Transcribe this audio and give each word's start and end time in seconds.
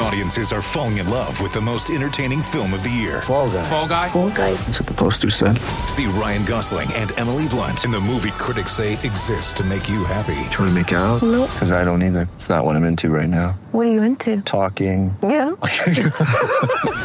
Audiences 0.00 0.52
are 0.52 0.60
falling 0.60 0.98
in 0.98 1.08
love 1.08 1.40
with 1.40 1.52
the 1.52 1.60
most 1.60 1.88
entertaining 1.88 2.42
film 2.42 2.74
of 2.74 2.82
the 2.82 2.90
year. 2.90 3.22
Fall 3.22 3.48
guy. 3.48 3.62
Fall 3.62 3.88
guy. 3.88 4.08
Fall 4.08 4.30
guy. 4.30 4.52
That's 4.54 4.80
what 4.80 4.88
the 4.88 4.94
poster 4.94 5.30
said. 5.30 5.56
See 5.88 6.06
Ryan 6.06 6.44
Gosling 6.44 6.92
and 6.94 7.16
Emily 7.18 7.48
Blunt 7.48 7.84
in 7.84 7.90
the 7.90 8.00
movie 8.00 8.32
critics 8.32 8.72
say 8.72 8.94
exists 8.94 9.52
to 9.54 9.64
make 9.64 9.88
you 9.88 10.04
happy. 10.04 10.34
Trying 10.50 10.68
to 10.68 10.72
make 10.72 10.92
it 10.92 10.96
out? 10.96 11.22
Nope. 11.22 11.50
Because 11.52 11.72
I 11.72 11.84
don't 11.84 12.02
either. 12.02 12.28
It's 12.34 12.48
not 12.48 12.64
what 12.64 12.76
I'm 12.76 12.84
into 12.84 13.08
right 13.08 13.28
now. 13.28 13.52
What 13.70 13.86
are 13.86 13.92
you 13.92 14.02
into? 14.02 14.40
Talking. 14.42 15.16
Yeah. 15.22 15.52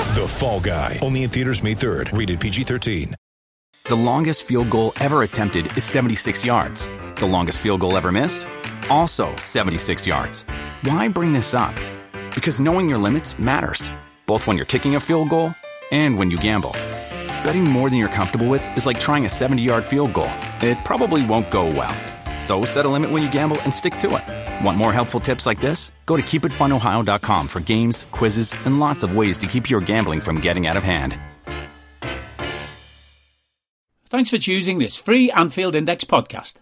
The 0.09 0.25
Fall 0.27 0.59
Guy. 0.59 0.97
Only 1.03 1.23
in 1.23 1.29
theaters 1.29 1.61
May 1.63 1.75
3rd. 1.75 2.17
Rated 2.17 2.39
PG-13. 2.39 3.13
The 3.85 3.95
longest 3.95 4.43
field 4.43 4.69
goal 4.71 4.91
ever 4.99 5.21
attempted 5.23 5.77
is 5.77 5.83
76 5.83 6.43
yards. 6.43 6.89
The 7.15 7.27
longest 7.27 7.59
field 7.59 7.81
goal 7.81 7.95
ever 7.95 8.11
missed? 8.11 8.47
Also 8.89 9.33
76 9.35 10.07
yards. 10.07 10.43
Why 10.81 11.07
bring 11.07 11.31
this 11.31 11.53
up? 11.53 11.73
Because 12.33 12.59
knowing 12.59 12.87
your 12.89 12.97
limits 12.97 13.37
matters, 13.37 13.89
both 14.25 14.47
when 14.47 14.57
you're 14.57 14.65
kicking 14.65 14.95
a 14.95 14.99
field 14.99 15.29
goal 15.29 15.53
and 15.91 16.17
when 16.17 16.31
you 16.31 16.37
gamble. 16.37 16.71
Betting 17.43 17.63
more 17.63 17.89
than 17.89 17.99
you're 17.99 18.09
comfortable 18.09 18.47
with 18.47 18.63
is 18.77 18.85
like 18.85 18.99
trying 18.99 19.25
a 19.25 19.29
70 19.29 19.61
yard 19.61 19.85
field 19.85 20.13
goal. 20.13 20.31
It 20.61 20.77
probably 20.85 21.25
won't 21.25 21.49
go 21.51 21.65
well. 21.67 21.95
So 22.39 22.65
set 22.65 22.85
a 22.85 22.89
limit 22.89 23.11
when 23.11 23.21
you 23.23 23.31
gamble 23.31 23.59
and 23.61 23.73
stick 23.73 23.95
to 23.97 24.15
it. 24.15 24.65
Want 24.65 24.77
more 24.77 24.93
helpful 24.93 25.19
tips 25.19 25.45
like 25.45 25.59
this? 25.59 25.91
Go 26.05 26.15
to 26.15 26.21
keepitfunohio.com 26.21 27.47
for 27.47 27.59
games, 27.59 28.05
quizzes, 28.11 28.53
and 28.65 28.79
lots 28.79 29.03
of 29.03 29.15
ways 29.15 29.37
to 29.37 29.47
keep 29.47 29.69
your 29.69 29.81
gambling 29.81 30.21
from 30.21 30.39
getting 30.39 30.67
out 30.67 30.77
of 30.77 30.83
hand. 30.83 31.17
Thanks 34.09 34.31
for 34.31 34.39
choosing 34.39 34.79
this 34.79 34.95
free 34.95 35.29
Anfield 35.29 35.75
Index 35.75 36.03
podcast. 36.03 36.55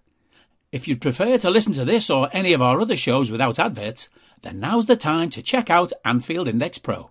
If 0.74 0.86
you'd 0.86 1.00
prefer 1.00 1.38
to 1.38 1.50
listen 1.50 1.72
to 1.74 1.86
this 1.86 2.10
or 2.10 2.30
any 2.34 2.52
of 2.52 2.62
our 2.62 2.82
other 2.82 2.98
shows 2.98 3.32
without 3.32 3.58
adverts, 3.58 4.10
then 4.42 4.60
now's 4.60 4.86
the 4.86 4.96
time 4.96 5.30
to 5.32 5.42
check 5.42 5.70
out 5.70 5.94
Anfield 6.06 6.48
Index 6.48 6.78
Pro. 6.78 7.10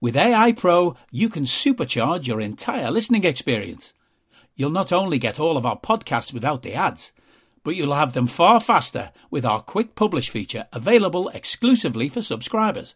With 0.00 0.16
AI 0.16 0.52
Pro, 0.52 0.96
you 1.10 1.28
can 1.28 1.44
supercharge 1.44 2.26
your 2.26 2.40
entire 2.40 2.90
listening 2.90 3.24
experience. 3.24 3.94
You'll 4.54 4.70
not 4.70 4.92
only 4.92 5.18
get 5.18 5.40
all 5.40 5.56
of 5.56 5.66
our 5.66 5.78
podcasts 5.78 6.32
without 6.32 6.62
the 6.62 6.74
ads, 6.74 7.12
but 7.64 7.74
you'll 7.74 7.94
have 7.94 8.12
them 8.12 8.26
far 8.26 8.60
faster 8.60 9.12
with 9.30 9.44
our 9.44 9.60
quick 9.60 9.94
publish 9.94 10.30
feature 10.30 10.66
available 10.72 11.28
exclusively 11.30 12.08
for 12.08 12.22
subscribers. 12.22 12.94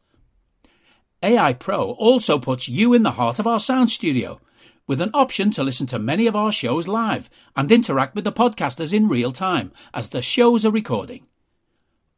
AI 1.22 1.52
Pro 1.52 1.92
also 1.92 2.38
puts 2.38 2.68
you 2.68 2.94
in 2.94 3.02
the 3.02 3.12
heart 3.12 3.38
of 3.38 3.46
our 3.46 3.60
sound 3.60 3.90
studio 3.90 4.40
with 4.86 5.00
an 5.00 5.10
option 5.14 5.50
to 5.52 5.62
listen 5.62 5.86
to 5.86 5.98
many 5.98 6.26
of 6.26 6.34
our 6.34 6.52
shows 6.52 6.88
live 6.88 7.30
and 7.56 7.70
interact 7.70 8.14
with 8.14 8.24
the 8.24 8.32
podcasters 8.32 8.92
in 8.92 9.08
real 9.08 9.32
time 9.32 9.72
as 9.94 10.08
the 10.08 10.22
shows 10.22 10.64
are 10.64 10.70
recording. 10.70 11.26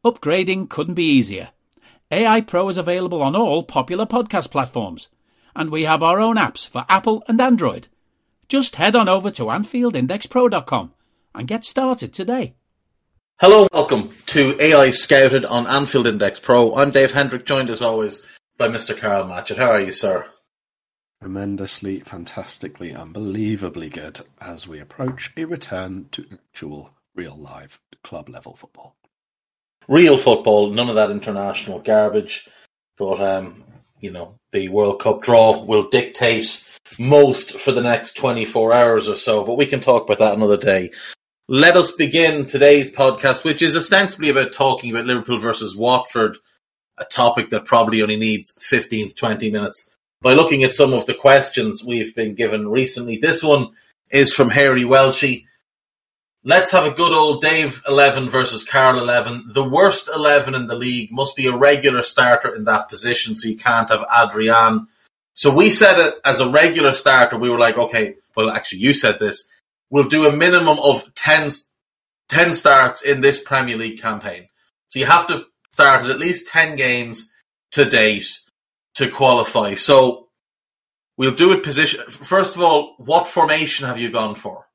Upgrading 0.05 0.69
couldn't 0.69 0.93
be 0.93 1.03
easier. 1.03 1.49
AI 2.11 2.39
Pro 2.41 2.69
is 2.69 2.77
available 2.77 3.23
on 3.23 3.35
all 3.35 3.63
popular 3.63 4.05
podcast 4.05 4.51
platforms, 4.51 5.09
and 5.55 5.71
we 5.71 5.85
have 5.85 6.03
our 6.03 6.19
own 6.19 6.35
apps 6.35 6.67
for 6.67 6.85
Apple 6.87 7.23
and 7.27 7.41
Android. 7.41 7.87
Just 8.47 8.75
head 8.75 8.95
on 8.95 9.09
over 9.09 9.31
to 9.31 9.45
AnfieldIndexPro.com 9.45 10.93
and 11.33 11.47
get 11.47 11.65
started 11.65 12.13
today. 12.13 12.53
Hello 13.41 13.61
and 13.61 13.69
welcome 13.73 14.11
to 14.27 14.55
AI 14.61 14.91
Scouted 14.91 15.43
on 15.43 15.65
Anfield 15.65 16.05
Index 16.05 16.39
Pro. 16.39 16.75
I'm 16.75 16.91
Dave 16.91 17.13
Hendrick, 17.13 17.43
joined 17.43 17.71
as 17.71 17.81
always 17.81 18.23
by 18.59 18.67
Mr. 18.67 18.95
Karl 18.95 19.23
Matchett. 19.23 19.57
How 19.57 19.71
are 19.71 19.81
you, 19.81 19.91
sir? 19.91 20.27
tremendously, 21.19 22.01
fantastically, 22.01 22.93
unbelievably 22.93 23.89
good 23.89 24.21
as 24.39 24.67
we 24.67 24.79
approach 24.79 25.33
a 25.35 25.45
return 25.45 26.07
to 26.11 26.27
actual, 26.31 26.91
real 27.15 27.35
live 27.35 27.79
club 28.03 28.29
level 28.29 28.53
football. 28.53 28.95
Real 29.87 30.17
football, 30.17 30.71
none 30.71 30.89
of 30.89 30.95
that 30.95 31.11
international 31.11 31.79
garbage. 31.79 32.47
But, 32.97 33.21
um, 33.21 33.63
you 33.99 34.11
know, 34.11 34.35
the 34.51 34.69
World 34.69 34.99
Cup 34.99 35.21
draw 35.21 35.63
will 35.63 35.89
dictate 35.89 36.61
most 36.99 37.59
for 37.59 37.71
the 37.71 37.81
next 37.81 38.13
24 38.17 38.73
hours 38.73 39.09
or 39.09 39.15
so, 39.15 39.43
but 39.43 39.57
we 39.57 39.65
can 39.65 39.79
talk 39.79 40.03
about 40.03 40.19
that 40.19 40.35
another 40.35 40.57
day. 40.57 40.91
Let 41.47 41.75
us 41.77 41.91
begin 41.91 42.45
today's 42.45 42.89
podcast, 42.91 43.43
which 43.43 43.61
is 43.61 43.77
ostensibly 43.77 44.29
about 44.29 44.53
talking 44.53 44.91
about 44.91 45.05
Liverpool 45.05 45.39
versus 45.39 45.75
Watford, 45.75 46.37
a 46.97 47.05
topic 47.05 47.49
that 47.49 47.65
probably 47.65 48.01
only 48.01 48.15
needs 48.15 48.57
15 48.61 49.09
to 49.09 49.15
20 49.15 49.51
minutes 49.51 49.89
by 50.21 50.33
looking 50.33 50.63
at 50.63 50.73
some 50.73 50.93
of 50.93 51.05
the 51.05 51.13
questions 51.13 51.83
we've 51.83 52.15
been 52.15 52.33
given 52.33 52.67
recently. 52.67 53.17
This 53.17 53.43
one 53.43 53.69
is 54.09 54.33
from 54.33 54.49
Harry 54.49 54.83
Welchie. 54.83 55.45
Let's 56.47 56.71
have 56.73 56.85
a 56.85 56.91
good 56.91 57.11
old 57.11 57.41
Dave 57.41 57.81
11 57.87 58.29
versus 58.29 58.63
Karl 58.63 58.99
11. 58.99 59.45
The 59.53 59.67
worst 59.67 60.07
11 60.13 60.53
in 60.53 60.67
the 60.67 60.75
league 60.75 61.11
must 61.11 61.35
be 61.35 61.47
a 61.47 61.57
regular 61.57 62.03
starter 62.03 62.53
in 62.53 62.65
that 62.65 62.87
position, 62.87 63.33
so 63.33 63.47
you 63.47 63.57
can't 63.57 63.89
have 63.89 64.05
Adrian. 64.15 64.87
So 65.33 65.51
we 65.51 65.71
said 65.71 65.97
it 65.97 66.13
as 66.23 66.41
a 66.41 66.49
regular 66.51 66.93
starter. 66.93 67.35
We 67.35 67.49
were 67.49 67.57
like, 67.57 67.79
okay, 67.79 68.17
well, 68.35 68.51
actually, 68.51 68.81
you 68.81 68.93
said 68.93 69.17
this. 69.17 69.49
We'll 69.89 70.07
do 70.07 70.27
a 70.27 70.35
minimum 70.35 70.77
of 70.83 71.11
10, 71.15 71.49
10 72.29 72.53
starts 72.53 73.01
in 73.01 73.21
this 73.21 73.41
Premier 73.41 73.75
League 73.75 73.99
campaign. 73.99 74.47
So 74.89 74.99
you 74.99 75.07
have 75.07 75.25
to 75.27 75.47
start 75.71 76.05
at 76.05 76.19
least 76.19 76.49
10 76.49 76.75
games 76.75 77.31
to 77.71 77.85
date 77.85 78.39
to 78.93 79.09
qualify. 79.09 79.73
So 79.73 80.27
we'll 81.17 81.33
do 81.33 81.53
it 81.53 81.63
position. 81.63 82.05
First 82.07 82.55
of 82.55 82.61
all, 82.61 82.93
what 82.99 83.27
formation 83.27 83.87
have 83.87 83.99
you 83.99 84.11
gone 84.11 84.35
for? 84.35 84.67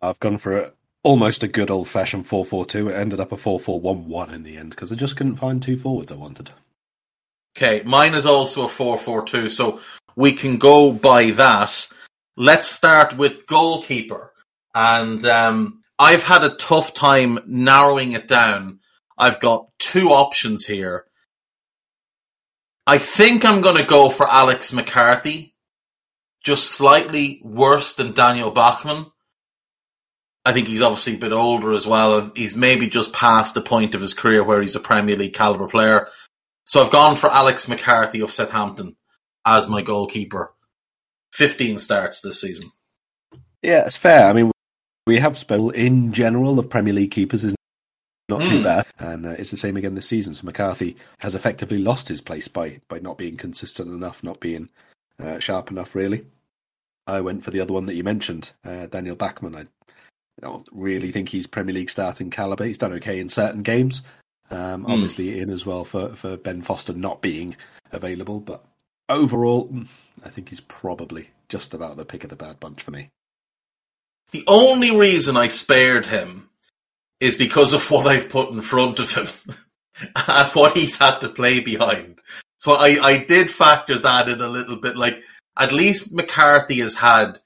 I've 0.00 0.20
gone 0.20 0.38
for 0.38 0.72
almost 1.06 1.44
a 1.44 1.48
good 1.48 1.70
old 1.70 1.88
fashioned 1.88 2.26
4 2.26 2.44
4 2.44 2.66
2. 2.66 2.88
It 2.88 2.94
ended 2.94 3.20
up 3.20 3.30
a 3.30 3.36
4 3.36 3.60
4 3.60 3.80
1 3.80 4.08
1 4.08 4.34
in 4.34 4.42
the 4.42 4.56
end 4.56 4.70
because 4.70 4.90
I 4.90 4.96
just 4.96 5.16
couldn't 5.16 5.36
find 5.36 5.62
two 5.62 5.78
forwards 5.78 6.10
I 6.10 6.16
wanted. 6.16 6.50
Okay, 7.56 7.82
mine 7.86 8.14
is 8.14 8.26
also 8.26 8.64
a 8.64 8.68
4 8.68 8.98
4 8.98 9.24
2, 9.24 9.48
so 9.48 9.80
we 10.16 10.32
can 10.32 10.58
go 10.58 10.92
by 10.92 11.30
that. 11.30 11.86
Let's 12.36 12.66
start 12.66 13.16
with 13.16 13.46
goalkeeper. 13.46 14.32
And 14.74 15.24
um, 15.24 15.84
I've 15.96 16.24
had 16.24 16.42
a 16.42 16.56
tough 16.56 16.92
time 16.92 17.38
narrowing 17.46 18.12
it 18.12 18.26
down. 18.26 18.80
I've 19.16 19.40
got 19.40 19.68
two 19.78 20.08
options 20.08 20.66
here. 20.66 21.04
I 22.84 22.98
think 22.98 23.44
I'm 23.44 23.62
going 23.62 23.76
to 23.76 23.86
go 23.86 24.10
for 24.10 24.28
Alex 24.28 24.72
McCarthy, 24.72 25.54
just 26.42 26.70
slightly 26.70 27.40
worse 27.44 27.94
than 27.94 28.12
Daniel 28.12 28.50
Bachmann. 28.50 29.06
I 30.46 30.52
think 30.52 30.68
he's 30.68 30.82
obviously 30.82 31.16
a 31.16 31.18
bit 31.18 31.32
older 31.32 31.72
as 31.72 31.86
well, 31.86 32.18
and 32.18 32.36
he's 32.36 32.54
maybe 32.56 32.86
just 32.88 33.12
past 33.12 33.54
the 33.54 33.60
point 33.62 33.94
of 33.96 34.00
his 34.00 34.14
career 34.14 34.44
where 34.44 34.60
he's 34.60 34.76
a 34.76 34.80
Premier 34.80 35.16
League 35.16 35.34
caliber 35.34 35.66
player. 35.66 36.08
So 36.64 36.82
I've 36.84 36.92
gone 36.92 37.16
for 37.16 37.28
Alex 37.30 37.66
McCarthy 37.68 38.20
of 38.20 38.30
Southampton 38.30 38.96
as 39.44 39.68
my 39.68 39.82
goalkeeper. 39.82 40.52
15 41.32 41.78
starts 41.78 42.20
this 42.20 42.40
season. 42.40 42.70
Yeah, 43.62 43.84
it's 43.86 43.96
fair. 43.96 44.28
I 44.28 44.32
mean, 44.32 44.52
we 45.06 45.18
have 45.18 45.36
spoken 45.36 45.74
in 45.78 46.12
general 46.12 46.58
of 46.58 46.70
Premier 46.70 46.94
League 46.94 47.10
keepers 47.10 47.44
is 47.44 47.54
not 48.28 48.42
too 48.42 48.58
Mm. 48.60 48.64
bad, 48.64 48.86
and 48.98 49.26
uh, 49.26 49.30
it's 49.30 49.50
the 49.50 49.56
same 49.56 49.76
again 49.76 49.94
this 49.94 50.08
season. 50.08 50.34
So 50.34 50.44
McCarthy 50.44 50.96
has 51.18 51.34
effectively 51.34 51.78
lost 51.78 52.08
his 52.08 52.20
place 52.20 52.48
by 52.48 52.80
by 52.88 52.98
not 52.98 53.18
being 53.18 53.36
consistent 53.36 53.88
enough, 53.90 54.22
not 54.24 54.40
being 54.40 54.68
uh, 55.22 55.38
sharp 55.38 55.70
enough. 55.70 55.94
Really, 55.94 56.26
I 57.06 57.20
went 57.20 57.44
for 57.44 57.50
the 57.52 57.60
other 57.60 57.72
one 57.74 57.86
that 57.86 57.94
you 57.94 58.02
mentioned, 58.04 58.52
uh, 58.64 58.86
Daniel 58.86 59.14
Bachmann. 59.16 59.54
I 59.54 59.66
don't 60.40 60.68
really 60.72 61.12
think 61.12 61.28
he's 61.28 61.46
Premier 61.46 61.74
League 61.74 61.90
starting 61.90 62.30
caliber. 62.30 62.64
He's 62.64 62.78
done 62.78 62.92
okay 62.94 63.18
in 63.18 63.28
certain 63.28 63.62
games, 63.62 64.02
um, 64.50 64.84
Mm. 64.84 64.90
obviously 64.92 65.38
in 65.40 65.50
as 65.50 65.64
well 65.66 65.84
for 65.84 66.14
for 66.14 66.36
Ben 66.36 66.62
Foster 66.62 66.92
not 66.92 67.22
being 67.22 67.56
available, 67.92 68.40
but 68.40 68.64
overall, 69.08 69.68
mm, 69.68 69.86
I 70.24 70.28
think 70.30 70.48
he's 70.48 70.60
probably 70.60 71.28
just 71.48 71.72
about 71.74 71.96
the 71.96 72.04
pick 72.04 72.24
of 72.24 72.30
the 72.30 72.36
bad 72.36 72.58
bunch 72.60 72.82
for 72.82 72.90
me. 72.90 73.08
The 74.32 74.44
only 74.48 74.90
reason 74.96 75.36
I 75.36 75.48
spared 75.48 76.06
him 76.06 76.50
is 77.20 77.36
because 77.36 77.72
of 77.72 77.90
what 77.90 78.06
I've 78.06 78.28
put 78.28 78.50
in 78.50 78.62
front 78.62 78.98
of 79.00 79.12
him 79.14 79.28
and 80.28 80.48
what 80.52 80.76
he's 80.76 80.98
had 80.98 81.20
to 81.20 81.28
play 81.28 81.60
behind. 81.60 82.20
So 82.58 82.72
I, 82.72 82.98
I 83.00 83.24
did 83.24 83.50
factor 83.50 83.98
that 83.98 84.28
in 84.28 84.40
a 84.40 84.48
little 84.48 84.76
bit. 84.76 84.96
Like, 84.96 85.22
at 85.56 85.72
least 85.72 86.12
McCarthy 86.12 86.80
has 86.80 86.96
had 86.96 87.38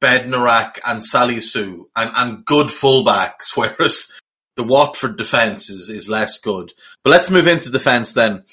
Bednarek 0.00 0.78
and 0.86 1.00
Salisu 1.00 1.84
and, 1.94 2.10
and 2.16 2.44
good 2.44 2.68
fullbacks, 2.68 3.48
whereas 3.56 4.10
the 4.56 4.64
Watford 4.64 5.16
defence 5.16 5.70
is, 5.70 5.88
is 5.88 6.08
less 6.08 6.38
good. 6.38 6.72
But 7.04 7.10
let's 7.10 7.30
move 7.30 7.46
into 7.46 7.70
defence 7.70 8.12
then. 8.12 8.44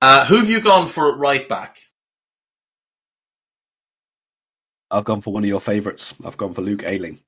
Uh, 0.00 0.26
who 0.26 0.36
have 0.36 0.50
you 0.50 0.60
gone 0.60 0.88
for 0.88 1.12
at 1.12 1.18
right 1.18 1.48
back? 1.48 1.78
I've 4.90 5.04
gone 5.04 5.20
for 5.20 5.32
one 5.32 5.42
of 5.42 5.48
your 5.48 5.60
favourites. 5.60 6.14
I've 6.24 6.36
gone 6.36 6.54
for 6.54 6.62
Luke 6.62 6.84
Ayling. 6.84 7.20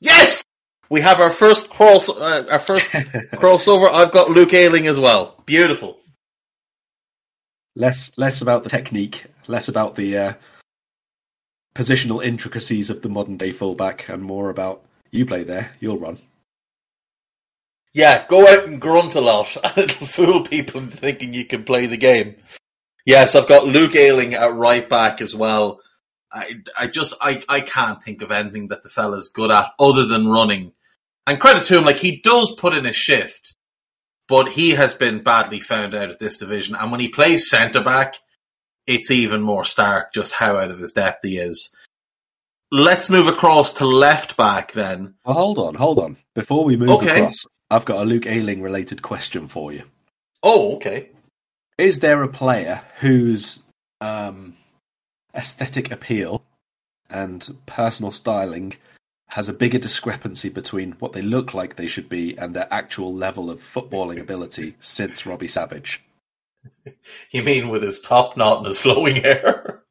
Yes, 0.00 0.44
we 0.90 1.00
have 1.00 1.20
our 1.20 1.30
first 1.30 1.70
cross, 1.70 2.08
uh, 2.08 2.46
our 2.50 2.58
first 2.58 2.90
crossover. 2.90 3.88
I've 3.90 4.12
got 4.12 4.30
Luke 4.30 4.52
Ayling 4.52 4.86
as 4.86 4.98
well. 4.98 5.42
Beautiful. 5.46 5.98
Less 7.74 8.16
less 8.18 8.42
about 8.42 8.62
the 8.62 8.68
technique, 8.68 9.24
less 9.46 9.68
about 9.68 9.94
the 9.94 10.18
uh, 10.18 10.32
positional 11.78 12.24
intricacies 12.24 12.90
of 12.90 13.02
the 13.02 13.08
modern 13.08 13.36
day 13.36 13.52
fullback, 13.52 14.08
and 14.08 14.22
more 14.22 14.50
about 14.50 14.84
you 15.12 15.24
play 15.24 15.44
there, 15.44 15.72
you'll 15.78 15.98
run. 15.98 16.18
Yeah, 17.94 18.26
go 18.26 18.48
out 18.48 18.66
and 18.66 18.80
grunt 18.80 19.14
a 19.14 19.20
lot, 19.20 19.56
and 19.64 19.78
it'll 19.78 20.06
fool 20.06 20.42
people 20.42 20.80
into 20.80 20.96
thinking 20.96 21.32
you 21.32 21.44
can 21.44 21.62
play 21.64 21.86
the 21.86 21.96
game. 21.96 22.34
Yes, 23.06 23.36
I've 23.36 23.48
got 23.48 23.66
Luke 23.66 23.94
Ayling 23.94 24.34
at 24.34 24.54
right 24.54 24.86
back 24.88 25.22
as 25.22 25.34
well. 25.34 25.80
I, 26.32 26.50
I 26.78 26.86
just, 26.88 27.14
I, 27.22 27.42
I 27.48 27.60
can't 27.60 28.02
think 28.02 28.20
of 28.20 28.32
anything 28.32 28.68
that 28.68 28.82
the 28.82 28.90
fella's 28.90 29.30
good 29.32 29.50
at 29.50 29.70
other 29.78 30.04
than 30.04 30.28
running. 30.28 30.72
And 31.26 31.40
credit 31.40 31.64
to 31.66 31.78
him, 31.78 31.84
like 31.84 31.96
he 31.96 32.20
does 32.20 32.54
put 32.58 32.74
in 32.74 32.84
a 32.86 32.92
shift, 32.92 33.54
but 34.26 34.48
he 34.48 34.72
has 34.72 34.94
been 34.94 35.22
badly 35.22 35.60
found 35.60 35.94
out 35.94 36.10
of 36.10 36.18
this 36.18 36.36
division. 36.36 36.74
And 36.74 36.90
when 36.90 37.00
he 37.00 37.08
plays 37.08 37.48
centre 37.48 37.82
back, 37.82 38.16
it's 38.88 39.10
even 39.10 39.42
more 39.42 39.64
stark 39.64 40.12
just 40.12 40.32
how 40.32 40.56
out 40.56 40.70
of 40.72 40.78
his 40.80 40.92
depth 40.92 41.20
he 41.22 41.38
is. 41.38 41.72
Let's 42.72 43.08
move 43.08 43.28
across 43.28 43.74
to 43.74 43.86
left 43.86 44.36
back 44.36 44.72
then. 44.72 45.14
Well, 45.24 45.36
hold 45.36 45.58
on, 45.58 45.74
hold 45.74 45.98
on. 45.98 46.16
Before 46.34 46.64
we 46.64 46.76
move 46.76 46.90
Okay. 46.90 47.20
across, 47.20 47.46
I've 47.70 47.84
got 47.84 48.02
a 48.02 48.04
Luke 48.04 48.26
Ayling 48.26 48.62
related 48.62 49.02
question 49.02 49.46
for 49.46 49.72
you. 49.72 49.84
Oh, 50.42 50.76
okay. 50.76 51.10
Is 51.76 52.00
there 52.00 52.22
a 52.22 52.28
player 52.28 52.82
whose 53.00 53.60
um, 54.00 54.56
aesthetic 55.34 55.90
appeal 55.90 56.42
and 57.10 57.48
personal 57.66 58.10
styling 58.10 58.74
has 59.28 59.48
a 59.48 59.52
bigger 59.54 59.78
discrepancy 59.78 60.48
between 60.48 60.92
what 60.92 61.12
they 61.12 61.22
look 61.22 61.52
like 61.52 61.76
they 61.76 61.86
should 61.86 62.08
be 62.08 62.36
and 62.38 62.54
their 62.54 62.68
actual 62.70 63.12
level 63.14 63.50
of 63.50 63.60
footballing 63.60 64.18
ability 64.20 64.74
since 64.80 65.26
Robbie 65.26 65.48
Savage? 65.48 66.02
You 67.30 67.42
mean 67.42 67.68
with 67.68 67.82
his 67.82 68.00
top 68.00 68.36
knot 68.36 68.58
and 68.58 68.66
his 68.66 68.80
flowing 68.80 69.16
hair? 69.22 69.82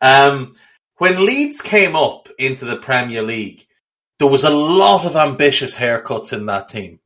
um, 0.00 0.52
when 0.98 1.26
Leeds 1.26 1.60
came 1.60 1.96
up 1.96 2.28
into 2.38 2.64
the 2.64 2.76
Premier 2.76 3.22
League, 3.22 3.66
there 4.18 4.28
was 4.28 4.44
a 4.44 4.50
lot 4.50 5.04
of 5.04 5.16
ambitious 5.16 5.74
haircuts 5.74 6.32
in 6.32 6.46
that 6.46 6.68
team. 6.68 7.00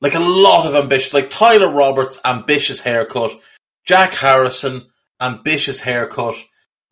Like 0.00 0.14
a 0.14 0.20
lot 0.20 0.66
of 0.66 0.74
ambitious, 0.76 1.12
like 1.12 1.30
Tyler 1.30 1.70
Roberts, 1.70 2.20
ambitious 2.24 2.80
haircut. 2.80 3.32
Jack 3.84 4.14
Harrison, 4.14 4.86
ambitious 5.20 5.80
haircut. 5.80 6.36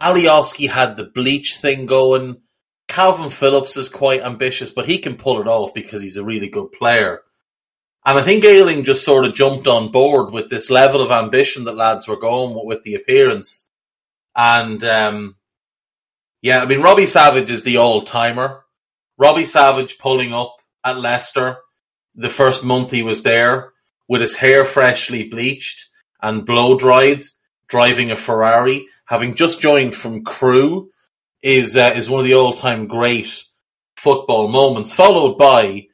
Alioski 0.03 0.69
had 0.69 0.97
the 0.97 1.05
bleach 1.05 1.59
thing 1.61 1.87
going. 1.87 2.43
Kalvin 2.89 3.31
Phillips 3.31 3.77
is 3.77 3.89
quite 3.89 4.23
ambitious, 4.23 4.71
but 4.71 4.87
he 4.87 4.99
can 4.99 5.17
pull 5.17 5.41
it 5.41 5.47
off 5.47 5.75
because 5.75 6.03
he's 6.03 6.17
a 6.17 6.25
really 6.25 6.49
good 6.49 6.73
player. 6.73 7.21
And 8.07 8.17
I 8.17 8.23
think 8.23 8.45
Ayling 8.45 8.85
just 8.85 9.05
sort 9.05 9.25
of 9.25 9.35
jumped 9.35 9.67
on 9.67 9.91
board 9.91 10.33
with 10.33 10.49
this 10.49 10.71
level 10.71 11.03
of 11.03 11.11
ambition 11.11 11.65
that 11.65 11.75
lads 11.75 12.07
were 12.07 12.17
going 12.17 12.65
with, 12.65 12.85
the 12.85 12.95
appearance. 12.95 13.69
And 14.37 14.83
um, 14.85 15.37
yeah, 16.41 16.63
I 16.63 16.67
mean, 16.67 16.83
Robbie 16.83 17.09
Savage 17.09 17.51
is 17.51 17.65
the 17.65 17.79
old 17.79 18.07
timer. 18.07 18.65
Robbie 19.19 19.47
Savage 19.47 19.99
pulling 19.99 20.33
up 20.33 20.55
at 20.85 21.01
Leicester 21.01 21.59
the 22.15 22.31
first 22.31 22.65
month 22.65 22.93
he 22.93 23.03
was 23.03 23.25
there 23.25 23.73
with 24.07 24.21
his 24.21 24.37
hair 24.37 24.65
freshly 24.65 25.29
bleached 25.29 25.89
and 26.23 26.47
blow 26.47 26.79
dried, 26.79 27.25
driving 27.67 28.13
a 28.13 28.17
Ferrari, 28.17 28.87
having 29.07 29.35
just 29.35 29.61
joined 29.61 29.97
from 29.97 30.25
Crewe, 30.25 30.91
is 31.43 31.77
uh, 31.77 31.93
is 31.97 32.09
one 32.09 32.21
of 32.21 32.27
the 32.27 32.35
all 32.35 32.55
time 32.55 32.87
great 32.87 33.45
football 33.97 34.47
moments. 34.47 34.95
Followed 34.95 35.37
by 35.37 35.89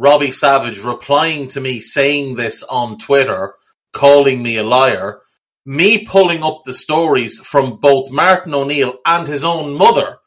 Robbie 0.00 0.30
Savage 0.30 0.78
replying 0.78 1.48
to 1.48 1.60
me 1.60 1.80
saying 1.80 2.36
this 2.36 2.62
on 2.62 2.98
Twitter, 2.98 3.54
calling 3.92 4.40
me 4.40 4.56
a 4.56 4.62
liar, 4.62 5.22
me 5.66 6.06
pulling 6.06 6.44
up 6.44 6.62
the 6.64 6.72
stories 6.72 7.40
from 7.40 7.78
both 7.80 8.12
Martin 8.12 8.54
O'Neill 8.54 8.98
and 9.04 9.26
his 9.26 9.42
own 9.42 9.76
mother, 9.76 10.18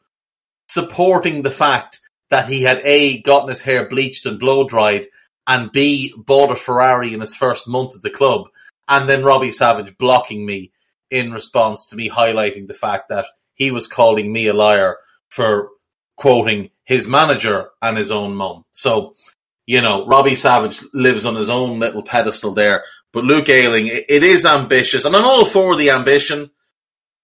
supporting 0.68 1.40
the 1.40 1.50
fact 1.50 2.00
that 2.28 2.48
he 2.48 2.62
had 2.62 2.82
A, 2.84 3.22
gotten 3.22 3.48
his 3.48 3.62
hair 3.62 3.88
bleached 3.88 4.26
and 4.26 4.38
blow 4.38 4.68
dried, 4.68 5.08
and 5.46 5.72
B, 5.72 6.12
bought 6.18 6.52
a 6.52 6.56
Ferrari 6.56 7.14
in 7.14 7.20
his 7.20 7.34
first 7.34 7.66
month 7.66 7.96
at 7.96 8.02
the 8.02 8.10
club, 8.10 8.48
and 8.88 9.08
then 9.08 9.24
Robbie 9.24 9.52
Savage 9.52 9.96
blocking 9.96 10.44
me 10.44 10.70
in 11.10 11.32
response 11.32 11.86
to 11.86 11.96
me 11.96 12.10
highlighting 12.10 12.68
the 12.68 12.74
fact 12.74 13.08
that 13.08 13.24
he 13.54 13.70
was 13.70 13.86
calling 13.86 14.30
me 14.30 14.48
a 14.48 14.54
liar 14.54 14.98
for 15.30 15.70
quoting 16.18 16.70
his 16.84 17.08
manager 17.08 17.70
and 17.80 17.96
his 17.96 18.10
own 18.10 18.34
mum. 18.34 18.64
So, 18.72 19.14
you 19.66 19.80
know, 19.80 20.06
Robbie 20.06 20.34
Savage 20.34 20.82
lives 20.92 21.26
on 21.26 21.34
his 21.34 21.50
own 21.50 21.78
little 21.78 22.02
pedestal 22.02 22.52
there. 22.52 22.84
But 23.12 23.24
Luke 23.24 23.48
Ayling, 23.48 23.88
it, 23.88 24.06
it 24.08 24.22
is 24.22 24.46
ambitious, 24.46 25.04
and 25.04 25.14
I'm 25.14 25.24
all 25.24 25.44
for 25.44 25.76
the 25.76 25.90
ambition, 25.90 26.50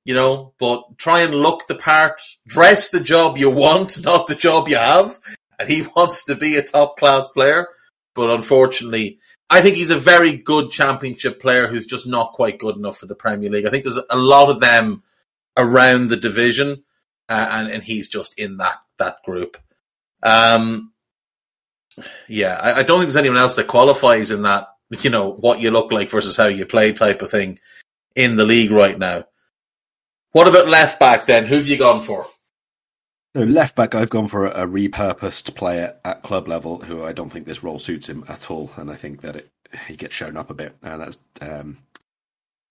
you 0.04 0.14
know, 0.14 0.52
but 0.58 0.98
try 0.98 1.22
and 1.22 1.34
look 1.34 1.66
the 1.66 1.74
part, 1.74 2.20
dress 2.46 2.90
the 2.90 3.00
job 3.00 3.38
you 3.38 3.50
want, 3.50 4.02
not 4.04 4.26
the 4.26 4.34
job 4.34 4.68
you 4.68 4.76
have. 4.76 5.18
And 5.58 5.68
he 5.68 5.82
wants 5.96 6.24
to 6.24 6.34
be 6.34 6.56
a 6.56 6.62
top 6.62 6.98
class 6.98 7.28
player. 7.28 7.68
But 8.14 8.30
unfortunately, 8.30 9.18
I 9.50 9.62
think 9.62 9.76
he's 9.76 9.90
a 9.90 9.98
very 9.98 10.36
good 10.36 10.70
championship 10.70 11.40
player 11.40 11.68
who's 11.68 11.86
just 11.86 12.06
not 12.06 12.32
quite 12.32 12.58
good 12.58 12.76
enough 12.76 12.98
for 12.98 13.06
the 13.06 13.14
Premier 13.14 13.48
League. 13.48 13.66
I 13.66 13.70
think 13.70 13.84
there's 13.84 14.00
a 14.10 14.16
lot 14.16 14.50
of 14.50 14.60
them 14.60 15.02
around 15.56 16.08
the 16.08 16.16
division, 16.16 16.84
uh, 17.28 17.48
and, 17.52 17.70
and 17.70 17.82
he's 17.82 18.08
just 18.08 18.38
in 18.38 18.58
that, 18.58 18.76
that 18.98 19.22
group. 19.24 19.56
Um, 20.22 20.92
yeah, 22.26 22.58
I, 22.60 22.80
I 22.80 22.82
don't 22.82 22.98
think 22.98 23.08
there's 23.08 23.16
anyone 23.16 23.38
else 23.38 23.56
that 23.56 23.66
qualifies 23.66 24.30
in 24.30 24.42
that, 24.42 24.68
you 25.00 25.10
know, 25.10 25.30
what 25.30 25.60
you 25.60 25.70
look 25.70 25.92
like 25.92 26.10
versus 26.10 26.36
how 26.36 26.46
you 26.46 26.66
play 26.66 26.92
type 26.92 27.22
of 27.22 27.30
thing 27.30 27.58
in 28.14 28.36
the 28.36 28.44
league 28.44 28.70
right 28.70 28.98
now. 28.98 29.24
What 30.32 30.48
about 30.48 30.68
left 30.68 31.00
back 31.00 31.26
then? 31.26 31.46
Who've 31.46 31.66
you 31.66 31.78
gone 31.78 32.02
for? 32.02 32.26
So 33.36 33.42
left 33.42 33.76
back, 33.76 33.94
I've 33.94 34.10
gone 34.10 34.28
for 34.28 34.46
a, 34.46 34.64
a 34.64 34.66
repurposed 34.66 35.54
player 35.54 35.96
at 36.04 36.22
club 36.22 36.48
level 36.48 36.78
who 36.78 37.04
I 37.04 37.12
don't 37.12 37.30
think 37.30 37.46
this 37.46 37.62
role 37.62 37.78
suits 37.78 38.08
him 38.08 38.24
at 38.28 38.50
all, 38.50 38.70
and 38.76 38.90
I 38.90 38.96
think 38.96 39.20
that 39.20 39.36
it, 39.36 39.50
he 39.86 39.96
gets 39.96 40.14
shown 40.14 40.36
up 40.36 40.50
a 40.50 40.54
bit. 40.54 40.76
And 40.82 41.02
that's 41.02 41.18
um, 41.40 41.78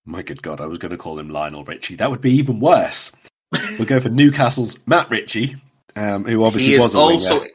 my 0.05 0.23
good 0.23 0.41
God, 0.41 0.59
I 0.59 0.65
was 0.65 0.79
going 0.79 0.91
to 0.91 0.97
call 0.97 1.19
him 1.19 1.29
Lionel 1.29 1.63
Richie. 1.63 1.95
That 1.95 2.09
would 2.09 2.21
be 2.21 2.33
even 2.33 2.59
worse. 2.59 3.11
we'll 3.77 3.87
go 3.87 3.99
for 3.99 4.09
Newcastle's 4.09 4.79
Matt 4.87 5.09
Ritchie, 5.09 5.55
um, 5.95 6.25
who 6.25 6.43
obviously 6.43 6.77
was 6.79 6.93
a 6.93 6.97
also, 6.97 7.39
winger. 7.39 7.51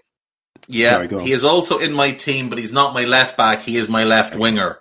Yeah, 0.68 0.92
Sorry, 0.92 1.08
go 1.08 1.18
on. 1.18 1.24
he 1.26 1.32
is 1.32 1.44
also 1.44 1.78
in 1.78 1.92
my 1.92 2.12
team, 2.12 2.48
but 2.48 2.58
he's 2.58 2.72
not 2.72 2.94
my 2.94 3.04
left 3.04 3.36
back. 3.36 3.62
He 3.62 3.76
is 3.76 3.88
my 3.88 4.04
left 4.04 4.36
winger. 4.36 4.78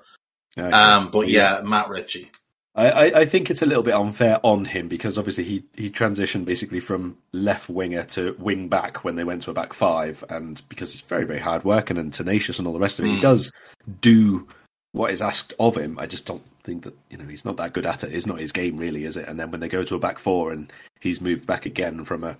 Okay. 0.57 0.69
Um, 0.69 1.05
but 1.11 1.21
So, 1.21 1.27
yeah, 1.27 1.61
Matt 1.63 1.89
Ritchie. 1.89 2.29
I, 2.73 2.89
I, 2.89 3.19
I 3.21 3.25
think 3.25 3.49
it's 3.49 3.61
a 3.61 3.65
little 3.65 3.83
bit 3.83 3.93
unfair 3.95 4.39
on 4.43 4.63
him 4.63 4.87
because 4.87 5.17
obviously 5.17 5.43
he, 5.43 5.63
he 5.75 5.89
transitioned 5.89 6.45
basically 6.45 6.79
from 6.79 7.17
left 7.33 7.67
winger 7.69 8.03
to 8.05 8.33
wing 8.39 8.69
back 8.69 9.03
when 9.03 9.15
they 9.15 9.25
went 9.25 9.41
to 9.43 9.51
a 9.51 9.53
back 9.53 9.73
five, 9.73 10.23
and 10.29 10.61
because 10.69 10.93
he's 10.93 11.01
very 11.01 11.25
very 11.25 11.39
hard 11.39 11.65
working 11.65 11.97
and 11.97 12.13
tenacious 12.13 12.59
and 12.59 12.67
all 12.67 12.73
the 12.73 12.79
rest 12.79 12.99
of 12.99 13.05
it, 13.05 13.09
he 13.09 13.17
Mm. 13.17 13.21
does 13.21 13.51
do 13.99 14.47
what 14.93 15.11
is 15.11 15.21
asked 15.21 15.53
of 15.59 15.75
him. 15.77 15.97
I 15.99 16.05
just 16.05 16.25
don't 16.25 16.43
think 16.63 16.83
that 16.83 16.93
you 17.09 17.17
know 17.17 17.25
he's 17.25 17.43
not 17.45 17.57
that 17.57 17.73
good 17.73 17.85
at 17.85 18.03
it. 18.05 18.13
It's 18.13 18.25
not 18.27 18.39
his 18.39 18.51
game 18.53 18.77
really, 18.77 19.03
is 19.03 19.17
it? 19.17 19.27
And 19.27 19.37
then 19.39 19.51
when 19.51 19.59
they 19.59 19.67
go 19.69 19.83
to 19.83 19.95
a 19.95 19.99
back 19.99 20.17
four 20.19 20.53
and 20.53 20.71
he's 21.01 21.19
moved 21.19 21.45
back 21.47 21.65
again 21.65 22.05
from 22.05 22.23
a 22.23 22.37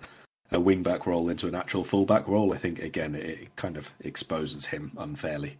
a 0.54 0.60
wing 0.60 0.82
back 0.82 1.06
role 1.06 1.28
into 1.28 1.48
an 1.48 1.54
actual 1.54 1.84
full 1.84 2.04
back 2.04 2.28
role, 2.28 2.52
I 2.52 2.58
think 2.58 2.80
again 2.80 3.14
it, 3.14 3.24
it 3.24 3.56
kind 3.56 3.76
of 3.76 3.90
exposes 4.00 4.66
him 4.66 4.92
unfairly. 4.98 5.58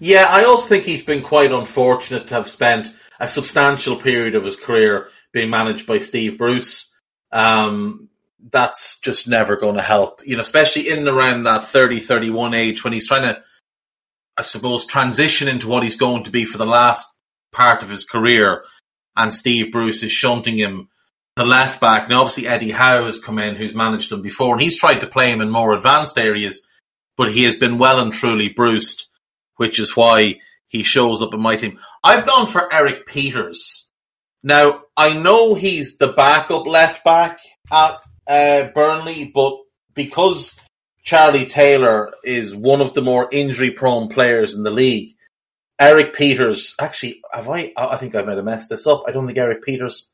Yeah, 0.00 0.26
I 0.28 0.44
also 0.44 0.68
think 0.68 0.84
he's 0.84 1.02
been 1.02 1.22
quite 1.22 1.50
unfortunate 1.50 2.28
to 2.28 2.34
have 2.34 2.48
spent 2.48 2.88
a 3.18 3.26
substantial 3.26 3.96
period 3.96 4.34
of 4.34 4.44
his 4.44 4.56
career 4.56 5.08
being 5.32 5.50
managed 5.50 5.86
by 5.86 5.98
Steve 5.98 6.38
Bruce. 6.38 6.92
Um, 7.32 8.08
that's 8.50 8.98
just 9.00 9.26
never 9.26 9.56
going 9.56 9.74
to 9.74 9.82
help, 9.82 10.22
you 10.24 10.36
know, 10.36 10.42
especially 10.42 10.88
in 10.88 10.98
and 11.00 11.08
around 11.08 11.42
that 11.44 11.64
30, 11.64 11.98
31 11.98 12.54
age 12.54 12.84
when 12.84 12.92
he's 12.92 13.08
trying 13.08 13.22
to, 13.22 13.42
I 14.36 14.42
suppose, 14.42 14.86
transition 14.86 15.48
into 15.48 15.68
what 15.68 15.82
he's 15.82 15.96
going 15.96 16.22
to 16.24 16.30
be 16.30 16.44
for 16.44 16.58
the 16.58 16.66
last 16.66 17.08
part 17.52 17.82
of 17.82 17.90
his 17.90 18.04
career. 18.04 18.64
And 19.16 19.34
Steve 19.34 19.72
Bruce 19.72 20.04
is 20.04 20.12
shunting 20.12 20.58
him 20.58 20.88
to 21.38 21.44
left 21.44 21.80
back. 21.80 22.08
Now, 22.08 22.20
obviously, 22.20 22.46
Eddie 22.46 22.72
Howe 22.72 23.04
has 23.04 23.18
come 23.18 23.38
in, 23.38 23.54
who's 23.54 23.74
managed 23.74 24.12
him 24.12 24.22
before, 24.22 24.54
and 24.54 24.62
he's 24.62 24.78
tried 24.78 24.98
to 25.00 25.06
play 25.06 25.32
him 25.32 25.40
in 25.40 25.50
more 25.50 25.72
advanced 25.72 26.18
areas, 26.18 26.66
but 27.16 27.32
he 27.32 27.44
has 27.44 27.56
been 27.56 27.78
well 27.78 28.00
and 28.00 28.12
truly 28.12 28.48
bruised, 28.48 29.06
which 29.56 29.78
is 29.78 29.96
why 29.96 30.40
he 30.66 30.82
shows 30.82 31.22
up 31.22 31.32
in 31.32 31.40
my 31.40 31.56
team. 31.56 31.78
I've 32.02 32.26
gone 32.26 32.46
for 32.46 32.72
Erik 32.72 33.06
Pieters. 33.06 33.88
Now, 34.42 34.82
I 34.96 35.18
know 35.18 35.54
he's 35.54 35.96
the 35.96 36.08
backup 36.08 36.66
left 36.66 37.04
back 37.04 37.38
at, 37.70 37.96
uh, 38.26 38.68
Burnley, 38.74 39.30
but 39.32 39.58
because 39.94 40.54
Charlie 41.02 41.46
Taylor 41.46 42.12
is 42.24 42.54
one 42.54 42.80
of 42.80 42.94
the 42.94 43.02
more 43.02 43.28
injury-prone 43.32 44.08
players 44.08 44.54
in 44.54 44.62
the 44.62 44.70
league, 44.70 45.14
Erik 45.78 46.14
Pieters. 46.14 46.74
Actually, 46.80 47.20
have 47.32 47.48
I? 47.48 47.72
I 47.76 47.96
think 47.96 48.14
I 48.14 48.22
might 48.22 48.36
have 48.36 48.44
messed 48.44 48.70
this 48.70 48.86
up. 48.86 49.04
I 49.06 49.12
don't 49.12 49.26
think 49.26 49.38
Erik 49.38 49.64
Pieters. 49.64 50.08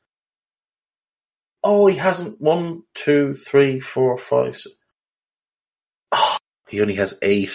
Oh, 1.67 1.87
he 1.87 1.97
hasn't 1.97 2.41
one, 2.43 2.83
two, 2.95 3.35
three, 3.35 3.81
four, 3.81 4.19
five. 4.19 4.57
Six. 4.59 4.77
Oh, 6.13 6.37
he 6.69 6.81
only 6.83 6.95
has 6.97 7.19
eight. 7.23 7.51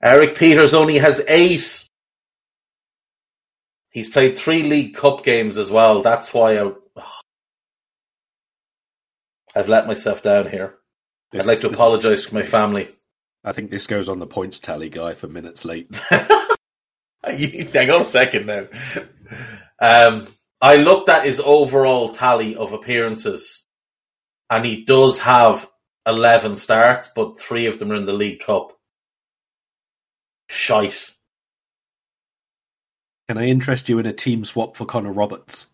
Erik 0.00 0.36
Pieters 0.36 0.72
only 0.72 0.98
has 0.98 1.24
eight. 1.28 1.88
He's 3.90 4.08
played 4.08 4.36
three 4.38 4.62
League 4.62 4.94
Cup 4.94 5.24
games 5.24 5.58
as 5.58 5.70
well. 5.70 6.02
That's 6.02 6.32
why 6.32 6.58
I, 6.58 6.72
I've 9.56 9.68
let 9.68 9.86
myself 9.86 10.22
down 10.22 10.48
here. 10.48 10.76
This- 11.32 11.42
I'd 11.42 11.48
like 11.48 11.60
to 11.60 11.70
apologise 11.70 12.26
to 12.26 12.34
my 12.34 12.42
family. 12.42 12.90
I 13.42 13.52
think 13.52 13.70
this 13.70 13.86
goes 13.86 14.08
on 14.08 14.18
the 14.18 14.26
points 14.26 14.58
tally 14.58 14.88
guy 14.90 15.14
for 15.14 15.28
minutes 15.28 15.64
late. 15.64 15.88
Hang 16.10 17.90
on 17.90 18.02
a 18.02 18.04
second 18.04 18.46
now. 18.46 18.64
Um, 19.80 20.26
I 20.60 20.76
looked 20.76 21.08
at 21.08 21.24
his 21.24 21.40
overall 21.40 22.10
tally 22.10 22.56
of 22.56 22.72
appearances, 22.72 23.66
and 24.48 24.64
he 24.64 24.84
does 24.84 25.20
have 25.20 25.68
11 26.06 26.56
starts, 26.56 27.10
but 27.14 27.38
three 27.38 27.66
of 27.66 27.78
them 27.78 27.92
are 27.92 27.96
in 27.96 28.06
the 28.06 28.12
League 28.12 28.40
Cup. 28.40 28.72
Shite. 30.48 31.14
Can 33.28 33.38
I 33.38 33.46
interest 33.46 33.88
you 33.88 33.98
in 33.98 34.06
a 34.06 34.12
team 34.12 34.44
swap 34.44 34.76
for 34.76 34.86
Connor 34.86 35.12
Roberts? 35.12 35.66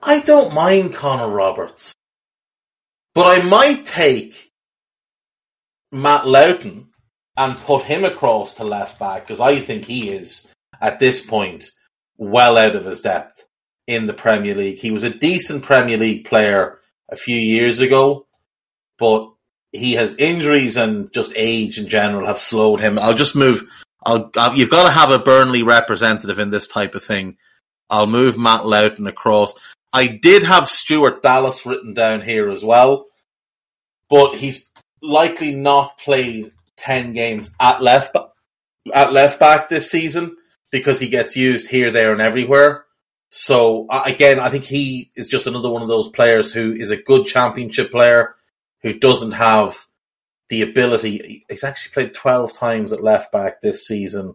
I 0.00 0.20
don't 0.20 0.54
mind 0.54 0.94
Connor 0.94 1.32
Roberts, 1.32 1.94
but 3.14 3.26
I 3.26 3.42
might 3.42 3.86
take 3.86 4.50
Matt 5.90 6.26
Lowton 6.26 6.88
and 7.36 7.56
put 7.56 7.84
him 7.84 8.04
across 8.04 8.54
to 8.54 8.64
left 8.64 8.98
back 8.98 9.22
because 9.22 9.40
I 9.40 9.60
think 9.60 9.84
he 9.84 10.10
is 10.10 10.48
at 10.80 10.98
this 10.98 11.24
point 11.24 11.70
well 12.22 12.56
out 12.56 12.76
of 12.76 12.84
his 12.84 13.00
depth 13.00 13.46
in 13.86 14.06
the 14.06 14.14
Premier 14.14 14.54
League. 14.54 14.78
He 14.78 14.90
was 14.90 15.04
a 15.04 15.10
decent 15.10 15.64
Premier 15.64 15.96
League 15.96 16.24
player 16.24 16.78
a 17.10 17.16
few 17.16 17.36
years 17.36 17.80
ago, 17.80 18.26
but 18.98 19.32
he 19.72 19.94
has 19.94 20.16
injuries 20.16 20.76
and 20.76 21.12
just 21.12 21.32
age 21.36 21.78
in 21.78 21.88
general 21.88 22.26
have 22.26 22.38
slowed 22.38 22.80
him. 22.80 22.98
I'll 22.98 23.14
just 23.14 23.34
move. 23.34 23.66
I'll, 24.04 24.30
I'll 24.36 24.56
you've 24.56 24.70
got 24.70 24.84
to 24.84 24.90
have 24.90 25.10
a 25.10 25.18
Burnley 25.18 25.62
representative 25.62 26.38
in 26.38 26.50
this 26.50 26.68
type 26.68 26.94
of 26.94 27.04
thing. 27.04 27.36
I'll 27.90 28.06
move 28.06 28.38
Matt 28.38 28.66
Lowton 28.66 29.06
across. 29.06 29.54
I 29.92 30.06
did 30.06 30.44
have 30.44 30.68
Stuart 30.68 31.22
Dallas 31.22 31.66
written 31.66 31.92
down 31.92 32.22
here 32.22 32.50
as 32.50 32.64
well, 32.64 33.06
but 34.08 34.36
he's 34.36 34.70
likely 35.02 35.54
not 35.54 35.98
played 35.98 36.52
ten 36.76 37.12
games 37.12 37.54
at 37.60 37.82
left 37.82 38.16
at 38.94 39.12
left 39.12 39.40
back 39.40 39.68
this 39.68 39.90
season 39.90 40.36
because 40.72 40.98
he 40.98 41.08
gets 41.08 41.36
used 41.36 41.68
here, 41.68 41.92
there, 41.92 42.10
and 42.10 42.20
everywhere. 42.20 42.84
So 43.30 43.86
again, 43.90 44.40
I 44.40 44.50
think 44.50 44.64
he 44.64 45.12
is 45.14 45.28
just 45.28 45.46
another 45.46 45.70
one 45.70 45.82
of 45.82 45.88
those 45.88 46.08
players 46.08 46.52
who 46.52 46.72
is 46.72 46.90
a 46.90 47.00
good 47.00 47.26
championship 47.26 47.92
player 47.92 48.34
who 48.82 48.98
doesn't 48.98 49.32
have 49.32 49.86
the 50.48 50.62
ability. 50.62 51.46
He's 51.48 51.64
actually 51.64 51.92
played 51.92 52.14
twelve 52.14 52.52
times 52.52 52.92
at 52.92 53.02
left 53.02 53.30
back 53.30 53.60
this 53.60 53.86
season. 53.86 54.34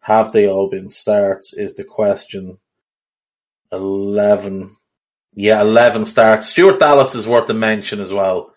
Have 0.00 0.32
they 0.32 0.48
all 0.48 0.70
been 0.70 0.88
starts? 0.88 1.52
Is 1.52 1.74
the 1.74 1.84
question. 1.84 2.58
Eleven, 3.72 4.76
yeah, 5.34 5.60
eleven 5.60 6.04
starts. 6.04 6.48
Stuart 6.48 6.80
Dallas 6.80 7.14
is 7.14 7.28
worth 7.28 7.50
a 7.50 7.54
mention 7.54 8.00
as 8.00 8.12
well. 8.12 8.54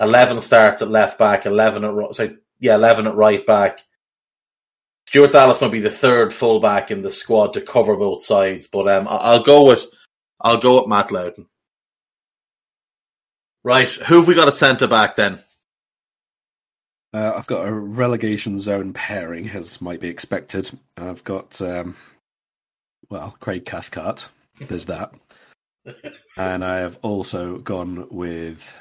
Eleven 0.00 0.40
starts 0.40 0.80
at 0.80 0.88
left 0.88 1.18
back, 1.18 1.44
eleven 1.44 1.84
at 1.84 2.16
sorry, 2.16 2.38
yeah, 2.60 2.74
eleven 2.76 3.06
at 3.06 3.14
right 3.14 3.46
back. 3.46 3.80
Stuart 5.08 5.32
Dallas 5.32 5.62
might 5.62 5.72
be 5.72 5.80
the 5.80 5.88
third 5.88 6.34
fullback 6.34 6.90
in 6.90 7.00
the 7.00 7.10
squad 7.10 7.54
to 7.54 7.62
cover 7.62 7.96
both 7.96 8.22
sides, 8.22 8.66
but 8.66 8.86
um, 8.88 9.06
I'll 9.08 9.42
go 9.42 9.64
with 9.64 9.86
I'll 10.38 10.58
go 10.58 10.78
with 10.78 10.86
Matt 10.86 11.10
Lowton. 11.10 11.46
Right, 13.64 13.88
who 13.88 14.18
have 14.18 14.28
we 14.28 14.34
got 14.34 14.48
at 14.48 14.54
centre 14.54 14.86
back 14.86 15.16
then? 15.16 15.38
Uh, 17.14 17.32
I've 17.34 17.46
got 17.46 17.66
a 17.66 17.72
relegation 17.72 18.58
zone 18.58 18.92
pairing, 18.92 19.48
as 19.48 19.80
might 19.80 20.00
be 20.00 20.08
expected. 20.08 20.70
I've 20.98 21.24
got, 21.24 21.58
um, 21.62 21.96
well, 23.08 23.34
Craig 23.40 23.64
Cathcart. 23.64 24.28
There's 24.60 24.84
that. 24.84 25.14
and 26.36 26.62
I 26.62 26.80
have 26.80 26.98
also 27.00 27.56
gone 27.56 28.08
with 28.10 28.78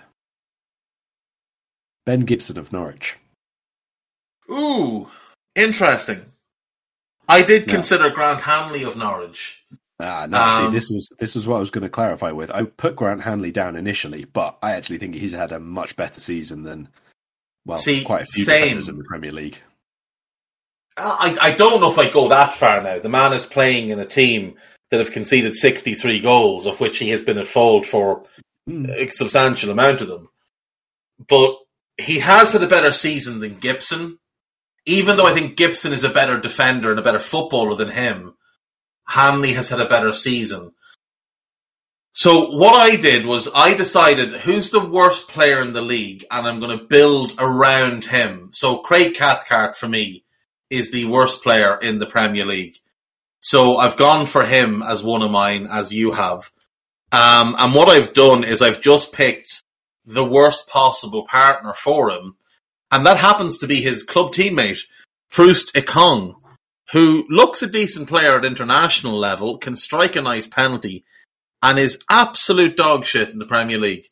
Ben 2.05 2.19
Gibson 2.19 2.57
of 2.57 2.73
Norwich. 2.73 3.15
Ooh, 4.51 5.07
interesting. 5.57 6.25
I 7.27 7.41
did 7.41 7.67
Yeah. 7.67 7.73
consider 7.75 8.09
Grant 8.09 8.41
Hanley 8.41 8.83
of 8.83 8.95
Norwich. 8.95 9.63
Ah, 9.99 10.27
no. 10.29 10.37
Um, 10.39 10.67
see, 10.71 10.75
this 10.77 10.89
was 10.89 11.09
this 11.19 11.35
was 11.35 11.47
what 11.47 11.57
I 11.57 11.59
was 11.59 11.71
going 11.71 11.81
to 11.83 11.89
clarify 11.89 12.31
with. 12.31 12.51
I 12.51 12.63
put 12.63 12.95
Grant 12.95 13.23
Hanley 13.23 13.51
down 13.51 13.75
initially, 13.75 14.25
but 14.25 14.57
I 14.61 14.73
actually 14.73 14.99
think 14.99 15.15
he's 15.15 15.33
had 15.33 15.51
a 15.51 15.59
much 15.59 15.95
better 15.95 16.19
season 16.19 16.63
than 16.63 16.87
well, 17.65 17.77
See, 17.77 18.03
quite 18.05 18.21
a 18.23 18.25
few 18.27 18.45
same. 18.45 18.61
defenders 18.61 18.87
in 18.89 18.97
the 18.97 19.03
Premier 19.03 19.31
League. 19.33 19.57
I, 20.95 21.37
I 21.41 21.51
don't 21.51 21.81
know 21.81 21.91
if 21.91 21.99
I 21.99 22.09
go 22.09 22.29
that 22.29 22.53
far 22.53 22.81
now. 22.81 22.99
The 22.99 23.09
man 23.09 23.33
is 23.33 23.45
playing 23.45 23.89
in 23.89 23.99
a 23.99 24.05
team 24.05 24.55
that 24.89 24.99
have 24.99 25.11
conceded 25.11 25.53
63 25.55 26.21
goals, 26.21 26.65
of 26.65 26.79
which 26.79 26.97
he 26.99 27.09
has 27.09 27.21
been 27.21 27.37
at 27.37 27.47
fault 27.47 27.85
for 27.85 28.23
a 28.69 29.07
substantial 29.09 29.69
amount 29.69 30.01
of 30.01 30.07
them. 30.07 30.29
But 31.27 31.57
he 31.97 32.19
has 32.19 32.53
had 32.53 32.63
a 32.63 32.67
better 32.67 32.91
season 32.93 33.39
than 33.39 33.59
Gibson. 33.59 34.17
Even 34.87 35.17
though 35.17 35.27
I 35.27 35.33
think 35.33 35.57
Gibson 35.57 35.91
is 35.91 36.05
a 36.05 36.09
better 36.09 36.39
defender 36.39 36.89
and 36.89 36.99
a 36.99 37.03
better 37.03 37.19
footballer 37.19 37.75
than 37.75 37.89
him, 37.89 38.35
Hanley 39.05 39.53
has 39.53 39.69
had 39.69 39.81
a 39.81 39.87
better 39.87 40.13
season. 40.13 40.71
So 42.13 42.49
what 42.49 42.73
I 42.73 42.95
did 42.95 43.25
was 43.25 43.47
I 43.53 43.75
decided 43.75 44.31
who's 44.31 44.71
the 44.71 44.83
worst 44.83 45.27
player 45.27 45.61
in 45.61 45.73
the 45.73 45.81
league 45.81 46.25
and 46.31 46.47
I'm 46.47 46.59
going 46.59 46.75
to 46.75 46.83
build 46.83 47.33
around 47.37 48.05
him. 48.05 48.49
So 48.53 48.77
Craig 48.77 49.13
Cathcart 49.13 49.75
for 49.75 49.87
me 49.87 50.23
is 50.69 50.91
the 50.91 51.05
worst 51.05 51.43
player 51.43 51.77
in 51.77 51.99
the 51.99 52.07
Premier 52.07 52.45
League. 52.45 52.77
So 53.39 53.77
I've 53.77 53.97
gone 53.97 54.25
for 54.25 54.45
him 54.45 54.81
as 54.81 55.03
one 55.03 55.21
of 55.21 55.29
mine, 55.29 55.67
as 55.69 55.93
you 55.93 56.13
have. 56.13 56.49
Um, 57.11 57.55
and 57.59 57.75
what 57.75 57.87
I've 57.87 58.13
done 58.13 58.43
is 58.43 58.61
I've 58.61 58.81
just 58.81 59.13
picked 59.13 59.63
the 60.05 60.25
worst 60.25 60.67
possible 60.67 61.25
partner 61.27 61.73
for 61.73 62.09
him. 62.09 62.37
And 62.91 63.05
that 63.05 63.17
happens 63.17 63.57
to 63.59 63.67
be 63.67 63.81
his 63.81 64.03
club 64.03 64.31
teammate, 64.31 64.81
Troost-Ekong, 65.29 66.35
who 66.93 67.25
looks 67.29 67.61
a 67.61 67.67
decent 67.67 68.07
player 68.07 68.37
at 68.37 68.45
international 68.45 69.17
level, 69.17 69.57
can 69.57 69.75
strike 69.75 70.15
a 70.15 70.21
nice 70.21 70.47
penalty, 70.47 71.03
and 71.61 71.77
is 71.77 72.03
absolute 72.09 72.77
dog 72.77 73.05
shit 73.05 73.29
in 73.29 73.39
the 73.39 73.45
Premier 73.45 73.77
League. 73.77 74.05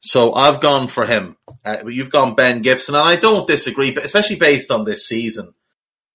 So 0.00 0.32
I've 0.34 0.60
gone 0.60 0.88
for 0.88 1.06
him. 1.06 1.36
Uh, 1.64 1.78
you've 1.86 2.10
gone 2.10 2.34
Ben 2.34 2.62
Gibson, 2.62 2.94
and 2.94 3.08
I 3.08 3.16
don't 3.16 3.46
disagree, 3.46 3.90
but 3.90 4.04
especially 4.04 4.36
based 4.36 4.70
on 4.70 4.84
this 4.84 5.06
season. 5.06 5.54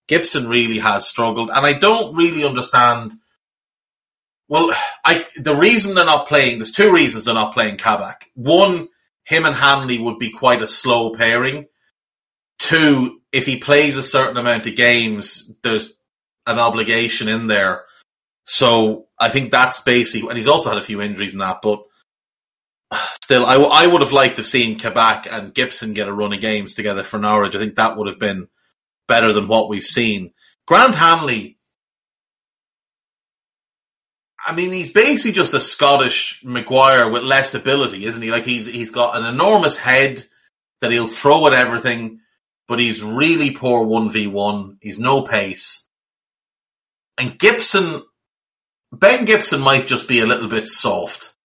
Gibson 0.07 0.47
really 0.47 0.79
has 0.79 1.07
struggled, 1.07 1.49
and 1.49 1.65
I 1.65 1.73
don't 1.73 2.15
really 2.15 2.45
understand. 2.45 3.13
Well, 4.47 4.73
I 5.03 5.25
the 5.35 5.55
reason 5.55 5.95
they're 5.95 6.05
not 6.05 6.27
playing. 6.27 6.59
There's 6.59 6.71
two 6.71 6.93
reasons 6.93 7.25
they're 7.25 7.33
not 7.33 7.53
playing 7.53 7.77
Kabak. 7.77 8.29
One, 8.35 8.89
him 9.23 9.45
and 9.45 9.55
Hanley 9.55 9.99
would 9.99 10.19
be 10.19 10.29
quite 10.29 10.61
a 10.61 10.67
slow 10.67 11.11
pairing. 11.11 11.67
Two, 12.63 13.19
if 13.33 13.45
he 13.45 13.57
plays 13.57 13.97
a 13.97 14.03
certain 14.03 14.37
amount 14.37 14.67
of 14.67 14.77
games, 14.77 15.51
there's 15.63 15.97
an 16.47 16.59
obligation 16.59 17.27
in 17.27 17.47
there. 17.47 17.83
So 18.45 19.07
I 19.19 19.27
think 19.27 19.51
that's 19.51 19.81
basically, 19.81 20.29
and 20.29 20.37
he's 20.37 20.47
also 20.47 20.69
had 20.69 20.77
a 20.77 20.81
few 20.81 21.01
injuries 21.01 21.33
in 21.33 21.39
that, 21.39 21.61
but 21.61 21.83
still, 23.21 23.45
I, 23.45 23.55
w- 23.55 23.69
I 23.69 23.85
would 23.85 23.99
have 23.99 24.13
liked 24.13 24.37
to 24.37 24.43
have 24.43 24.47
seen 24.47 24.79
Kabak 24.79 25.27
and 25.29 25.53
Gibson 25.53 25.93
get 25.93 26.07
a 26.07 26.13
run 26.13 26.31
of 26.31 26.39
games 26.39 26.73
together 26.73 27.03
for 27.03 27.19
Norwich. 27.19 27.53
I 27.53 27.59
think 27.59 27.75
that 27.75 27.97
would 27.97 28.07
have 28.07 28.19
been 28.19 28.47
better 29.09 29.33
than 29.33 29.49
what 29.49 29.67
we've 29.67 29.83
seen. 29.83 30.31
Grant 30.65 30.95
Hanley, 30.95 31.57
I 34.45 34.55
mean, 34.55 34.71
he's 34.71 34.91
basically 34.93 35.33
just 35.33 35.53
a 35.53 35.59
Scottish 35.59 36.41
Maguire 36.45 37.09
with 37.09 37.23
less 37.23 37.55
ability, 37.55 38.05
isn't 38.05 38.21
he? 38.21 38.31
Like 38.31 38.45
he's 38.45 38.67
he's 38.67 38.89
got 38.89 39.17
an 39.17 39.25
enormous 39.25 39.77
head 39.77 40.23
that 40.79 40.93
he'll 40.93 41.07
throw 41.07 41.47
at 41.47 41.53
everything, 41.53 42.19
but 42.73 42.79
he's 42.79 43.03
really 43.03 43.51
poor 43.51 43.85
one 43.85 44.09
v 44.09 44.25
one. 44.25 44.79
He's 44.81 44.97
no 44.97 45.21
pace. 45.21 45.87
And 47.19 47.37
Gibson, 47.37 48.01
Ben 48.91 49.25
Gibson 49.25 49.61
might 49.61 49.85
just 49.85 50.07
be 50.07 50.21
a 50.21 50.25
little 50.25 50.49
bit 50.49 50.67
soft. 50.67 51.35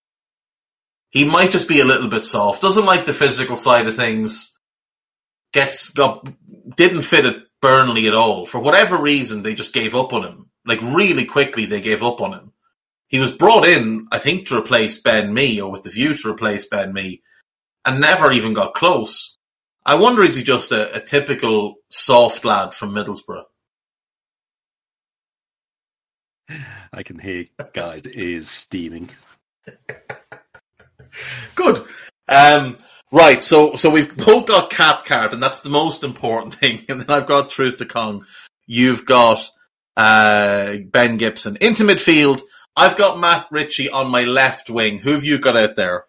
He 1.11 1.27
might 1.27 1.51
just 1.51 1.69
be 1.69 1.81
a 1.81 1.85
little 1.85 2.09
bit 2.09 2.25
soft. 2.25 2.63
Doesn't 2.63 2.87
like 2.87 3.05
the 3.05 3.13
physical 3.13 3.59
side 3.59 3.87
of 3.87 3.95
things. 3.95 4.59
Gets 5.53 5.91
got 5.91 6.27
didn't 6.79 7.03
fit 7.03 7.27
at 7.27 7.43
Burnley 7.61 8.09
at 8.09 8.15
all. 8.15 8.47
For 8.47 8.59
whatever 8.59 8.97
reason, 8.97 9.43
they 9.43 9.55
just 9.55 9.75
gave 9.75 9.95
up 9.95 10.15
on 10.15 10.25
him. 10.25 10.51
Like 10.65 10.81
really 10.81 11.27
quickly, 11.27 11.67
they 11.67 11.83
gave 11.83 12.03
up 12.03 12.23
on 12.23 12.33
him. 12.33 12.53
He 13.09 13.19
was 13.19 13.33
brought 13.33 13.67
in, 13.67 14.09
I 14.11 14.19
think, 14.19 14.47
to 14.47 14.57
replace 14.57 15.03
Ben 15.03 15.35
Mee 15.35 15.61
or 15.61 15.71
with 15.71 15.83
the 15.83 15.91
view 15.91 16.15
to 16.15 16.31
replace 16.31 16.65
Ben 16.65 16.95
Mee 16.95 17.21
and 17.85 18.01
never 18.01 18.33
even 18.33 18.55
got 18.55 18.73
close. 18.73 19.38
I 19.89 19.95
wonder 19.95 20.23
is 20.23 20.37
he 20.37 20.43
just 20.43 20.71
a, 20.71 20.95
a 20.97 21.01
typical 21.01 21.77
soft 21.89 22.45
lad 22.45 22.75
from 22.75 22.93
Middlesbrough? 22.93 23.45
I 26.93 27.03
can 27.03 27.19
hear 27.19 27.47
guys' 27.73 28.07
ears 28.07 28.51
steaming. 28.51 29.09
Good. 31.55 31.83
Um, 32.29 32.77
right, 33.11 33.43
so 33.43 33.77
so 33.77 33.89
we've 33.89 34.15
both 34.15 34.49
got 34.49 34.69
Cathcart, 34.69 35.33
and 35.33 35.43
that's 35.43 35.63
the 35.63 35.71
most 35.71 36.05
important 36.05 36.55
thing. 36.61 36.85
And 36.91 37.01
then 37.01 37.09
I've 37.09 37.27
got 37.27 37.49
Troost-Ekong. 37.49 38.27
You've 38.67 39.07
got 39.07 39.51
uh, 39.97 40.77
Ben 40.85 41.17
Gibson 41.17 41.57
into 41.63 41.85
midfield. 41.85 42.43
I've 42.77 42.99
got 42.99 43.19
Matt 43.19 43.47
Ritchie 43.51 43.89
on 43.89 44.11
my 44.11 44.25
left 44.25 44.69
wing. 44.69 44.99
Who 44.99 45.13
have 45.13 45.25
you 45.25 45.39
got 45.39 45.57
out 45.57 45.77
there? 45.77 46.05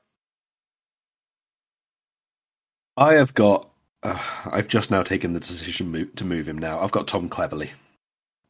I 2.98 3.14
have 3.14 3.34
got. 3.34 3.69
Uh, 4.02 4.20
I've 4.46 4.68
just 4.68 4.92
now 4.92 5.04
taken 5.04 5.34
the 5.34 5.40
decision 5.40 6.10
to 6.16 6.26
move 6.26 6.48
him 6.48 6.58
now. 6.58 6.80
I've 6.80 6.92
got 6.92 7.08
Tom 7.08 7.30
Cleverley. 7.30 7.72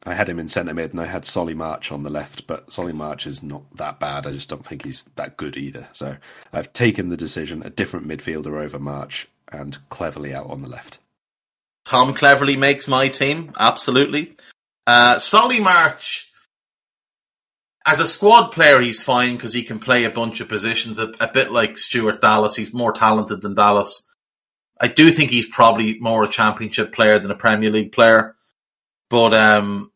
I 0.04 0.14
had 0.14 0.28
him 0.28 0.38
in 0.38 0.48
centre 0.48 0.72
mid 0.72 0.92
and 0.92 1.00
I 1.00 1.06
had 1.06 1.26
Solly 1.26 1.54
March 1.54 1.92
on 1.92 2.04
the 2.04 2.10
left, 2.10 2.46
but 2.46 2.72
Solly 2.72 2.92
March 2.92 3.26
is 3.26 3.42
not 3.42 3.64
that 3.76 4.00
bad. 4.00 4.26
I 4.26 4.30
just 4.30 4.48
don't 4.48 4.64
think 4.64 4.84
he's 4.84 5.02
that 5.16 5.36
good 5.36 5.56
either. 5.56 5.88
So 5.92 6.16
I've 6.52 6.72
taken 6.72 7.10
the 7.10 7.18
decision 7.18 7.62
a 7.62 7.70
different 7.70 8.08
midfielder 8.08 8.58
over 8.58 8.78
March 8.78 9.28
and 9.52 9.76
Cleverley 9.90 10.32
out 10.32 10.48
on 10.48 10.62
the 10.62 10.68
left. 10.68 10.98
Tom 11.84 12.14
Cleverley 12.14 12.56
makes 12.56 12.88
my 12.88 13.08
team, 13.08 13.52
absolutely. 13.58 14.36
Uh, 14.86 15.18
Solly 15.18 15.60
March, 15.60 16.30
as 17.84 18.00
a 18.00 18.06
squad 18.06 18.52
player, 18.52 18.80
he's 18.80 19.02
fine 19.02 19.36
because 19.36 19.52
he 19.52 19.62
can 19.62 19.78
play 19.78 20.04
a 20.04 20.10
bunch 20.10 20.40
of 20.40 20.48
positions, 20.48 20.98
a, 20.98 21.12
a 21.20 21.28
bit 21.28 21.50
like 21.50 21.76
Stuart 21.76 22.22
Dallas. 22.22 22.56
He's 22.56 22.72
more 22.72 22.92
talented 22.92 23.42
than 23.42 23.54
Dallas. 23.54 24.08
I 24.80 24.88
do 24.88 25.10
think 25.10 25.30
he's 25.30 25.46
probably 25.46 25.98
more 25.98 26.24
a 26.24 26.28
championship 26.28 26.92
player 26.92 27.18
than 27.18 27.30
a 27.30 27.36
Premier 27.36 27.70
League 27.70 27.92
player. 27.92 28.36
But 29.10 29.34
um, 29.34 29.92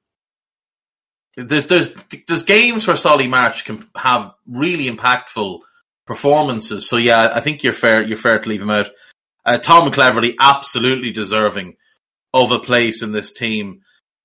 there's 1.37 1.67
there's 1.67 1.95
there's 2.29 2.43
games 2.43 2.87
where 2.87 2.97
Solly 2.97 3.29
March 3.29 3.65
can 3.65 3.87
have 3.97 4.33
really 4.47 4.87
impactful 4.87 5.61
performances. 6.07 6.89
So 6.89 6.97
yeah, 6.97 7.33
I 7.35 7.41
think 7.41 7.63
you're 7.63 7.73
fair 7.73 8.03
you're 8.03 8.19
fair 8.19 8.39
to 8.39 8.49
leave 8.49 8.63
him 8.63 8.71
out. 8.71 8.91
Uh, 9.45 9.59
Tom 9.59 9.91
Cleverley 9.91 10.35
absolutely 10.39 11.11
deserving 11.11 11.77
of 12.33 12.51
a 12.51 12.59
place 12.59 13.03
in 13.03 13.13
this 13.13 13.33
team. 13.33 13.81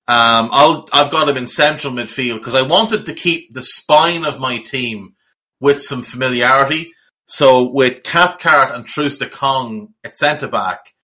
Um, 0.08 0.50
I'll 0.52 0.88
I've 0.92 1.10
got 1.10 1.28
him 1.28 1.36
in 1.36 1.46
central 1.46 1.92
midfield 1.92 2.38
because 2.38 2.54
I 2.54 2.62
wanted 2.62 3.06
to 3.06 3.14
keep 3.14 3.52
the 3.52 3.62
spine 3.62 4.24
of 4.24 4.40
my 4.40 4.58
team 4.58 5.14
with 5.60 5.80
some 5.80 6.02
familiarity. 6.02 6.92
So 7.30 7.70
with 7.70 8.02
Cathcart 8.02 8.74
and 8.74 8.84
Troost-Ekong 8.84 9.94
at 10.02 10.16
centre 10.16 10.48
back, 10.48 10.94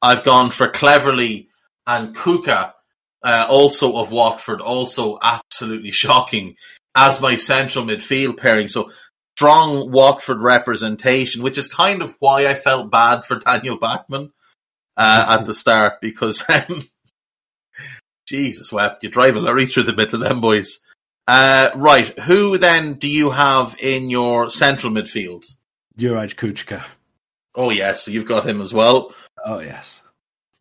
I've 0.00 0.22
gone 0.22 0.52
for 0.52 0.68
Cleverley 0.68 1.48
and 1.88 2.14
Kucka 2.14 2.72
uh, 3.24 3.46
also 3.48 3.96
of 3.96 4.12
Watford, 4.12 4.60
also 4.60 5.18
absolutely 5.20 5.90
shocking 5.92 6.54
as 6.94 7.20
my 7.20 7.34
central 7.34 7.84
midfield 7.84 8.36
pairing. 8.36 8.68
So 8.68 8.92
strong 9.36 9.90
Watford 9.90 10.40
representation, 10.40 11.42
which 11.42 11.58
is 11.58 11.66
kind 11.66 12.00
of 12.00 12.14
why 12.20 12.46
I 12.46 12.54
felt 12.54 12.92
bad 12.92 13.24
for 13.24 13.38
Daniel 13.44 13.76
Bachmann 13.76 14.30
uh, 14.96 15.36
at 15.40 15.46
the 15.46 15.54
start 15.54 15.94
because 16.00 16.44
um, 16.48 16.84
Jesus 18.28 18.70
wept, 18.70 19.02
you 19.02 19.10
drive 19.10 19.34
a 19.34 19.40
lorry 19.40 19.66
through 19.66 19.82
the 19.82 19.96
middle 19.96 20.22
of 20.22 20.28
them 20.28 20.40
boys. 20.40 20.78
Uh, 21.26 21.70
right, 21.74 22.16
who 22.20 22.56
then 22.56 22.94
do 22.94 23.08
you 23.08 23.30
have 23.30 23.76
in 23.80 24.10
your 24.10 24.48
central 24.48 24.92
midfield? 24.92 25.44
Juraj 25.98 26.36
Kucka. 26.36 26.82
Oh 27.54 27.70
yes, 27.70 28.08
you've 28.08 28.26
got 28.26 28.48
him 28.48 28.60
as 28.60 28.72
well. 28.72 29.14
Oh 29.44 29.60
yes. 29.60 30.02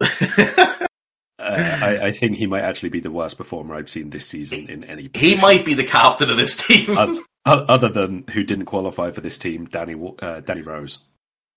Uh, 1.42 1.80
I, 1.82 2.08
I, 2.08 2.12
think 2.12 2.38
he 2.38 2.46
might 2.46 2.62
actually 2.62 2.90
be 2.90 3.00
the 3.00 3.10
worst 3.10 3.36
performer 3.36 3.74
I've 3.74 3.90
seen 3.90 4.12
this 4.12 4.28
season 4.28 4.70
in 4.70 4.84
any. 4.84 5.08
Position. 5.08 5.38
He 5.38 5.42
might 5.42 5.66
be 5.66 5.74
the 5.74 5.84
captain 5.84 6.30
of 6.30 6.38
this 6.38 6.56
team, 6.56 6.96
uh, 6.96 7.16
other 7.46 7.90
than 7.90 8.26
who 8.32 8.44
didn't 8.44 8.66
qualify 8.66 9.10
for 9.10 9.22
this 9.22 9.40
team, 9.40 9.66
Danny 9.66 9.96
uh, 10.20 10.42
Danny 10.42 10.62
Rose. 10.62 11.00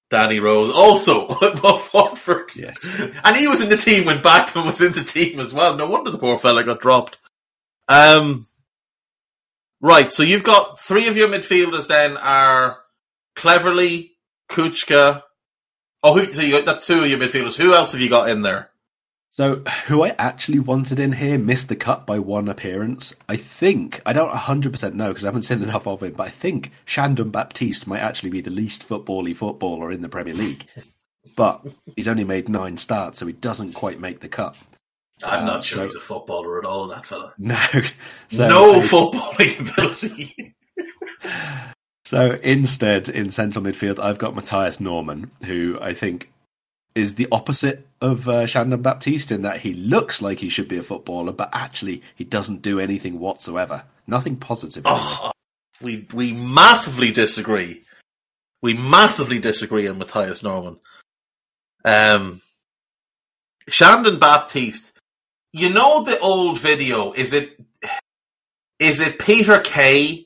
Danny 0.08 0.40
Rose 0.40 0.72
also 0.72 1.28
Watford. 1.92 2.50
Yes, 2.56 2.88
and 3.24 3.37
he 3.37 3.46
was 3.46 3.62
in 3.62 3.68
the 3.68 3.76
team 3.76 4.06
when 4.06 4.22
Bachmann 4.22 4.64
was 4.64 4.80
in 4.80 4.92
the 4.92 5.04
team 5.04 5.38
as 5.38 5.52
well. 5.52 5.76
No 5.76 5.87
wonder 5.87 6.10
the 6.10 6.18
poor 6.18 6.38
fella 6.38 6.64
got 6.64 6.80
dropped. 6.80 7.18
Um, 7.87 8.46
right. 9.82 10.10
So 10.10 10.22
you've 10.22 10.44
got 10.44 10.80
three 10.80 11.08
of 11.08 11.16
your 11.18 11.28
midfielders. 11.28 11.88
Then 11.88 12.16
are 12.16 12.78
Cleverley, 13.37 14.11
Kucka. 14.49 15.23
Oh, 16.03 16.18
who, 16.18 16.31
so 16.33 16.42
you 16.42 16.53
got 16.53 16.64
that's 16.64 16.87
two 16.87 17.01
of 17.01 17.09
your 17.09 17.18
midfielders. 17.18 17.57
Who 17.57 17.75
else 17.75 17.92
have 17.92 18.01
you 18.01 18.11
got 18.11 18.29
in 18.29 18.42
there? 18.42 18.70
So, 19.35 19.64
who 19.87 20.05
I 20.05 20.11
actually 20.11 20.61
wanted 20.61 21.01
in 21.01 21.11
here 21.11 21.38
missed 21.38 21.68
the 21.68 21.75
cut 21.75 22.07
by 22.07 22.20
one 22.20 22.49
appearance. 22.49 23.16
I 23.29 23.35
think, 23.35 24.01
I 24.07 24.12
don't 24.12 24.31
100% 24.31 24.94
know 24.94 25.09
because 25.09 25.25
I 25.25 25.27
haven't 25.27 25.42
seen 25.42 25.61
enough 25.64 25.88
of 25.88 26.05
him, 26.05 26.12
but 26.12 26.29
I 26.29 26.31
think 26.31 26.70
Shandon 26.85 27.31
Baptiste 27.31 27.88
might 27.88 27.99
actually 27.99 28.31
be 28.31 28.40
the 28.40 28.51
least 28.51 28.88
footbally 28.88 29.35
footballer 29.35 29.90
in 29.90 30.03
the 30.03 30.09
Premier 30.09 30.35
League. 30.35 30.68
But 31.35 31.66
he's 31.97 32.07
only 32.07 32.23
made 32.23 32.49
nine 32.49 32.77
starts, 32.77 33.18
so 33.18 33.27
he 33.27 33.33
doesn't 33.33 33.73
quite 33.73 33.99
make 33.99 34.20
the 34.20 34.29
cut. 34.29 34.57
I'm 35.25 35.40
um, 35.40 35.47
not 35.47 35.64
sure 35.64 35.79
so, 35.79 35.85
he's 35.87 35.97
a 35.97 36.01
footballer 36.01 36.61
at 36.61 36.64
all, 36.64 36.87
that 36.87 37.05
fella. 37.05 37.35
No. 37.38 37.59
So 38.29 38.49
no 38.49 38.75
I, 38.75 38.79
footballing 38.85 39.73
ability. 39.73 40.55
So 42.04 42.32
instead, 42.42 43.08
in 43.08 43.30
central 43.30 43.64
midfield, 43.64 43.98
I've 43.98 44.18
got 44.18 44.34
Mathias 44.34 44.78
Normann, 44.78 45.30
who 45.44 45.78
I 45.80 45.94
think 45.94 46.30
is 46.94 47.14
the 47.14 47.26
opposite 47.32 47.86
of 48.00 48.28
uh, 48.28 48.46
Shandon 48.46 48.82
Baptiste 48.82 49.32
in 49.32 49.42
that 49.42 49.60
he 49.60 49.74
looks 49.74 50.22
like 50.22 50.38
he 50.38 50.48
should 50.48 50.68
be 50.68 50.76
a 50.78 50.82
footballer, 50.82 51.32
but 51.32 51.48
actually 51.52 52.02
he 52.14 52.24
doesn't 52.24 52.62
do 52.62 52.78
anything 52.78 53.18
whatsoever. 53.18 53.84
Nothing 54.06 54.36
positive. 54.36 54.84
Oh, 54.86 55.32
we 55.80 56.06
we 56.12 56.32
massively 56.32 57.10
disagree. 57.10 57.82
We 58.62 58.74
massively 58.74 59.38
disagree 59.38 59.88
on 59.88 59.98
Mathias 59.98 60.42
Normann. 60.42 60.78
Um, 61.84 62.42
Shandon 63.68 64.18
Baptiste. 64.18 64.92
You 65.52 65.70
know 65.70 66.02
the 66.02 66.18
old 66.18 66.58
video? 66.58 67.12
Is 67.12 67.32
it 67.32 67.58
is 68.78 69.00
it 69.00 69.18
Peter 69.18 69.60
Kay 69.60 70.23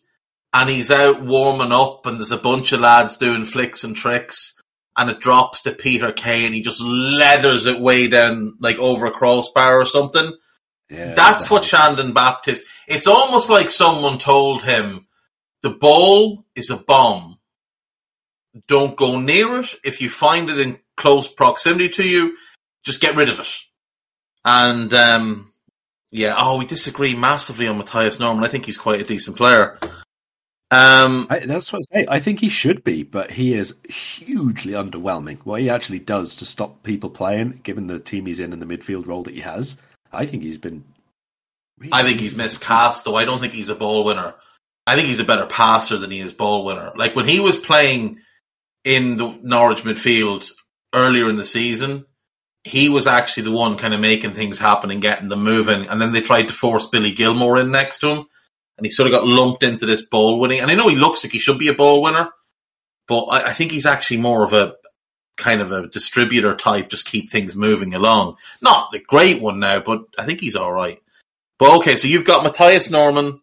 and 0.53 0.71
he's 0.71 0.91
out 0.91 1.23
warming 1.23 1.73
up 1.73 2.07
and 2.07 2.19
there's 2.19 2.33
a 2.33 2.39
bunch 2.39 2.73
of 2.73 2.81
lads 2.81 3.17
doing 3.17 3.45
flicks 3.45 3.85
and 3.85 3.97
tricks 3.97 4.61
and 4.97 5.11
it 5.11 5.21
drops 5.21 5.63
to 5.63 5.73
Peter 5.73 6.11
Kay 6.13 6.45
and 6.45 6.55
he 6.55 6.63
just 6.63 6.83
leathers 6.83 7.67
it 7.67 7.81
way 7.81 8.09
down 8.09 8.57
like 8.61 8.79
over 8.79 9.07
a 9.07 9.11
crossbar 9.11 9.81
or 9.81 9.87
something. 9.87 10.33
Yeah, 10.91 11.15
That's 11.15 11.51
what 11.51 11.65
Shandon 11.65 12.15
Baptiste. 12.15 12.65
It's 12.89 13.07
almost 13.07 13.51
like 13.51 13.71
someone 13.71 14.19
told 14.19 14.63
him 14.63 15.07
the 15.63 15.71
ball 15.71 16.47
is 16.57 16.71
a 16.71 16.77
bomb. 16.77 17.39
Don't 18.67 18.97
go 18.97 19.21
near 19.21 19.61
it. 19.61 19.75
If 19.85 20.01
you 20.01 20.09
find 20.09 20.49
it 20.49 20.59
in 20.59 20.81
close 20.97 21.33
proximity 21.33 21.91
to 21.91 22.09
you, 22.09 22.37
just 22.85 23.01
get 23.01 23.17
rid 23.17 23.29
of 23.29 23.39
it. 23.39 23.55
And 24.45 24.93
um, 24.95 25.53
yeah, 26.11 26.35
oh, 26.37 26.57
we 26.57 26.65
disagree 26.65 27.15
massively 27.15 27.69
on 27.69 27.79
Mathias 27.79 28.19
Normann. 28.19 28.45
I 28.45 28.49
think 28.49 28.65
he's 28.65 28.79
quite 28.79 29.01
a 29.01 29.05
decent 29.05 29.37
player. 29.37 29.79
Um, 30.71 31.27
I, 31.31 31.41
that's 31.41 31.73
what 31.73 31.83
I 31.93 32.01
say. 32.01 32.07
I 32.09 32.21
think 32.21 32.41
he 32.41 32.51
should 32.51 32.85
be, 32.85 33.03
but 33.03 33.31
he 33.31 33.55
is 33.55 33.79
hugely 33.89 34.73
underwhelming. 34.73 35.39
What 35.45 35.63
he 35.63 35.71
actually 35.71 36.01
does 36.01 36.35
to 36.37 36.47
stop 36.47 36.83
people 36.83 37.09
playing, 37.09 37.61
given 37.63 37.87
the 37.87 37.99
team 37.99 38.27
he's 38.27 38.41
in 38.41 38.53
and 38.53 38.61
the 38.61 38.67
midfield 38.67 39.07
role 39.07 39.23
that 39.23 39.35
he 39.35 39.41
has, 39.41 39.79
I 40.13 40.27
think 40.27 40.43
he's 40.43 40.59
been. 40.59 40.85
Really 41.79 41.93
I 41.93 42.03
think 42.03 42.21
he's 42.21 42.37
miscast, 42.37 43.05
though. 43.05 43.17
I 43.17 43.25
don't 43.25 43.41
think 43.41 43.55
he's 43.55 43.71
a 43.71 43.75
ball 43.75 44.05
winner. 44.05 44.35
I 44.87 44.95
think 44.95 45.07
he's 45.07 45.21
a 45.21 45.25
better 45.25 45.47
passer 45.47 45.97
than 45.97 46.11
he 46.11 46.21
is 46.21 46.33
ball 46.33 46.65
winner. 46.65 46.93
Like 46.97 47.17
when 47.17 47.29
he 47.29 47.41
was 47.41 47.57
playing 47.57 48.19
in 48.85 49.17
the 49.17 49.39
Norwich 49.43 49.83
midfield 49.83 50.51
earlier 50.95 51.29
in 51.31 51.37
the 51.37 51.47
season, 51.47 52.05
he 52.65 52.89
was 52.89 53.07
actually 53.07 53.45
the 53.45 53.53
one 53.53 53.77
kind 53.77 53.95
of 53.95 54.01
making 54.01 54.33
things 54.33 54.59
happen 54.59 54.91
and 54.91 55.01
getting 55.01 55.29
them 55.29 55.45
moving. 55.45 55.87
And 55.89 56.01
then 56.01 56.13
they 56.13 56.21
tried 56.21 56.49
to 56.49 56.55
force 56.55 56.89
Billy 56.89 57.13
Gilmour 57.13 57.59
in 57.59 57.71
next 57.71 57.99
to 57.99 58.09
him 58.09 58.27
and 58.79 58.87
he 58.87 58.91
sort 58.91 59.09
of 59.09 59.13
got 59.13 59.27
lumped 59.27 59.63
into 59.63 59.85
this 59.85 60.07
ball 60.07 60.41
winning. 60.41 60.61
And 60.61 60.71
I 60.71 60.75
know 60.75 60.89
he 60.89 60.97
looks 60.97 61.23
like 61.23 61.33
he 61.33 61.39
should 61.39 61.59
be 61.59 61.69
a 61.69 61.75
ball 61.75 62.01
winner, 62.01 62.31
but 63.07 63.25
I, 63.25 63.49
I 63.49 63.53
think 63.53 63.73
he's 63.73 63.87
actually 63.87 64.19
more 64.19 64.45
of 64.45 64.53
a 64.53 64.77
kind 65.37 65.61
of 65.61 65.73
a 65.73 65.87
distributor 65.89 66.55
type, 66.55 66.89
just 66.89 67.07
keep 67.07 67.29
things 67.29 67.55
moving 67.55 67.95
along. 67.95 68.37
Not 68.63 68.95
a 68.95 68.99
great 68.99 69.43
one 69.43 69.61
now, 69.61 69.81
but 69.81 70.03
I 70.19 70.25
think 70.25 70.41
he's 70.41 70.57
all 70.57 70.73
right. 70.73 70.99
But 71.59 71.79
okay, 71.79 71.97
so 71.97 72.09
you've 72.09 72.25
got 72.25 72.45
Mathias 72.45 72.91
Normann, 72.91 73.41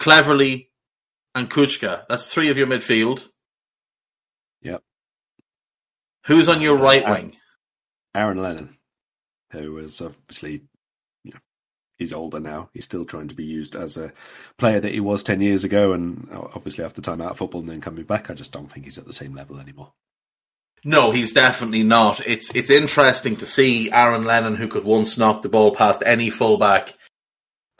Cleverley, 0.00 0.68
and 1.34 1.48
Kucka. 1.48 2.04
That's 2.08 2.32
three 2.32 2.50
of 2.50 2.58
your 2.58 2.66
midfield. 2.66 3.28
Yep. 4.62 4.82
Who's 6.26 6.48
on 6.48 6.60
your 6.60 6.78
uh, 6.78 6.82
right 6.82 7.02
Aaron, 7.04 7.12
wing? 7.12 7.36
Aaron 8.14 8.38
Lennon, 8.38 8.76
who 9.52 9.72
was 9.72 10.00
obviously 10.00 10.62
he's 11.98 12.12
older 12.12 12.40
now. 12.40 12.70
He's 12.72 12.84
still 12.84 13.04
trying 13.04 13.28
to 13.28 13.34
be 13.34 13.44
used 13.44 13.76
as 13.76 13.96
a 13.96 14.12
player 14.56 14.80
that 14.80 14.92
he 14.92 15.00
was 15.00 15.22
10 15.22 15.40
years 15.40 15.64
ago. 15.64 15.92
And 15.92 16.28
obviously, 16.32 16.84
after 16.84 17.02
time 17.02 17.20
out 17.20 17.32
of 17.32 17.38
football 17.38 17.60
and 17.60 17.68
then 17.68 17.80
coming 17.80 18.04
back, 18.04 18.30
I 18.30 18.34
just 18.34 18.52
don't 18.52 18.70
think 18.70 18.84
he's 18.84 18.98
at 18.98 19.06
the 19.06 19.12
same 19.12 19.34
level 19.34 19.58
anymore. 19.58 19.92
No, 20.84 21.10
he's 21.10 21.32
definitely 21.32 21.82
not. 21.82 22.24
It's 22.26 22.54
it's 22.54 22.70
interesting 22.70 23.36
to 23.36 23.46
see 23.46 23.90
Aaron 23.90 24.24
Lennon, 24.24 24.54
who 24.54 24.68
could 24.68 24.84
once 24.84 25.18
knock 25.18 25.42
the 25.42 25.48
ball 25.48 25.74
past 25.74 26.04
any 26.06 26.30
fullback 26.30 26.94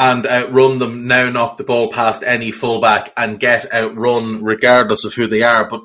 and 0.00 0.26
outrun 0.26 0.78
them, 0.78 1.06
now 1.06 1.30
knock 1.30 1.56
the 1.56 1.64
ball 1.64 1.92
past 1.92 2.24
any 2.24 2.50
fullback 2.50 3.12
and 3.16 3.40
get 3.40 3.72
outrun 3.72 4.42
regardless 4.42 5.04
of 5.04 5.14
who 5.14 5.28
they 5.28 5.42
are. 5.42 5.68
But 5.68 5.82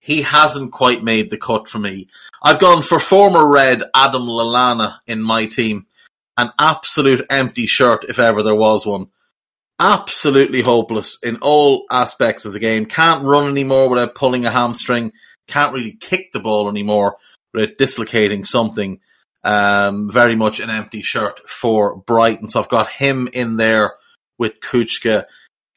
he 0.00 0.22
hasn't 0.22 0.72
quite 0.72 1.02
made 1.02 1.30
the 1.30 1.38
cut 1.38 1.68
for 1.68 1.78
me. 1.78 2.08
I've 2.42 2.60
gone 2.60 2.82
for 2.82 2.98
former 2.98 3.46
Red 3.48 3.82
Adam 3.94 4.22
Lallana 4.22 4.98
in 5.06 5.20
my 5.20 5.46
team. 5.46 5.85
An 6.38 6.50
absolute 6.58 7.24
empty 7.30 7.66
shirt 7.66 8.04
if 8.08 8.18
ever 8.18 8.42
there 8.42 8.54
was 8.54 8.86
one. 8.86 9.06
Absolutely 9.78 10.62
hopeless 10.62 11.18
in 11.22 11.36
all 11.36 11.84
aspects 11.90 12.44
of 12.44 12.52
the 12.52 12.58
game. 12.58 12.86
Can't 12.86 13.24
run 13.24 13.48
anymore 13.48 13.90
without 13.90 14.14
pulling 14.14 14.46
a 14.46 14.50
hamstring 14.50 15.12
can't 15.46 15.72
really 15.72 15.92
kick 15.92 16.32
the 16.32 16.40
ball 16.40 16.68
anymore 16.68 17.16
without 17.52 17.76
dislocating 17.76 18.44
something. 18.44 19.00
Um, 19.44 20.10
very 20.10 20.34
much 20.34 20.60
an 20.60 20.70
empty 20.70 21.02
shirt 21.02 21.48
for 21.48 21.96
Brighton. 21.96 22.48
So 22.48 22.60
I've 22.60 22.68
got 22.68 22.88
him 22.88 23.28
in 23.32 23.56
there 23.56 23.94
with 24.38 24.60
Kucka. 24.60 25.24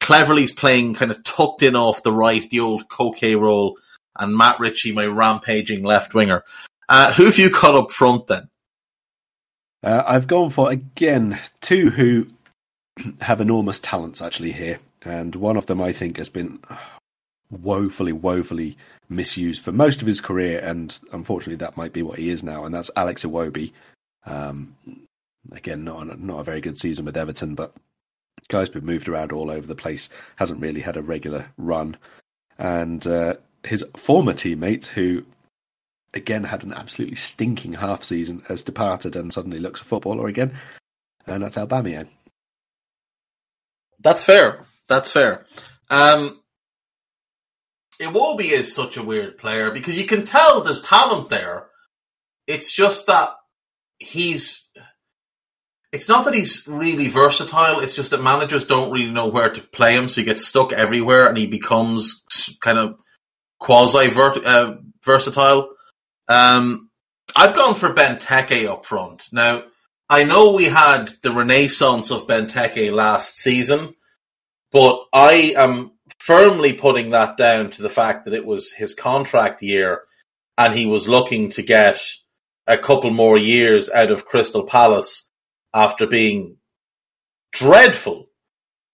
Cleverley's 0.02 0.54
playing 0.54 0.95
kind 0.95 1.12
of 1.12 1.24
tucked 1.24 1.62
in 1.62 1.76
off 1.76 2.04
the 2.04 2.12
right, 2.12 2.50
the 2.50 2.62
old 2.62 2.88
Koke 2.88 3.39
role, 3.39 3.78
and 4.17 4.36
Matt 4.36 4.60
Ritchie, 4.60 4.93
my 4.93 5.06
rampaging 5.06 5.84
left 5.84 6.15
winger. 6.15 6.43
Uh, 6.88 7.13
who 7.13 7.26
have 7.26 7.38
you 7.38 7.52
cut 7.52 7.76
up 7.76 7.91
front 7.91 8.28
then? 8.28 8.50
Uh, 9.82 10.04
I've 10.06 10.28
gone 10.28 10.50
for 10.50 10.70
again 10.70 11.39
two 11.62 11.92
who 11.92 12.28
have 13.22 13.42
enormous 13.42 13.80
talents 13.80 14.22
actually 14.22 14.52
here, 14.52 14.80
and 15.04 15.36
one 15.36 15.58
of 15.58 15.68
them 15.68 15.82
I 15.82 15.94
think 15.94 16.18
has 16.18 16.30
been 16.30 16.60
woefully, 17.50 18.12
woefully 18.12 18.78
misused 19.08 19.63
for 19.63 19.72
most 19.72 20.02
of 20.02 20.08
his 20.08 20.22
career, 20.22 20.60
and 20.60 21.00
unfortunately, 21.12 21.56
that 21.58 21.78
might 21.78 21.94
be 21.94 22.04
what 22.04 22.20
he 22.20 22.30
is 22.30 22.44
now, 22.44 22.65
and 22.65 22.74
that's 22.74 22.92
Alex 22.96 23.24
Iwobi. 23.24 23.72
Um, 24.26 24.76
again, 25.52 25.84
not 25.84 26.20
not 26.20 26.39
a 26.39 26.44
very 26.44 26.62
good 26.62 26.78
season 26.78 27.06
with 27.06 27.18
Everton, 27.18 27.56
but 27.56 27.74
guy's 28.50 28.70
been 28.70 28.86
moved 28.86 29.08
around 29.08 29.32
all 29.32 29.50
over 29.50 29.65
the 29.65 29.76
place, 29.76 30.10
hasn't 30.36 30.62
really 30.62 30.82
had 30.82 30.98
a 30.98 31.02
regular 31.02 31.48
run, 31.58 31.98
and 32.58 33.08
uh, 33.08 33.36
his 33.63 33.86
former 33.96 34.34
teammate, 34.34 34.88
who 34.88 35.24
again 36.13 36.43
had 36.43 36.63
an 36.63 36.74
absolutely 36.74 37.15
stinking 37.15 37.74
half 37.74 38.04
season, 38.04 38.43
has 38.48 38.63
departed 38.63 39.15
and 39.15 39.34
suddenly 39.34 39.60
looks 39.60 39.82
a 39.82 39.86
footballer 39.86 40.28
again, 40.28 40.54
and 41.26 41.43
that's 41.43 41.58
Aubameyang. 41.58 42.08
That's 44.00 44.24
fair. 44.24 44.65
That's 44.88 45.12
fair. 45.12 45.45
Um, 45.89 46.41
Iwobi 48.02 48.52
is 48.52 48.74
such 48.74 48.98
a 48.98 49.04
weird 49.04 49.38
player 49.38 49.72
because 49.72 49.98
you 49.98 50.06
can 50.06 50.24
tell 50.24 50.62
there's 50.62 50.82
talent 50.82 51.30
there. 51.30 51.67
It's 52.48 52.74
just 52.74 53.08
that 53.08 53.30
he's. 54.00 54.67
It's 55.91 56.08
not 56.08 56.26
that 56.26 56.36
he's 56.36 56.67
really 56.67 57.08
versatile. 57.08 57.80
It's 57.80 57.95
just 57.95 58.12
that 58.12 58.22
managers 58.22 58.65
don't 58.65 58.91
really 58.91 59.12
know 59.12 59.28
where 59.28 59.50
to 59.50 59.62
play 59.62 59.95
him, 59.95 60.08
so 60.08 60.22
he 60.22 60.26
gets 60.26 60.45
stuck 60.45 60.72
everywhere, 60.72 61.28
and 61.28 61.38
he 61.38 61.48
becomes 61.48 62.24
kind 62.62 62.78
of 62.78 62.95
quasi 63.60 64.08
uh, 64.15 64.76
versatile. 65.04 65.69
Um, 66.30 66.89
I've 67.36 67.56
gone 67.56 67.76
for 67.76 67.94
Benteke 67.94 68.68
up 68.68 68.86
front. 68.86 69.28
Now, 69.32 69.63
I 70.10 70.24
know 70.24 70.54
we 70.54 70.65
had 70.65 71.10
the 71.22 71.32
renaissance 71.32 72.12
of 72.12 72.28
Benteke 72.28 72.94
last 72.94 73.38
season, 73.38 73.96
but 74.72 75.04
I 75.12 75.54
am 75.58 75.92
firmly 76.20 76.74
putting 76.74 77.12
that 77.12 77.38
down 77.38 77.72
to 77.72 77.82
the 77.82 77.89
fact 77.89 78.26
that 78.26 78.34
it 78.34 78.46
was 78.46 78.72
his 78.72 78.94
contract 78.96 79.62
year 79.62 80.04
and 80.58 80.74
he 80.74 80.86
was 80.86 81.08
looking 81.08 81.50
to 81.52 81.62
get 81.62 82.00
a 82.68 82.78
couple 82.78 83.12
more 83.12 83.38
years 83.38 83.89
out 83.89 84.12
of 84.12 84.26
Crystal 84.26 84.63
Palace 84.63 85.30
after 85.74 86.06
being 86.06 86.58
dreadful, 87.52 88.30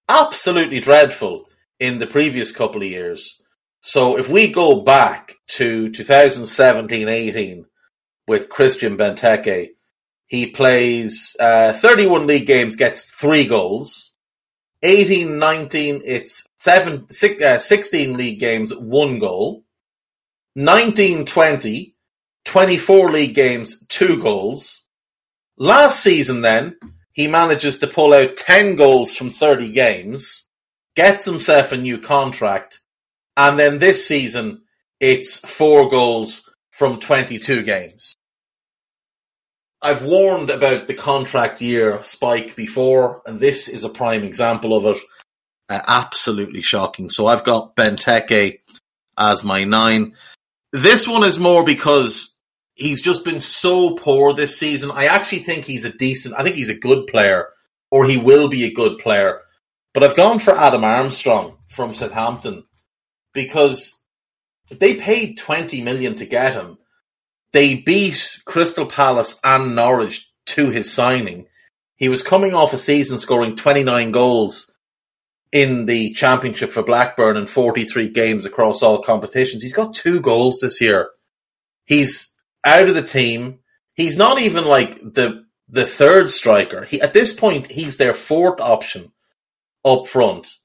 absolutely 0.08 0.80
dreadful 0.80 1.48
in 1.80 2.00
the 2.00 2.08
previous 2.08 2.52
couple 2.52 2.82
of 2.82 2.88
years. 2.88 3.42
So 3.88 4.18
if 4.18 4.28
we 4.28 4.52
go 4.52 4.82
back 4.82 5.36
to 5.50 5.92
2017-18 5.92 7.66
with 8.28 8.50
Christian 8.50 8.98
Benteke, 8.98 9.74
he 10.26 10.50
plays 10.50 11.38
uh, 11.40 11.72
31 11.74 12.26
league 12.26 12.48
games, 12.48 12.78
gets 12.78 13.12
three 13.12 13.46
goals. 13.46 14.16
18 14.82 15.38
19, 15.38 16.02
it's 16.04 16.48
seven, 16.58 17.06
six, 17.12 17.44
uh, 17.44 17.60
16 17.60 18.18
league 18.18 18.40
games, 18.40 18.76
one 18.76 19.20
goal. 19.20 19.64
19 20.56 21.28
20, 21.28 21.96
24 22.44 23.12
league 23.12 23.36
games, 23.36 23.86
two 23.86 24.20
goals. 24.20 24.88
Last 25.58 26.02
season, 26.02 26.42
then, 26.42 26.76
he 27.12 27.28
manages 27.28 27.78
to 27.78 27.88
pull 27.88 28.16
out 28.16 28.36
10 28.36 28.78
goals 28.78 29.16
from 29.16 29.30
30 29.30 29.72
games, 29.74 30.50
gets 30.96 31.24
himself 31.24 31.72
a 31.72 31.78
new 31.78 32.00
contract, 32.00 32.82
and 33.38 33.60
then 33.60 33.80
this 33.80 34.08
season, 34.08 34.64
it's 35.00 35.40
four 35.40 35.90
goals 35.90 36.50
from 36.72 37.00
22 37.00 37.64
games. 37.64 38.16
I've 39.82 40.04
warned 40.04 40.50
about 40.50 40.88
the 40.88 40.94
contract 40.94 41.62
year 41.62 42.02
spike 42.02 42.56
before, 42.56 43.22
and 43.26 43.40
this 43.40 43.68
is 43.68 43.84
a 43.84 43.90
prime 43.90 44.24
example 44.24 44.76
of 44.76 44.86
it. 44.86 45.04
Uh, 45.70 45.82
absolutely 45.88 46.62
shocking. 46.62 47.10
So 47.10 47.28
I've 47.28 47.44
got 47.44 47.76
Benteke 47.76 48.60
as 49.18 49.44
my 49.44 49.64
nine. 49.64 50.16
This 50.72 51.08
one 51.08 51.24
is 51.24 51.40
more 51.40 51.64
because 51.64 52.36
he's 52.76 53.02
just 53.02 53.24
been 53.24 53.40
so 53.40 53.96
poor 53.96 54.34
this 54.34 54.60
season. 54.60 54.92
I 54.92 55.06
actually 55.06 55.40
think 55.40 55.66
he's 55.66 55.86
a 55.86 55.96
decent, 55.96 56.36
I 56.38 56.44
think 56.44 56.56
he's 56.56 56.70
a 56.70 56.78
good 56.78 57.08
player, 57.08 57.50
or 57.92 58.06
he 58.06 58.18
will 58.18 58.50
be 58.50 58.66
a 58.66 58.74
good 58.74 58.98
player. 59.00 59.42
But 59.94 60.04
I've 60.04 60.16
gone 60.16 60.40
for 60.40 60.58
Adam 60.58 60.84
Armstrong 60.84 61.58
from 61.70 61.94
Southampton 61.94 62.64
because 63.36 64.00
they 64.72 64.96
paid 64.96 65.38
20 65.38 65.82
million 65.84 66.16
to 66.16 66.26
get 66.26 66.54
him 66.54 66.80
they 67.56 67.76
beat 67.76 68.42
Crystal 68.44 68.86
Palace 68.86 69.40
and 69.42 69.78
Norwich 69.78 70.30
to 70.48 70.72
his 70.72 70.92
signing. 70.92 71.48
He 71.96 72.10
was 72.10 72.22
coming 72.22 72.54
off 72.54 72.74
a 72.74 72.78
season 72.78 73.18
scoring 73.18 73.56
29 73.56 74.12
goals 74.12 74.74
in 75.54 75.86
the 75.86 76.12
championship 76.12 76.72
for 76.72 76.84
Blackburn 76.84 77.38
in 77.38 77.48
43 77.48 78.10
games 78.10 78.46
across 78.46 78.84
all 78.84 79.02
competitions. 79.02 79.64
He's 79.64 79.74
got 79.74 79.94
two 79.94 80.20
goals 80.20 80.60
this 80.60 80.82
year. 80.82 81.12
He's 81.86 82.36
out 82.66 82.90
of 82.90 82.94
the 82.94 83.02
team. 83.02 83.60
He's 83.94 84.18
not 84.18 84.42
even 84.42 84.66
like 84.66 85.00
the 85.00 85.46
the 85.70 85.86
third 85.86 86.30
striker. 86.30 86.84
He 86.84 87.00
at 87.00 87.14
this 87.14 87.34
point 87.34 87.72
he's 87.72 87.96
their 87.96 88.14
fourth 88.14 88.60
option 88.60 89.14
up 89.86 90.08
front. 90.08 90.58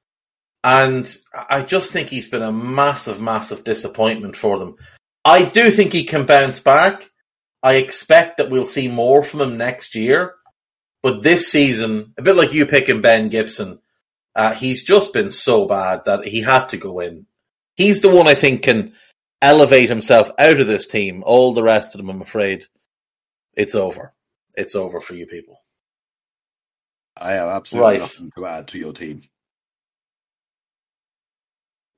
And 0.62 1.10
I 1.48 1.62
just 1.64 1.92
think 1.92 2.08
he's 2.08 2.28
been 2.28 2.42
a 2.42 2.52
massive, 2.52 3.20
massive 3.20 3.64
disappointment 3.64 4.36
for 4.36 4.58
them. 4.58 4.76
I 5.24 5.44
do 5.44 5.70
think 5.70 5.92
he 5.92 6.04
can 6.04 6.26
bounce 6.26 6.60
back. 6.60 7.10
I 7.62 7.74
expect 7.74 8.36
that 8.38 8.50
we'll 8.50 8.66
see 8.66 8.88
more 8.88 9.22
from 9.22 9.40
him 9.40 9.56
next 9.58 9.94
year. 9.94 10.34
But 11.02 11.22
this 11.22 11.50
season, 11.50 12.12
a 12.18 12.22
bit 12.22 12.36
like 12.36 12.52
you 12.52 12.66
picking 12.66 13.00
Ben 13.00 13.30
Gibson, 13.30 13.80
uh, 14.36 14.54
he's 14.54 14.84
just 14.84 15.14
been 15.14 15.30
so 15.30 15.66
bad 15.66 16.02
that 16.04 16.24
he 16.26 16.42
had 16.42 16.68
to 16.70 16.76
go 16.76 17.00
in. 17.00 17.26
He's 17.76 18.02
the 18.02 18.14
one 18.14 18.26
I 18.28 18.34
think 18.34 18.62
can 18.62 18.92
elevate 19.40 19.88
himself 19.88 20.30
out 20.38 20.60
of 20.60 20.66
this 20.66 20.86
team. 20.86 21.22
All 21.24 21.54
the 21.54 21.62
rest 21.62 21.94
of 21.94 22.00
them, 22.00 22.10
I'm 22.10 22.20
afraid, 22.20 22.64
it's 23.54 23.74
over. 23.74 24.12
It's 24.54 24.74
over 24.74 25.00
for 25.00 25.14
you 25.14 25.26
people. 25.26 25.62
I 27.16 27.32
have 27.32 27.48
absolutely 27.48 27.90
Right. 27.92 28.00
nothing 28.00 28.30
to 28.36 28.46
add 28.46 28.68
to 28.68 28.78
your 28.78 28.92
team. 28.92 29.22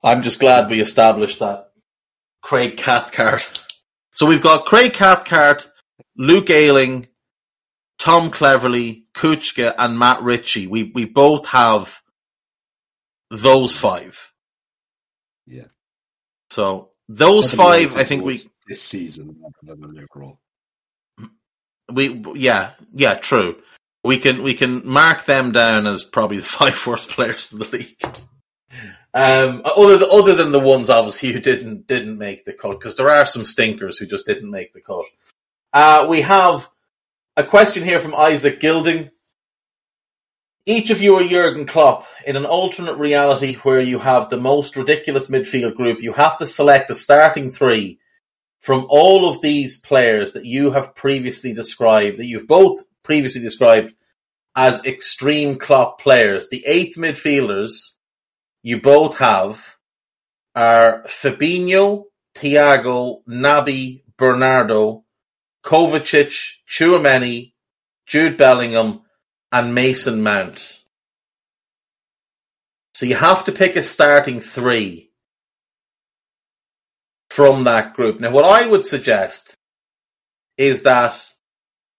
I'm 0.03 0.23
just 0.23 0.41
glad 0.41 0.71
we 0.71 0.81
established 0.81 1.38
that. 1.38 1.73
Craig 2.43 2.77
Cathcart. 2.77 3.61
So 4.12 4.27
we've 4.27 4.43
got 4.43 4.67
Craig 4.67 4.93
Cathcart, 4.93 5.71
Luke 6.17 6.51
Ayling, 6.51 7.07
Tom 7.99 8.31
Cleverley, 8.31 9.05
Kucka, 9.15 9.75
and 9.79 9.99
Matt 9.99 10.23
Ritchie. 10.23 10.67
We 10.67 10.91
we 10.95 11.05
both 11.05 11.47
have 11.47 12.03
those 13.31 13.79
five. 13.79 14.33
Yeah. 15.47 15.69
So 16.51 16.91
those 17.09 17.53
five, 17.53 17.97
I 17.97 18.05
think 18.05 18.25
we 18.25 18.41
this 18.67 18.83
season 18.83 19.37
rather 19.62 19.81
than 19.81 20.07
overall. 20.12 20.38
we 21.93 22.23
yeah 22.35 22.73
yeah 22.93 23.15
true. 23.15 23.57
We 24.05 24.19
can 24.19 24.43
we 24.43 24.55
can 24.55 24.87
mark 24.87 25.25
them 25.25 25.53
down 25.53 25.87
as 25.87 26.03
probably 26.03 26.38
the 26.38 26.43
five 26.59 26.85
worst 26.87 27.09
players 27.11 27.53
in 27.53 27.61
the 27.61 27.69
league. 27.69 28.03
Um, 29.14 29.61
other 29.64 29.98
than, 29.98 30.09
other 30.11 30.35
than 30.35 30.53
the 30.53 30.59
ones 30.59 30.88
obviously 30.88 31.33
who 31.33 31.40
didn't 31.40 31.87
didn't 31.87 32.16
make 32.16 32.46
the 32.46 32.55
cut, 32.55 32.79
because 32.79 32.96
there 32.96 33.11
are 33.11 33.27
some 33.27 33.44
stinkers 33.44 33.98
who 33.98 34.07
just 34.07 34.25
didn't 34.27 34.51
make 34.51 34.72
the 34.72 34.81
cut. 34.81 35.05
Uh, 35.72 36.07
we 36.09 36.22
have 36.22 36.68
a 37.37 37.44
question 37.44 37.85
here 37.85 38.01
from 38.01 38.14
Isaac 38.14 38.59
Gilding. 38.59 39.11
each 40.66 40.90
of 40.90 41.03
you 41.03 41.16
are 41.16 41.25
Jurgen 41.25 41.66
Klopp. 41.66 42.07
In 42.27 42.37
an 42.37 42.46
alternate 42.46 42.96
reality 42.96 43.55
where 43.57 43.81
you 43.81 43.98
have 43.98 44.31
the 44.31 44.37
most 44.37 44.77
ridiculous 44.77 45.29
midfield 45.29 45.75
group, 45.75 46.01
you 46.01 46.12
have 46.12 46.38
to 46.38 46.46
select 46.46 46.90
a 46.90 46.94
starting 46.94 47.51
three 47.51 47.98
from 48.61 48.87
all 48.88 49.29
of 49.29 49.40
these 49.40 49.81
players 49.81 50.33
that 50.33 50.44
you 50.44 50.70
have 50.70 50.94
previously 50.94 51.53
described, 51.53 52.18
that 52.18 52.27
you've 52.27 52.46
both 52.46 52.85
previously 53.03 53.40
described 53.40 53.92
as 54.55 54.85
extreme 54.85 55.57
Klopp 55.59 56.01
players. 56.01 56.48
The 56.48 56.62
eight 56.66 56.94
midfielders 56.96 57.96
you 58.62 58.81
both 58.81 59.18
have 59.18 59.77
are 60.55 61.03
Fabinho, 61.05 62.05
Thiago, 62.35 63.22
Naby, 63.29 64.03
Bernardo, 64.16 65.05
Kovacic, 65.64 66.57
Tchouameni, 66.68 67.53
Jude 68.07 68.37
Bellingham, 68.37 69.03
and 69.51 69.75
Mason 69.75 70.22
Mount. 70.22 70.85
So 72.94 73.07
you 73.07 73.16
have 73.16 73.44
to 73.46 73.53
pick 73.53 73.77
a 73.77 73.83
starting 73.83 74.40
three 74.40 75.11
from 77.31 77.64
that 77.64 77.94
group. 77.94 78.20
Now, 78.20 78.31
what 78.31 78.44
I 78.44 78.68
would 78.68 78.85
suggest 78.85 79.57
is 80.59 80.83
that 80.83 81.18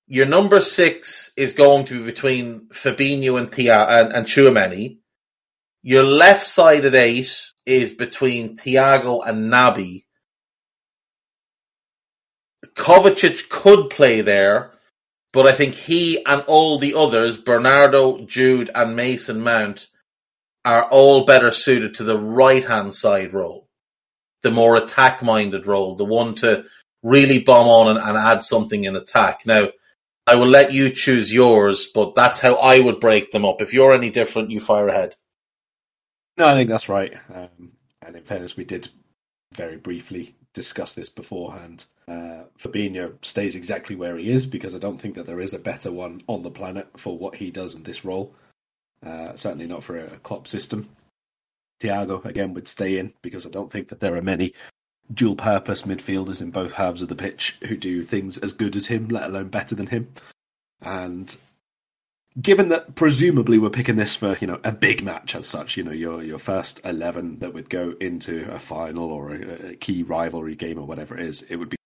your 0.07 0.27
number 0.27 0.61
six 0.61 1.31
is 1.35 1.53
going 1.53 1.85
to 1.85 1.99
be 1.99 2.05
between 2.05 2.67
Fabinho 2.69 3.39
and 3.39 3.51
Tia 3.51 3.85
and, 3.85 4.13
and. 4.13 4.27
Your 5.85 6.03
left 6.03 6.45
side 6.47 6.85
at 6.85 6.95
eight 6.95 7.51
is 7.65 7.91
between 7.93 8.55
Thiago 8.55 9.21
and 9.27 9.51
Naby. 9.51 10.05
Kovacic 12.73 13.49
could 13.49 13.89
play 13.89 14.21
there, 14.21 14.71
but 15.33 15.45
I 15.45 15.51
think 15.51 15.75
he 15.75 16.25
and 16.25 16.41
all 16.47 16.79
the 16.79 16.93
others, 16.93 17.37
Bernardo, 17.37 18.25
Jude, 18.25 18.71
and 18.73 18.95
Mason 18.95 19.41
Mount, 19.41 19.87
are 20.63 20.85
all 20.85 21.25
better 21.25 21.51
suited 21.51 21.95
to 21.95 22.05
the 22.05 22.17
right 22.17 22.63
hand 22.63 22.95
side 22.95 23.33
role, 23.33 23.67
the 24.41 24.51
more 24.51 24.77
attack 24.77 25.21
minded 25.21 25.67
role, 25.67 25.95
the 25.95 26.05
one 26.05 26.33
to 26.35 26.63
really 27.03 27.39
bomb 27.39 27.67
on 27.67 27.89
and, 27.89 27.99
and 27.99 28.17
add 28.17 28.41
something 28.41 28.85
in 28.85 28.95
attack. 28.95 29.45
Now, 29.45 29.67
I 30.25 30.35
will 30.35 30.47
let 30.47 30.71
you 30.71 30.91
choose 30.91 31.33
yours, 31.33 31.89
but 31.93 32.15
that's 32.15 32.39
how 32.39 32.55
I 32.55 32.79
would 32.79 33.01
break 33.01 33.31
them 33.31 33.43
up. 33.43 33.61
If 33.61 33.73
you're 33.73 33.91
any 33.91 34.09
different, 34.09 34.49
you 34.49 34.61
fire 34.61 34.87
ahead. 34.87 35.15
No, 36.37 36.47
I 36.47 36.53
think 36.53 36.69
that's 36.69 36.89
right. 36.89 37.13
Um, 37.33 37.73
and 38.01 38.15
in 38.15 38.23
fairness, 38.23 38.57
we 38.57 38.65
did 38.65 38.89
very 39.53 39.77
briefly 39.77 40.35
discuss 40.53 40.93
this 40.93 41.09
beforehand. 41.09 41.85
Uh, 42.07 42.43
Fabinho 42.59 43.13
stays 43.23 43.55
exactly 43.55 43.95
where 43.95 44.17
he 44.17 44.29
is 44.29 44.45
because 44.45 44.75
I 44.75 44.79
don't 44.79 44.97
think 44.97 45.15
that 45.15 45.25
there 45.25 45.39
is 45.39 45.53
a 45.53 45.59
better 45.59 45.91
one 45.91 46.21
on 46.27 46.43
the 46.43 46.51
planet 46.51 46.87
for 46.97 47.17
what 47.17 47.35
he 47.35 47.51
does 47.51 47.75
in 47.75 47.83
this 47.83 48.03
role. 48.03 48.33
Uh, 49.05 49.35
certainly 49.35 49.67
not 49.67 49.83
for 49.83 49.97
a 49.97 50.09
Klopp 50.19 50.47
system. 50.47 50.89
Thiago 51.81 52.23
again 52.25 52.53
would 52.53 52.67
stay 52.67 52.97
in 52.97 53.13
because 53.21 53.45
I 53.45 53.49
don't 53.49 53.71
think 53.71 53.89
that 53.89 53.99
there 53.99 54.15
are 54.15 54.21
many 54.21 54.53
dual 55.13 55.35
purpose 55.35 55.83
midfielders 55.83 56.41
in 56.41 56.51
both 56.51 56.73
halves 56.73 57.01
of 57.01 57.09
the 57.09 57.15
pitch 57.15 57.57
who 57.67 57.75
do 57.75 58.03
things 58.03 58.37
as 58.37 58.53
good 58.53 58.75
as 58.75 58.87
him, 58.87 59.09
let 59.09 59.23
alone 59.23 59.49
better 59.49 59.75
than 59.75 59.87
him. 59.87 60.07
And 60.81 61.35
given 62.41 62.69
that 62.69 62.95
presumably 62.95 63.57
we're 63.57 63.69
picking 63.69 63.95
this 63.95 64.15
for 64.15 64.37
you 64.39 64.47
know 64.47 64.59
a 64.63 64.71
big 64.71 65.03
match 65.03 65.35
as 65.35 65.47
such, 65.47 65.77
you 65.77 65.83
know 65.83 65.91
your 65.91 66.23
your 66.23 66.39
first 66.39 66.79
eleven 66.83 67.39
that 67.39 67.53
would 67.53 67.69
go 67.69 67.95
into 67.99 68.49
a 68.51 68.59
final 68.59 69.11
or 69.11 69.31
a, 69.31 69.71
a 69.71 69.75
key 69.75 70.03
rivalry 70.03 70.55
game 70.55 70.79
or 70.79 70.85
whatever 70.85 71.17
it 71.17 71.25
is, 71.25 71.41
it 71.43 71.57
would 71.57 71.69
be 71.69 71.77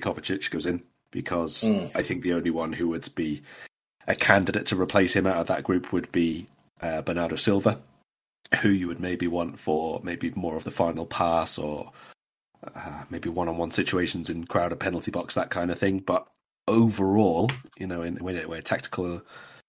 Kovacic 0.00 0.50
goes 0.50 0.66
in 0.66 0.82
because 1.10 1.64
mm. 1.64 1.90
I 1.94 2.02
think 2.02 2.22
the 2.22 2.34
only 2.34 2.50
one 2.50 2.72
who 2.72 2.88
would 2.88 3.08
be 3.14 3.42
a 4.06 4.14
candidate 4.14 4.66
to 4.66 4.80
replace 4.80 5.14
him 5.14 5.26
out 5.26 5.38
of 5.38 5.46
that 5.48 5.64
group 5.64 5.92
would 5.92 6.12
be 6.12 6.46
uh, 6.80 7.02
Bernardo 7.02 7.36
Silva, 7.36 7.80
who 8.60 8.68
you 8.68 8.88
would 8.88 9.00
maybe 9.00 9.26
want 9.26 9.58
for 9.58 10.00
maybe 10.02 10.30
more 10.36 10.56
of 10.56 10.64
the 10.64 10.70
final 10.70 11.06
pass 11.06 11.58
or 11.58 11.90
uh, 12.74 13.04
maybe 13.10 13.28
one-on-one 13.28 13.70
situations 13.70 14.30
in 14.30 14.44
crowded 14.44 14.78
penalty 14.78 15.10
box, 15.10 15.34
that 15.34 15.50
kind 15.50 15.70
of 15.70 15.78
thing. 15.78 15.98
But 15.98 16.26
overall, 16.68 17.50
you 17.76 17.86
know, 17.86 18.02
in, 18.02 18.16
where, 18.16 18.46
where 18.48 18.62
tactical 18.62 19.22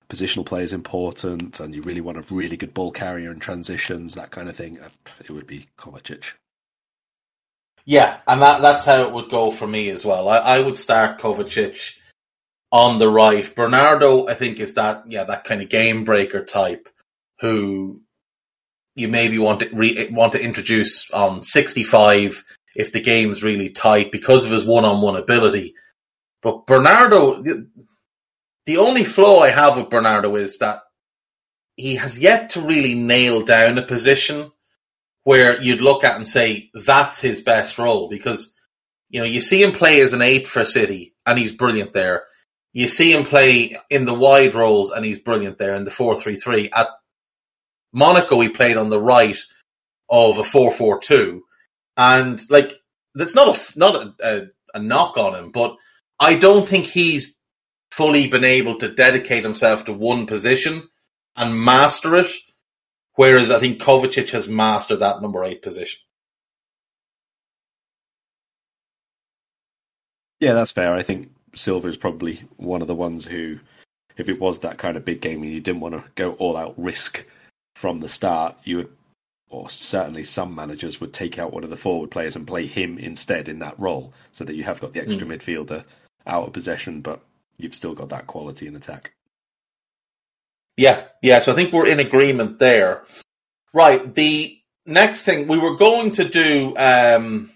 positional 0.10 0.46
play 0.46 0.64
is 0.64 0.74
important 0.74 1.60
and 1.60 1.76
you 1.76 1.82
really 1.82 2.02
want 2.02 2.18
a 2.18 2.34
really 2.34 2.58
good 2.58 2.74
ball 2.74 2.92
carrier 2.92 3.32
in 3.32 3.40
transitions, 3.40 4.16
that 4.16 4.32
kind 4.32 4.50
of 4.50 4.56
thing, 4.56 4.80
uh, 4.80 4.90
it 5.20 5.32
would 5.32 5.48
be 5.48 5.66
Kovacic. 5.78 6.34
Yeah, 7.86 8.18
and 8.28 8.42
that 8.42 8.62
that's 8.62 8.84
how 8.84 9.02
it 9.04 9.14
would 9.14 9.30
go 9.30 9.50
for 9.50 9.66
me 9.66 9.90
as 9.90 10.04
well. 10.04 10.28
I, 10.28 10.38
I 10.38 10.62
would 10.62 10.76
start 10.76 11.20
Kovacic 11.20 11.98
on 12.72 13.00
the 13.00 13.08
right. 13.08 13.56
Bernardo, 13.56 14.28
I 14.28 14.34
think, 14.34 14.60
is 14.60 14.74
that 14.74 15.04
yeah 15.08 15.24
that 15.24 15.46
kind 15.46 15.62
of 15.62 15.70
game 15.70 16.04
breaker 16.04 16.44
type 16.44 16.90
who 17.40 18.02
you 18.96 19.08
maybe 19.08 19.38
want 19.38 19.62
to 19.62 19.70
re- 19.74 20.10
want 20.12 20.34
to 20.34 20.44
introduce 20.44 21.10
on 21.12 21.44
65 21.44 22.44
if 22.76 22.92
the 22.92 23.02
game's 23.02 23.44
really 23.44 23.70
tight 23.70 24.12
because 24.12 24.46
of 24.46 24.52
his 24.52 24.66
one-on-one 24.66 25.16
ability. 25.16 25.74
But 26.42 26.68
Bernardo, 26.68 27.44
the, 28.68 28.78
only 28.78 29.04
flaw 29.04 29.40
I 29.40 29.50
have 29.50 29.78
with 29.78 29.90
Bernardo 29.90 30.36
is 30.36 30.60
that 30.60 30.82
he 31.76 31.96
has 31.96 32.20
yet 32.20 32.52
to 32.52 32.62
really 32.62 32.94
nail 32.94 33.42
down 33.44 33.78
a 33.78 33.82
position 33.82 34.52
where 35.24 35.62
you'd 35.62 35.82
look 35.82 36.04
at 36.04 36.16
and 36.16 36.28
say 36.28 36.70
that's 36.74 37.20
his 37.20 37.42
best 37.42 37.78
role 37.78 38.10
because 38.10 38.54
you 39.10 39.20
know 39.20 39.26
you 39.26 39.42
see 39.42 39.62
him 39.62 39.72
play 39.72 40.02
as 40.02 40.14
an 40.14 40.22
eight 40.22 40.48
for 40.48 40.64
City 40.64 41.14
and 41.26 41.38
he's 41.38 41.52
brilliant 41.52 41.94
there. 41.94 42.24
You 42.74 42.88
see 42.88 43.14
him 43.14 43.26
play 43.26 43.76
in 43.90 44.06
the 44.06 44.14
wide 44.14 44.56
roles 44.56 44.92
and 44.92 45.04
he's 45.04 45.20
brilliant 45.20 45.58
there 45.58 45.76
in 45.76 45.84
the 45.84 45.92
four 45.92 46.16
three 46.16 46.36
three. 46.36 46.70
At 46.72 46.88
Monaco, 47.94 48.40
he 48.40 48.50
played 48.50 48.78
on 48.78 48.90
the 48.90 49.02
right 49.02 49.38
of 50.10 50.38
a 50.38 50.44
four 50.44 50.72
four 50.72 51.00
two, 51.00 51.44
and 51.96 52.42
like 52.50 52.74
that's 53.16 53.36
not 53.36 53.56
a 53.56 53.80
not 53.80 53.96
a, 53.96 54.14
a, 54.24 54.48
a 54.76 54.80
knock 54.80 55.18
on 55.18 55.36
him, 55.36 55.52
but 55.52 55.76
I 56.20 56.36
don't 56.36 56.68
think 56.68 56.86
he's 56.86 57.36
fully 57.98 58.28
been 58.28 58.46
able 58.46 58.78
to 58.78 58.94
dedicate 58.94 59.44
himself 59.44 59.86
to 59.86 59.94
one 59.94 60.26
position 60.26 60.88
and 61.36 61.60
master 61.60 62.16
it 62.16 62.28
Whereas 63.18 63.50
I 63.50 63.58
think 63.58 63.82
Kovacic 63.82 64.30
has 64.30 64.48
mastered 64.48 65.00
that 65.00 65.24
number 65.24 65.44
eight 65.44 65.64
position. 65.64 66.02
Yeah, 70.40 70.54
that's 70.54 70.72
fair. 70.72 70.94
I 70.94 71.02
think 71.02 71.32
Silva 71.56 71.88
is 71.88 71.98
probably 71.98 72.44
one 72.58 72.84
of 72.84 72.88
the 72.88 72.94
ones 72.94 73.26
who, 73.26 73.58
if 74.18 74.30
it 74.30 74.40
was 74.40 74.60
that 74.60 74.78
kind 74.78 74.96
of 74.98 75.04
big 75.04 75.20
game 75.20 75.42
and 75.42 75.52
you 75.52 75.60
didn't 75.60 75.82
want 75.82 75.96
to 75.96 76.04
go 76.14 76.34
all 76.34 76.56
out 76.56 76.76
risk 76.78 77.26
from 77.76 78.02
the 78.02 78.08
start, 78.08 78.56
you 78.64 78.78
would, 78.78 78.92
or 79.50 79.68
certainly 79.68 80.24
some 80.24 80.54
managers 80.54 81.02
would 81.02 81.12
take 81.12 81.40
out 81.40 81.52
one 81.52 81.64
of 81.64 81.72
the 81.72 81.76
forward 81.76 82.12
players 82.12 82.36
and 82.36 82.46
play 82.46 82.68
him 82.68 83.00
instead 83.00 83.50
in 83.50 83.58
that 83.60 83.80
role, 83.80 84.14
so 84.32 84.44
that 84.44 84.54
you 84.54 84.64
have 84.64 84.80
got 84.80 84.94
the 84.94 85.02
extra 85.02 85.26
mm. 85.26 85.36
midfielder 85.36 85.84
out 86.28 86.46
of 86.46 86.54
possession, 86.54 87.02
but 87.02 87.20
you've 87.58 87.76
still 87.76 87.94
got 87.94 88.10
that 88.10 88.28
quality 88.28 88.68
in 88.68 88.76
attack. 88.76 89.14
Yeah, 90.78 91.06
yeah. 91.24 91.40
So 91.40 91.52
I 91.52 91.56
think 91.56 91.74
we're 91.74 91.88
in 91.88 92.00
agreement 92.00 92.60
there. 92.60 93.04
Right. 93.74 94.14
The 94.14 94.58
next 94.86 95.24
thing 95.24 95.48
we 95.48 95.58
were 95.58 95.76
going 95.76 96.12
to 96.14 96.28
do 96.28 96.76
um, 96.78 97.52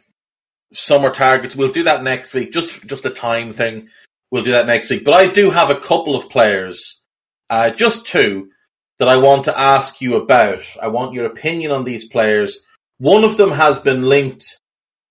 summer 0.73 1.11
targets. 1.11 1.55
We'll 1.55 1.71
do 1.71 1.83
that 1.83 2.03
next 2.03 2.33
week. 2.33 2.51
Just 2.51 2.85
just 2.87 3.05
a 3.05 3.09
time 3.09 3.53
thing. 3.53 3.89
We'll 4.31 4.43
do 4.43 4.51
that 4.51 4.67
next 4.67 4.89
week. 4.89 5.03
But 5.03 5.13
I 5.13 5.27
do 5.27 5.49
have 5.49 5.69
a 5.69 5.79
couple 5.79 6.15
of 6.15 6.29
players, 6.29 7.03
uh, 7.49 7.71
just 7.71 8.07
two, 8.07 8.49
that 8.97 9.09
I 9.09 9.17
want 9.17 9.45
to 9.45 9.59
ask 9.59 9.99
you 10.01 10.15
about. 10.15 10.63
I 10.81 10.87
want 10.87 11.13
your 11.13 11.25
opinion 11.25 11.71
on 11.71 11.83
these 11.83 12.07
players. 12.07 12.63
One 12.97 13.23
of 13.23 13.35
them 13.35 13.51
has 13.51 13.79
been 13.79 14.03
linked 14.07 14.45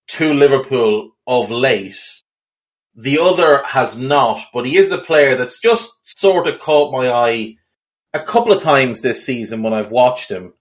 to 0.08 0.32
Liverpool 0.32 1.10
of 1.26 1.50
late. 1.50 1.98
The 2.94 3.18
other 3.20 3.62
has 3.64 3.96
not, 3.96 4.40
but 4.52 4.66
he 4.66 4.76
is 4.76 4.90
a 4.90 4.98
player 4.98 5.36
that's 5.36 5.60
just 5.60 5.90
sort 6.04 6.46
of 6.46 6.58
caught 6.58 6.92
my 6.92 7.10
eye 7.10 7.56
a 8.12 8.20
couple 8.20 8.52
of 8.52 8.62
times 8.62 9.00
this 9.00 9.24
season 9.24 9.62
when 9.62 9.72
I've 9.72 9.92
watched 9.92 10.30
him. 10.30 10.54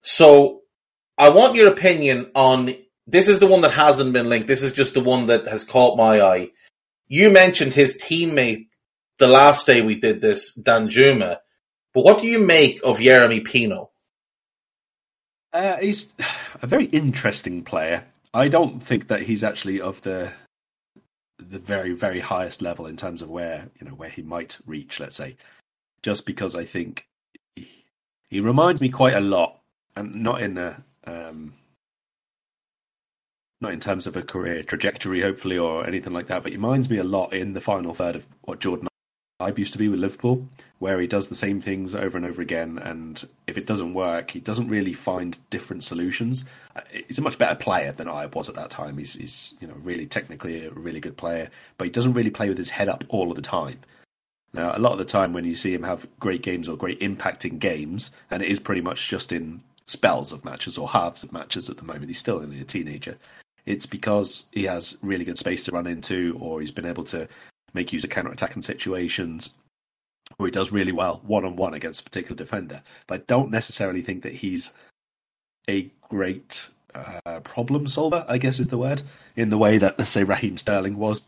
So 0.00 0.62
I 1.16 1.28
want 1.30 1.54
your 1.54 1.72
opinion 1.72 2.30
on 2.34 2.74
this 3.06 3.28
is 3.28 3.40
the 3.40 3.46
one 3.46 3.62
that 3.62 3.72
hasn't 3.72 4.12
been 4.12 4.28
linked. 4.28 4.48
This 4.48 4.62
is 4.62 4.72
just 4.72 4.94
the 4.94 5.00
one 5.00 5.28
that 5.28 5.46
has 5.48 5.64
caught 5.64 5.96
my 5.96 6.20
eye. 6.20 6.50
You 7.06 7.30
mentioned 7.30 7.72
his 7.72 8.00
teammate 8.02 8.66
the 9.18 9.28
last 9.28 9.66
day 9.66 9.80
we 9.80 9.98
did 9.98 10.20
this, 10.20 10.56
Danjuma. 10.58 11.38
But 11.94 12.04
what 12.04 12.20
do 12.20 12.26
you 12.26 12.44
make 12.44 12.80
of 12.84 12.98
Yeremy 12.98 13.44
Pino? 13.44 13.90
Uh, 15.52 15.76
he's 15.78 16.14
a 16.60 16.66
very 16.66 16.84
interesting 16.84 17.64
player. 17.64 18.04
I 18.34 18.48
don't 18.48 18.80
think 18.80 19.08
that 19.08 19.22
he's 19.22 19.42
actually 19.42 19.80
of 19.80 20.02
the 20.02 20.30
the 21.38 21.58
very 21.58 21.92
very 21.92 22.20
highest 22.20 22.62
level 22.62 22.86
in 22.86 22.96
terms 22.96 23.22
of 23.22 23.30
where 23.30 23.68
you 23.80 23.86
know 23.86 23.94
where 23.94 24.08
he 24.08 24.22
might 24.22 24.58
reach. 24.66 25.00
Let's 25.00 25.16
say 25.16 25.36
just 26.02 26.26
because 26.26 26.54
I 26.54 26.64
think 26.64 27.06
he, 27.54 27.84
he 28.28 28.40
reminds 28.40 28.80
me 28.80 28.88
quite 28.88 29.14
a 29.14 29.20
lot, 29.20 29.60
and 29.96 30.22
not 30.22 30.42
in 30.42 30.58
a 30.58 30.82
um, 31.04 31.54
not 33.60 33.72
in 33.72 33.80
terms 33.80 34.06
of 34.06 34.16
a 34.16 34.22
career 34.22 34.62
trajectory, 34.62 35.20
hopefully, 35.20 35.58
or 35.58 35.86
anything 35.86 36.12
like 36.12 36.26
that, 36.26 36.42
but 36.42 36.52
he 36.52 36.56
reminds 36.56 36.88
me 36.88 36.98
a 36.98 37.04
lot 37.04 37.32
in 37.32 37.54
the 37.54 37.60
final 37.60 37.94
third 37.94 38.16
of 38.16 38.26
what 38.42 38.60
Jordan 38.60 38.88
Ibe 39.40 39.58
used 39.58 39.72
to 39.74 39.78
be 39.78 39.88
with 39.88 40.00
Liverpool, 40.00 40.48
where 40.80 41.00
he 41.00 41.06
does 41.06 41.28
the 41.28 41.34
same 41.36 41.60
things 41.60 41.94
over 41.94 42.18
and 42.18 42.26
over 42.26 42.42
again, 42.42 42.76
and 42.78 43.24
if 43.46 43.56
it 43.56 43.66
doesn't 43.66 43.94
work, 43.94 44.32
he 44.32 44.40
doesn't 44.40 44.66
really 44.66 44.92
find 44.92 45.38
different 45.50 45.84
solutions. 45.84 46.44
Uh, 46.74 46.80
He's 47.06 47.18
a 47.18 47.22
much 47.22 47.38
better 47.38 47.54
player 47.54 47.92
than 47.92 48.08
I 48.08 48.26
was 48.26 48.48
at 48.48 48.56
that 48.56 48.70
time. 48.70 48.98
He's, 48.98 49.14
he's 49.14 49.54
you 49.60 49.68
know 49.68 49.74
really 49.78 50.06
technically 50.06 50.66
a 50.66 50.72
really 50.72 50.98
good 50.98 51.16
player, 51.16 51.50
but 51.76 51.84
he 51.84 51.90
doesn't 51.90 52.14
really 52.14 52.30
play 52.30 52.48
with 52.48 52.58
his 52.58 52.70
head 52.70 52.88
up 52.88 53.04
all 53.10 53.30
of 53.30 53.36
the 53.36 53.42
time. 53.42 53.78
Now, 54.52 54.76
a 54.76 54.80
lot 54.80 54.92
of 54.92 54.98
the 54.98 55.04
time 55.04 55.32
when 55.32 55.44
you 55.44 55.54
see 55.54 55.72
him 55.72 55.84
have 55.84 56.08
great 56.18 56.42
games 56.42 56.68
or 56.68 56.76
great 56.76 57.00
impacting 57.00 57.60
games, 57.60 58.10
and 58.32 58.42
it 58.42 58.48
is 58.48 58.58
pretty 58.58 58.80
much 58.80 59.08
just 59.08 59.30
in 59.30 59.62
spells 59.86 60.32
of 60.32 60.44
matches 60.44 60.76
or 60.76 60.88
halves 60.88 61.22
of 61.22 61.32
matches 61.32 61.70
at 61.70 61.76
the 61.76 61.84
moment, 61.84 62.06
he's 62.06 62.18
still 62.18 62.38
only 62.38 62.60
a 62.60 62.64
teenager. 62.64 63.16
It's 63.66 63.86
because 63.86 64.46
he 64.50 64.64
has 64.64 64.98
really 65.00 65.24
good 65.24 65.38
space 65.38 65.64
to 65.64 65.72
run 65.72 65.86
into, 65.86 66.36
or 66.40 66.60
he's 66.60 66.72
been 66.72 66.86
able 66.86 67.04
to 67.04 67.28
make 67.78 67.92
use 67.92 68.04
of 68.04 68.10
counter 68.10 68.30
attacking 68.30 68.62
situations, 68.62 69.50
or 70.38 70.46
he 70.46 70.52
does 70.52 70.72
really 70.72 70.92
well 70.92 71.22
one 71.24 71.44
on 71.44 71.56
one 71.56 71.74
against 71.74 72.00
a 72.00 72.04
particular 72.04 72.36
defender. 72.36 72.82
But 73.06 73.20
I 73.20 73.24
don't 73.26 73.50
necessarily 73.50 74.02
think 74.02 74.22
that 74.24 74.34
he's 74.34 74.72
a 75.68 75.90
great 76.08 76.68
uh, 76.94 77.40
problem 77.40 77.86
solver, 77.86 78.24
I 78.28 78.38
guess 78.38 78.58
is 78.58 78.68
the 78.68 78.78
word, 78.78 79.02
in 79.36 79.50
the 79.50 79.58
way 79.58 79.78
that, 79.78 79.98
let's 79.98 80.10
say, 80.10 80.24
Raheem 80.24 80.56
Sterling 80.56 80.96
was 80.96 81.22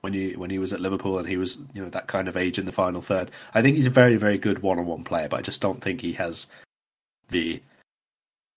when 0.00 0.12
he 0.12 0.32
when 0.36 0.50
he 0.50 0.58
was 0.58 0.72
at 0.72 0.80
Liverpool 0.80 1.18
and 1.18 1.26
he 1.26 1.38
was 1.38 1.58
you 1.72 1.82
know 1.82 1.88
that 1.88 2.08
kind 2.08 2.28
of 2.28 2.36
age 2.36 2.58
in 2.58 2.66
the 2.66 2.72
final 2.72 3.00
third. 3.00 3.30
I 3.54 3.62
think 3.62 3.76
he's 3.76 3.86
a 3.86 3.90
very 3.90 4.16
very 4.16 4.36
good 4.36 4.60
one 4.60 4.78
on 4.78 4.86
one 4.86 5.04
player, 5.04 5.28
but 5.28 5.38
I 5.38 5.42
just 5.42 5.62
don't 5.62 5.80
think 5.80 6.00
he 6.00 6.12
has 6.14 6.46
the 7.30 7.62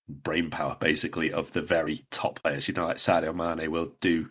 brain 0.10 0.50
power 0.50 0.76
basically 0.80 1.32
of 1.32 1.52
the 1.54 1.62
very 1.62 2.04
top 2.12 2.41
players. 2.41 2.67
You 2.67 2.73
know, 2.73 2.88
like 2.88 2.97
Sadio 2.97 3.34
Mane 3.34 3.71
will 3.71 3.93
do 4.02 4.30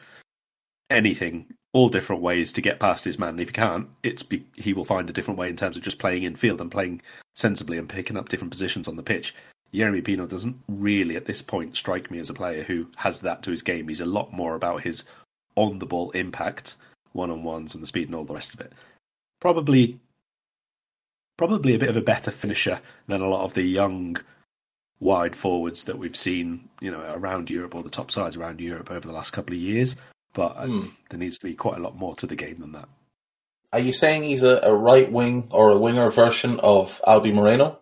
anything 0.90 1.47
all 1.76 1.90
different 1.90 2.22
ways 2.22 2.52
to 2.52 2.62
get 2.62 2.80
past 2.80 3.04
his 3.04 3.18
man. 3.18 3.30
And 3.30 3.40
if 3.40 3.48
he 3.48 3.52
can't, 3.52 3.86
it's 4.02 4.22
be, 4.22 4.46
he 4.54 4.72
will 4.72 4.86
find 4.86 5.10
a 5.10 5.12
different 5.12 5.38
way 5.38 5.50
in 5.50 5.56
terms 5.56 5.76
of 5.76 5.82
just 5.82 5.98
playing 5.98 6.22
in 6.22 6.34
field 6.34 6.62
and 6.62 6.70
playing 6.70 7.02
sensibly 7.34 7.76
and 7.76 7.86
picking 7.86 8.16
up 8.16 8.30
different 8.30 8.50
positions 8.50 8.88
on 8.88 8.96
the 8.96 9.02
pitch. 9.02 9.34
Yeremy 9.74 10.02
Pino 10.02 10.26
doesn't 10.26 10.56
really 10.68 11.16
at 11.16 11.26
this 11.26 11.42
point 11.42 11.76
strike 11.76 12.10
me 12.10 12.18
as 12.18 12.30
a 12.30 12.34
player 12.34 12.62
who 12.62 12.88
has 12.96 13.20
that 13.20 13.42
to 13.42 13.50
his 13.50 13.60
game. 13.60 13.88
He's 13.88 14.00
a 14.00 14.06
lot 14.06 14.32
more 14.32 14.54
about 14.54 14.84
his 14.84 15.04
on 15.54 15.78
the 15.78 15.84
ball 15.84 16.12
impact, 16.12 16.76
one 17.12 17.30
on 17.30 17.42
ones, 17.42 17.74
and 17.74 17.82
the 17.82 17.86
speed 17.86 18.08
and 18.08 18.14
all 18.14 18.24
the 18.24 18.32
rest 18.32 18.54
of 18.54 18.60
it. 18.62 18.72
Probably, 19.38 20.00
probably 21.36 21.74
a 21.74 21.78
bit 21.78 21.90
of 21.90 21.96
a 21.98 22.00
better 22.00 22.30
finisher 22.30 22.80
than 23.06 23.20
a 23.20 23.28
lot 23.28 23.44
of 23.44 23.52
the 23.52 23.64
young 23.64 24.16
wide 24.98 25.36
forwards 25.36 25.84
that 25.84 25.98
we've 25.98 26.16
seen, 26.16 26.70
you 26.80 26.90
know, 26.90 27.02
around 27.14 27.50
Europe 27.50 27.74
or 27.74 27.82
the 27.82 27.90
top 27.90 28.10
sides 28.10 28.34
around 28.34 28.62
Europe 28.62 28.90
over 28.90 29.06
the 29.06 29.12
last 29.12 29.32
couple 29.32 29.54
of 29.54 29.60
years. 29.60 29.94
But 30.37 30.66
Hmm. 30.66 30.88
there 31.09 31.18
needs 31.18 31.38
to 31.38 31.46
be 31.46 31.55
quite 31.55 31.79
a 31.79 31.83
lot 31.83 31.96
more 31.96 32.14
to 32.16 32.27
the 32.27 32.37
game 32.37 32.61
than 32.61 32.72
that. 32.72 32.90
Are 33.72 33.81
you 33.81 33.94
saying 33.94 34.22
he's 34.22 34.42
a, 34.42 34.61
a 34.62 34.75
right 34.75 35.11
wing 35.11 35.49
or 35.51 35.70
a 35.70 35.79
winger 35.79 36.11
version 36.11 36.61
of 36.61 37.01
Albi 37.07 37.33
Moreno? 37.33 37.81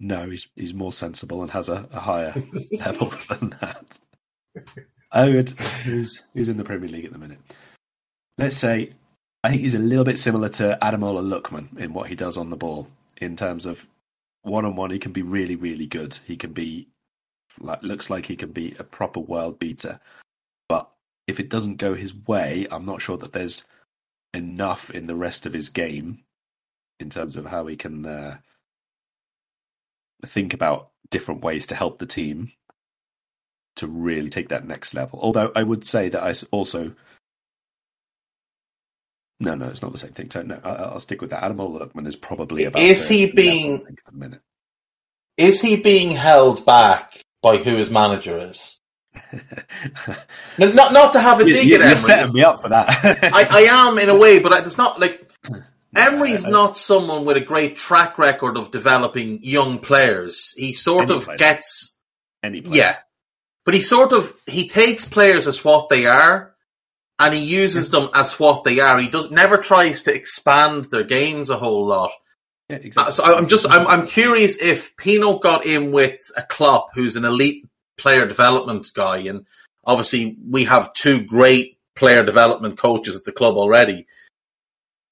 No, 0.00 0.28
he's 0.28 0.48
he's 0.56 0.74
more 0.74 0.92
sensible 0.92 1.42
and 1.42 1.50
has 1.52 1.68
a, 1.68 1.88
a 1.92 2.00
higher 2.00 2.34
level 2.80 3.12
than 3.28 3.50
that. 3.60 3.98
I 5.12 5.28
would 5.28 5.50
who's 5.50 6.22
who's 6.34 6.48
in 6.48 6.56
the 6.56 6.64
Premier 6.64 6.88
League 6.88 7.04
at 7.04 7.12
the 7.12 7.18
minute. 7.18 7.38
Let's 8.36 8.56
say 8.56 8.92
I 9.44 9.50
think 9.50 9.62
he's 9.62 9.74
a 9.74 9.78
little 9.80 10.04
bit 10.04 10.18
similar 10.18 10.48
to 10.50 10.76
Ademola 10.82 11.22
Lookman 11.22 11.78
in 11.78 11.92
what 11.94 12.08
he 12.08 12.16
does 12.16 12.36
on 12.36 12.50
the 12.50 12.56
ball 12.56 12.88
in 13.16 13.36
terms 13.36 13.64
of 13.64 13.86
one 14.42 14.64
on 14.64 14.74
one. 14.74 14.90
He 14.90 14.98
can 14.98 15.12
be 15.12 15.22
really 15.22 15.54
really 15.56 15.86
good. 15.86 16.18
He 16.26 16.36
can 16.36 16.52
be 16.52 16.88
like 17.60 17.82
looks 17.84 18.10
like 18.10 18.26
he 18.26 18.34
can 18.36 18.50
be 18.50 18.74
a 18.80 18.84
proper 18.84 19.20
world 19.20 19.60
beater. 19.60 20.00
If 21.28 21.38
it 21.38 21.50
doesn't 21.50 21.76
go 21.76 21.94
his 21.94 22.14
way, 22.14 22.66
I'm 22.70 22.86
not 22.86 23.02
sure 23.02 23.18
that 23.18 23.32
there's 23.32 23.62
enough 24.34 24.90
in 24.90 25.06
the 25.06 25.14
rest 25.14 25.46
of 25.46 25.52
his 25.52 25.68
game 25.68 26.24
in 26.98 27.10
terms 27.10 27.36
of 27.36 27.46
how 27.46 27.66
he 27.66 27.76
can. 27.76 28.04
Uh, 28.04 28.38
think 30.26 30.52
about 30.52 30.90
different 31.10 31.42
ways 31.44 31.66
to 31.68 31.76
help 31.76 31.98
the 31.98 32.06
team 32.06 32.50
to 33.76 33.86
really 33.86 34.30
take 34.30 34.48
that 34.48 34.66
next 34.66 34.94
level. 34.94 35.20
Although 35.22 35.52
I 35.54 35.62
would 35.62 35.84
say 35.84 36.08
that 36.08 36.22
I 36.22 36.34
also. 36.50 36.94
No, 39.40 39.54
no, 39.54 39.68
it's 39.68 39.82
not 39.82 39.92
the 39.92 39.98
same 39.98 40.12
thing. 40.12 40.30
So 40.30 40.42
no, 40.42 40.58
I- 40.64 40.74
I'll 40.74 40.98
stick 40.98 41.20
with 41.20 41.30
that. 41.30 41.44
Adam 41.44 41.58
Lookman 41.58 42.08
is 42.08 42.16
probably 42.16 42.64
about. 42.64 42.82
Is 42.82 43.06
the- 43.06 43.14
he 43.14 43.32
being- 43.32 43.72
level, 43.72 43.86
think, 43.86 44.00
at 44.06 44.12
the 44.12 44.18
minute? 44.18 44.42
Is 45.36 45.60
he 45.60 45.76
being 45.76 46.10
held 46.10 46.66
back 46.66 47.22
by 47.42 47.58
who 47.58 47.76
his 47.76 47.90
manager 47.90 48.36
is? 48.38 48.77
No, 50.58 50.72
not 50.72 50.92
not 50.92 51.12
to 51.12 51.20
have 51.20 51.40
a 51.40 51.46
You- 51.46 51.52
dig 51.52 51.66
you- 51.66 51.74
at 51.76 51.86
You're 51.86 51.96
setting 51.96 52.32
me 52.32 52.42
up 52.42 52.60
for 52.62 52.68
that. 52.70 52.88
I, 53.32 53.46
I 53.50 53.88
am 53.88 53.98
in 53.98 54.08
a 54.08 54.16
way, 54.16 54.38
but 54.38 54.66
it's 54.66 54.78
not 54.78 54.98
like 55.00 55.30
Emery's 55.96 56.44
not 56.44 56.76
someone 56.76 57.24
with 57.24 57.36
a 57.36 57.40
great 57.40 57.76
track 57.76 58.18
record 58.18 58.56
of 58.56 58.70
developing 58.70 59.40
young 59.42 59.78
players. 59.78 60.52
He 60.56 60.72
sort 60.72 61.04
Any 61.10 61.18
of 61.18 61.24
players. 61.24 61.38
gets 61.38 61.96
Any 62.42 62.60
place. 62.60 62.76
yeah, 62.76 62.96
but 63.64 63.74
he 63.74 63.80
sort 63.80 64.12
of 64.12 64.32
he 64.46 64.68
takes 64.68 65.04
players 65.04 65.46
as 65.46 65.64
what 65.64 65.88
they 65.88 66.06
are, 66.06 66.54
and 67.18 67.32
he 67.34 67.40
uses 67.44 67.90
them 67.90 68.10
as 68.14 68.38
what 68.38 68.64
they 68.64 68.80
are. 68.80 68.98
He 69.00 69.08
does 69.08 69.30
never 69.30 69.58
tries 69.58 70.02
to 70.04 70.14
expand 70.14 70.86
their 70.86 71.04
games 71.04 71.50
a 71.50 71.56
whole 71.56 71.86
lot. 71.86 72.10
Yeah, 72.68 72.76
Uh, 72.76 72.80
exactly. 72.82 73.12
So 73.12 73.24
I- 73.24 73.38
I'm 73.38 73.48
just 73.48 73.66
I'm 73.68 73.86
I'm 73.86 74.06
curious 74.06 74.60
if 74.62 74.96
Pino 74.96 75.38
got 75.38 75.64
in 75.64 75.90
with 75.92 76.18
a 76.36 76.42
Klopp 76.42 76.88
who's 76.94 77.16
an 77.16 77.24
elite 77.24 77.64
player 77.98 78.26
development 78.26 78.86
guy, 78.94 79.18
and 79.18 79.44
obviously 79.84 80.36
we 80.48 80.64
have 80.64 80.92
two 80.94 81.24
great 81.24 81.78
player 81.94 82.24
development 82.24 82.78
coaches 82.78 83.16
at 83.16 83.24
the 83.24 83.32
club 83.32 83.56
already, 83.56 84.06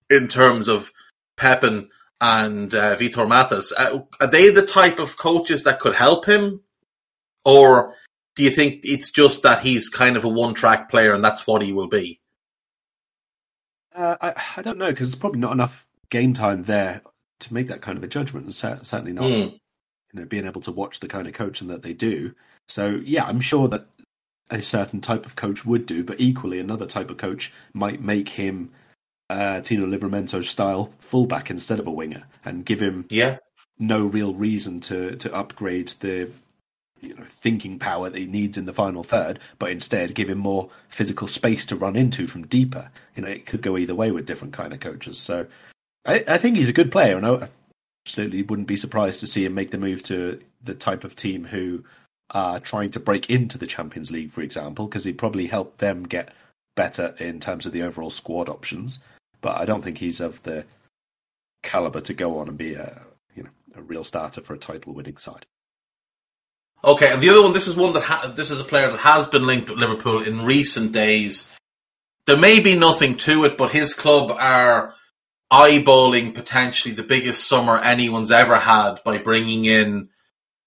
in 0.08 0.28
terms 0.28 0.68
of 0.68 0.92
Pepin 1.36 1.90
and 2.20 2.74
uh, 2.74 2.96
Vitor 2.96 3.28
Matos. 3.28 3.72
Uh, 3.76 4.00
are 4.20 4.26
they 4.26 4.50
the 4.50 4.64
type 4.64 4.98
of 4.98 5.18
coaches 5.18 5.64
that 5.64 5.80
could 5.80 5.94
help 5.94 6.24
him, 6.26 6.60
or 7.44 7.94
do 8.36 8.42
you 8.42 8.50
think 8.50 8.80
it's 8.84 9.10
just 9.10 9.42
that 9.42 9.60
he's 9.60 9.88
kind 9.88 10.16
of 10.16 10.24
a 10.24 10.28
one 10.28 10.54
track 10.54 10.88
player 10.88 11.12
and 11.14 11.24
that's 11.24 11.46
what 11.46 11.62
he 11.62 11.72
will 11.72 11.88
be? 11.88 12.20
Uh, 13.94 14.16
I, 14.20 14.34
I 14.58 14.62
don't 14.62 14.78
know 14.78 14.90
because 14.90 15.10
there's 15.10 15.20
probably 15.20 15.40
not 15.40 15.52
enough 15.52 15.86
game 16.10 16.34
time 16.34 16.64
there 16.64 17.02
to 17.40 17.54
make 17.54 17.68
that 17.68 17.80
kind 17.80 17.98
of 17.98 18.04
a 18.04 18.08
judgment, 18.08 18.44
and 18.44 18.54
certainly 18.54 19.12
not 19.12 19.24
Hmm. 19.24 19.30
you 19.32 19.60
know 20.14 20.24
being 20.26 20.46
able 20.46 20.60
to 20.62 20.72
watch 20.72 21.00
the 21.00 21.08
kind 21.08 21.26
of 21.26 21.32
coaching 21.34 21.68
that 21.68 21.82
they 21.82 21.92
do. 21.92 22.34
So 22.68 23.00
yeah, 23.04 23.24
I'm 23.24 23.40
sure 23.40 23.68
that 23.68 23.86
a 24.50 24.62
certain 24.62 25.00
type 25.00 25.26
of 25.26 25.36
coach 25.36 25.64
would 25.64 25.86
do, 25.86 26.04
but 26.04 26.20
equally 26.20 26.60
another 26.60 26.86
type 26.86 27.10
of 27.10 27.16
coach 27.16 27.52
might 27.72 28.00
make 28.00 28.30
him 28.30 28.70
uh, 29.28 29.60
Tino 29.60 29.86
Livramento 29.86 30.42
style 30.44 30.92
fullback 31.00 31.50
instead 31.50 31.80
of 31.80 31.86
a 31.86 31.90
winger, 31.92 32.24
and 32.44 32.64
give 32.64 32.80
him 32.80 33.06
Yeah. 33.10 33.38
no 33.78 34.04
real 34.04 34.34
reason 34.34 34.80
to 34.80 35.16
to 35.16 35.34
upgrade 35.34 35.88
the 36.00 36.30
you 37.00 37.14
know 37.14 37.24
thinking 37.24 37.78
power 37.78 38.08
that 38.08 38.18
he 38.18 38.26
needs 38.26 38.56
in 38.56 38.66
the 38.66 38.72
final 38.72 39.02
third, 39.02 39.38
but 39.58 39.70
instead 39.70 40.14
give 40.14 40.30
him 40.30 40.38
more 40.38 40.70
physical 40.88 41.26
space 41.28 41.64
to 41.66 41.76
run 41.76 41.96
into 41.96 42.26
from 42.28 42.46
deeper. 42.46 42.90
You 43.16 43.22
know, 43.22 43.28
it 43.28 43.46
could 43.46 43.62
go 43.62 43.76
either 43.76 43.94
way 43.94 44.12
with 44.12 44.26
different 44.26 44.54
kind 44.54 44.72
of 44.72 44.80
coaches. 44.80 45.18
So 45.18 45.46
I, 46.06 46.24
I 46.28 46.38
think 46.38 46.56
he's 46.56 46.68
a 46.68 46.72
good 46.72 46.92
player, 46.92 47.16
and 47.16 47.26
I 47.26 47.48
absolutely 48.06 48.42
wouldn't 48.42 48.68
be 48.68 48.76
surprised 48.76 49.18
to 49.20 49.26
see 49.26 49.44
him 49.44 49.54
make 49.54 49.72
the 49.72 49.78
move 49.78 50.04
to 50.04 50.40
the 50.62 50.74
type 50.74 51.02
of 51.02 51.16
team 51.16 51.44
who 51.44 51.82
are 52.30 52.60
trying 52.60 52.90
to 52.90 53.00
break 53.00 53.30
into 53.30 53.58
the 53.58 53.66
Champions 53.66 54.10
League, 54.10 54.30
for 54.30 54.42
example, 54.42 54.86
because 54.86 55.04
he'd 55.04 55.18
probably 55.18 55.46
help 55.46 55.78
them 55.78 56.04
get 56.04 56.32
better 56.74 57.14
in 57.18 57.40
terms 57.40 57.66
of 57.66 57.72
the 57.72 57.82
overall 57.82 58.10
squad 58.10 58.48
options. 58.48 58.98
But 59.40 59.58
I 59.58 59.64
don't 59.64 59.82
think 59.82 59.98
he's 59.98 60.20
of 60.20 60.42
the 60.42 60.64
caliber 61.62 62.00
to 62.00 62.14
go 62.14 62.38
on 62.38 62.48
and 62.48 62.56
be 62.56 62.74
a 62.74 63.02
you 63.34 63.42
know 63.42 63.50
a 63.74 63.82
real 63.82 64.04
starter 64.04 64.40
for 64.40 64.54
a 64.54 64.58
title-winning 64.58 65.16
side. 65.16 65.46
Okay, 66.84 67.12
and 67.12 67.22
the 67.22 67.30
other 67.30 67.42
one, 67.42 67.52
this 67.52 67.66
is 67.66 67.76
one 67.76 67.92
that 67.94 68.02
ha- 68.02 68.32
this 68.36 68.50
is 68.50 68.60
a 68.60 68.64
player 68.64 68.90
that 68.90 69.00
has 69.00 69.26
been 69.26 69.46
linked 69.46 69.70
with 69.70 69.78
Liverpool 69.78 70.22
in 70.22 70.44
recent 70.44 70.92
days. 70.92 71.50
There 72.26 72.36
may 72.36 72.60
be 72.60 72.76
nothing 72.76 73.16
to 73.18 73.44
it, 73.44 73.56
but 73.56 73.72
his 73.72 73.94
club 73.94 74.30
are 74.32 74.94
eyeballing 75.50 76.34
potentially 76.34 76.92
the 76.92 77.02
biggest 77.02 77.46
summer 77.46 77.78
anyone's 77.78 78.32
ever 78.32 78.58
had 78.58 78.96
by 79.04 79.18
bringing 79.18 79.64
in 79.64 80.08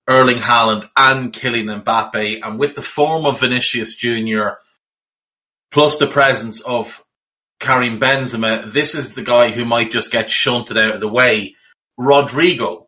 Erling 0.09 0.37
Haaland 0.37 0.89
and 0.97 1.31
Kylian 1.31 1.83
Mbappe, 1.83 2.39
and 2.43 2.59
with 2.59 2.75
the 2.75 2.81
form 2.81 3.25
of 3.25 3.39
Vinicius 3.39 3.95
Junior 3.95 4.57
plus 5.71 5.97
the 5.97 6.07
presence 6.07 6.61
of 6.61 7.03
Karim 7.59 7.99
Benzema, 7.99 8.63
this 8.71 8.95
is 8.95 9.13
the 9.13 9.21
guy 9.21 9.51
who 9.51 9.65
might 9.65 9.91
just 9.91 10.11
get 10.11 10.31
shunted 10.31 10.77
out 10.77 10.95
of 10.95 11.01
the 11.01 11.07
way. 11.07 11.55
Rodrigo, 11.97 12.87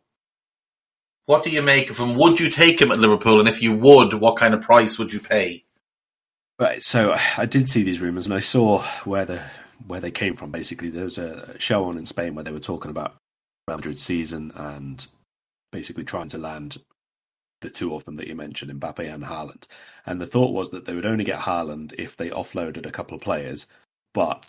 what 1.26 1.44
do 1.44 1.50
you 1.50 1.62
make 1.62 1.90
of 1.90 1.98
him? 1.98 2.16
Would 2.16 2.40
you 2.40 2.50
take 2.50 2.80
him 2.80 2.90
at 2.90 2.98
Liverpool? 2.98 3.38
And 3.38 3.48
if 3.48 3.62
you 3.62 3.76
would, 3.76 4.14
what 4.14 4.36
kind 4.36 4.54
of 4.54 4.62
price 4.62 4.98
would 4.98 5.12
you 5.12 5.20
pay? 5.20 5.64
Right, 6.58 6.82
so 6.82 7.16
I 7.36 7.46
did 7.46 7.68
see 7.68 7.82
these 7.82 8.00
rumours, 8.00 8.26
and 8.26 8.34
I 8.34 8.40
saw 8.40 8.82
where 9.04 9.24
the 9.24 9.42
where 9.86 10.00
they 10.00 10.10
came 10.10 10.36
from. 10.36 10.50
Basically, 10.50 10.90
there 10.90 11.04
was 11.04 11.18
a 11.18 11.58
show 11.58 11.84
on 11.84 11.98
in 11.98 12.06
Spain 12.06 12.34
where 12.34 12.44
they 12.44 12.52
were 12.52 12.60
talking 12.60 12.90
about 12.90 13.16
Real 13.68 13.76
Madrid's 13.76 14.02
season 14.02 14.52
and 14.54 15.06
basically 15.70 16.04
trying 16.04 16.28
to 16.28 16.38
land 16.38 16.78
the 17.62 17.70
two 17.70 17.94
of 17.94 18.04
them 18.04 18.16
that 18.16 18.28
you 18.28 18.34
mentioned, 18.34 18.78
Mbappe 18.80 19.12
and 19.12 19.24
Haaland. 19.24 19.66
And 20.04 20.20
the 20.20 20.26
thought 20.26 20.52
was 20.52 20.70
that 20.70 20.84
they 20.84 20.94
would 20.94 21.06
only 21.06 21.24
get 21.24 21.40
Haaland 21.40 21.94
if 21.98 22.16
they 22.16 22.30
offloaded 22.30 22.86
a 22.86 22.90
couple 22.90 23.16
of 23.16 23.22
players, 23.22 23.66
but 24.12 24.46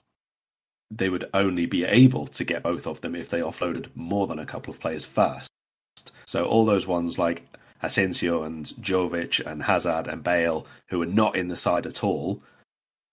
they 0.92 1.10
would 1.10 1.26
only 1.34 1.66
be 1.66 1.86
able 1.86 2.28
to 2.28 2.44
get 2.44 2.64
both 2.64 2.86
of 2.86 3.02
them 3.02 3.16
if 3.16 3.30
they 3.30 3.40
offloaded 3.40 3.88
more 3.96 4.28
than 4.28 4.40
a 4.40 4.46
couple 4.46 4.72
of 4.72 4.80
players 4.80 5.06
first. 5.06 5.50
So 6.26 6.46
all 6.46 6.66
those 6.66 6.88
ones 6.88 7.18
like 7.18 7.48
Asensio 7.82 8.44
and 8.44 8.66
Jovic 8.66 9.46
and 9.46 9.64
Hazard 9.64 10.08
and 10.08 10.24
Bale, 10.24 10.66
who 10.90 11.02
are 11.02 11.08
not 11.08 11.36
in 11.36 11.48
the 11.48 11.56
side 11.56 11.86
at 11.86 12.04
all, 12.04 12.42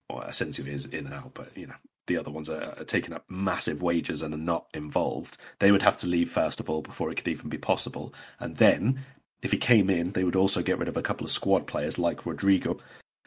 or 0.09 0.23
Asensio 0.23 0.65
is 0.65 0.85
in 0.85 1.05
and 1.05 1.13
out, 1.13 1.33
but 1.33 1.55
you 1.55 1.67
know 1.67 1.75
the 2.07 2.17
other 2.17 2.31
ones 2.31 2.49
are, 2.49 2.73
are 2.77 2.83
taking 2.83 3.13
up 3.13 3.23
massive 3.29 3.81
wages 3.81 4.21
and 4.21 4.33
are 4.33 4.37
not 4.37 4.67
involved. 4.73 5.37
They 5.59 5.71
would 5.71 5.81
have 5.81 5.97
to 5.97 6.07
leave 6.07 6.29
first 6.29 6.59
of 6.59 6.69
all 6.69 6.81
before 6.81 7.11
it 7.11 7.15
could 7.15 7.27
even 7.27 7.49
be 7.49 7.57
possible, 7.57 8.13
and 8.39 8.57
then 8.57 9.01
if 9.41 9.51
he 9.51 9.57
came 9.57 9.89
in, 9.89 10.11
they 10.11 10.23
would 10.23 10.35
also 10.35 10.61
get 10.61 10.77
rid 10.77 10.87
of 10.87 10.97
a 10.97 11.01
couple 11.01 11.25
of 11.25 11.31
squad 11.31 11.67
players 11.67 11.97
like 11.97 12.25
Rodrigo. 12.25 12.77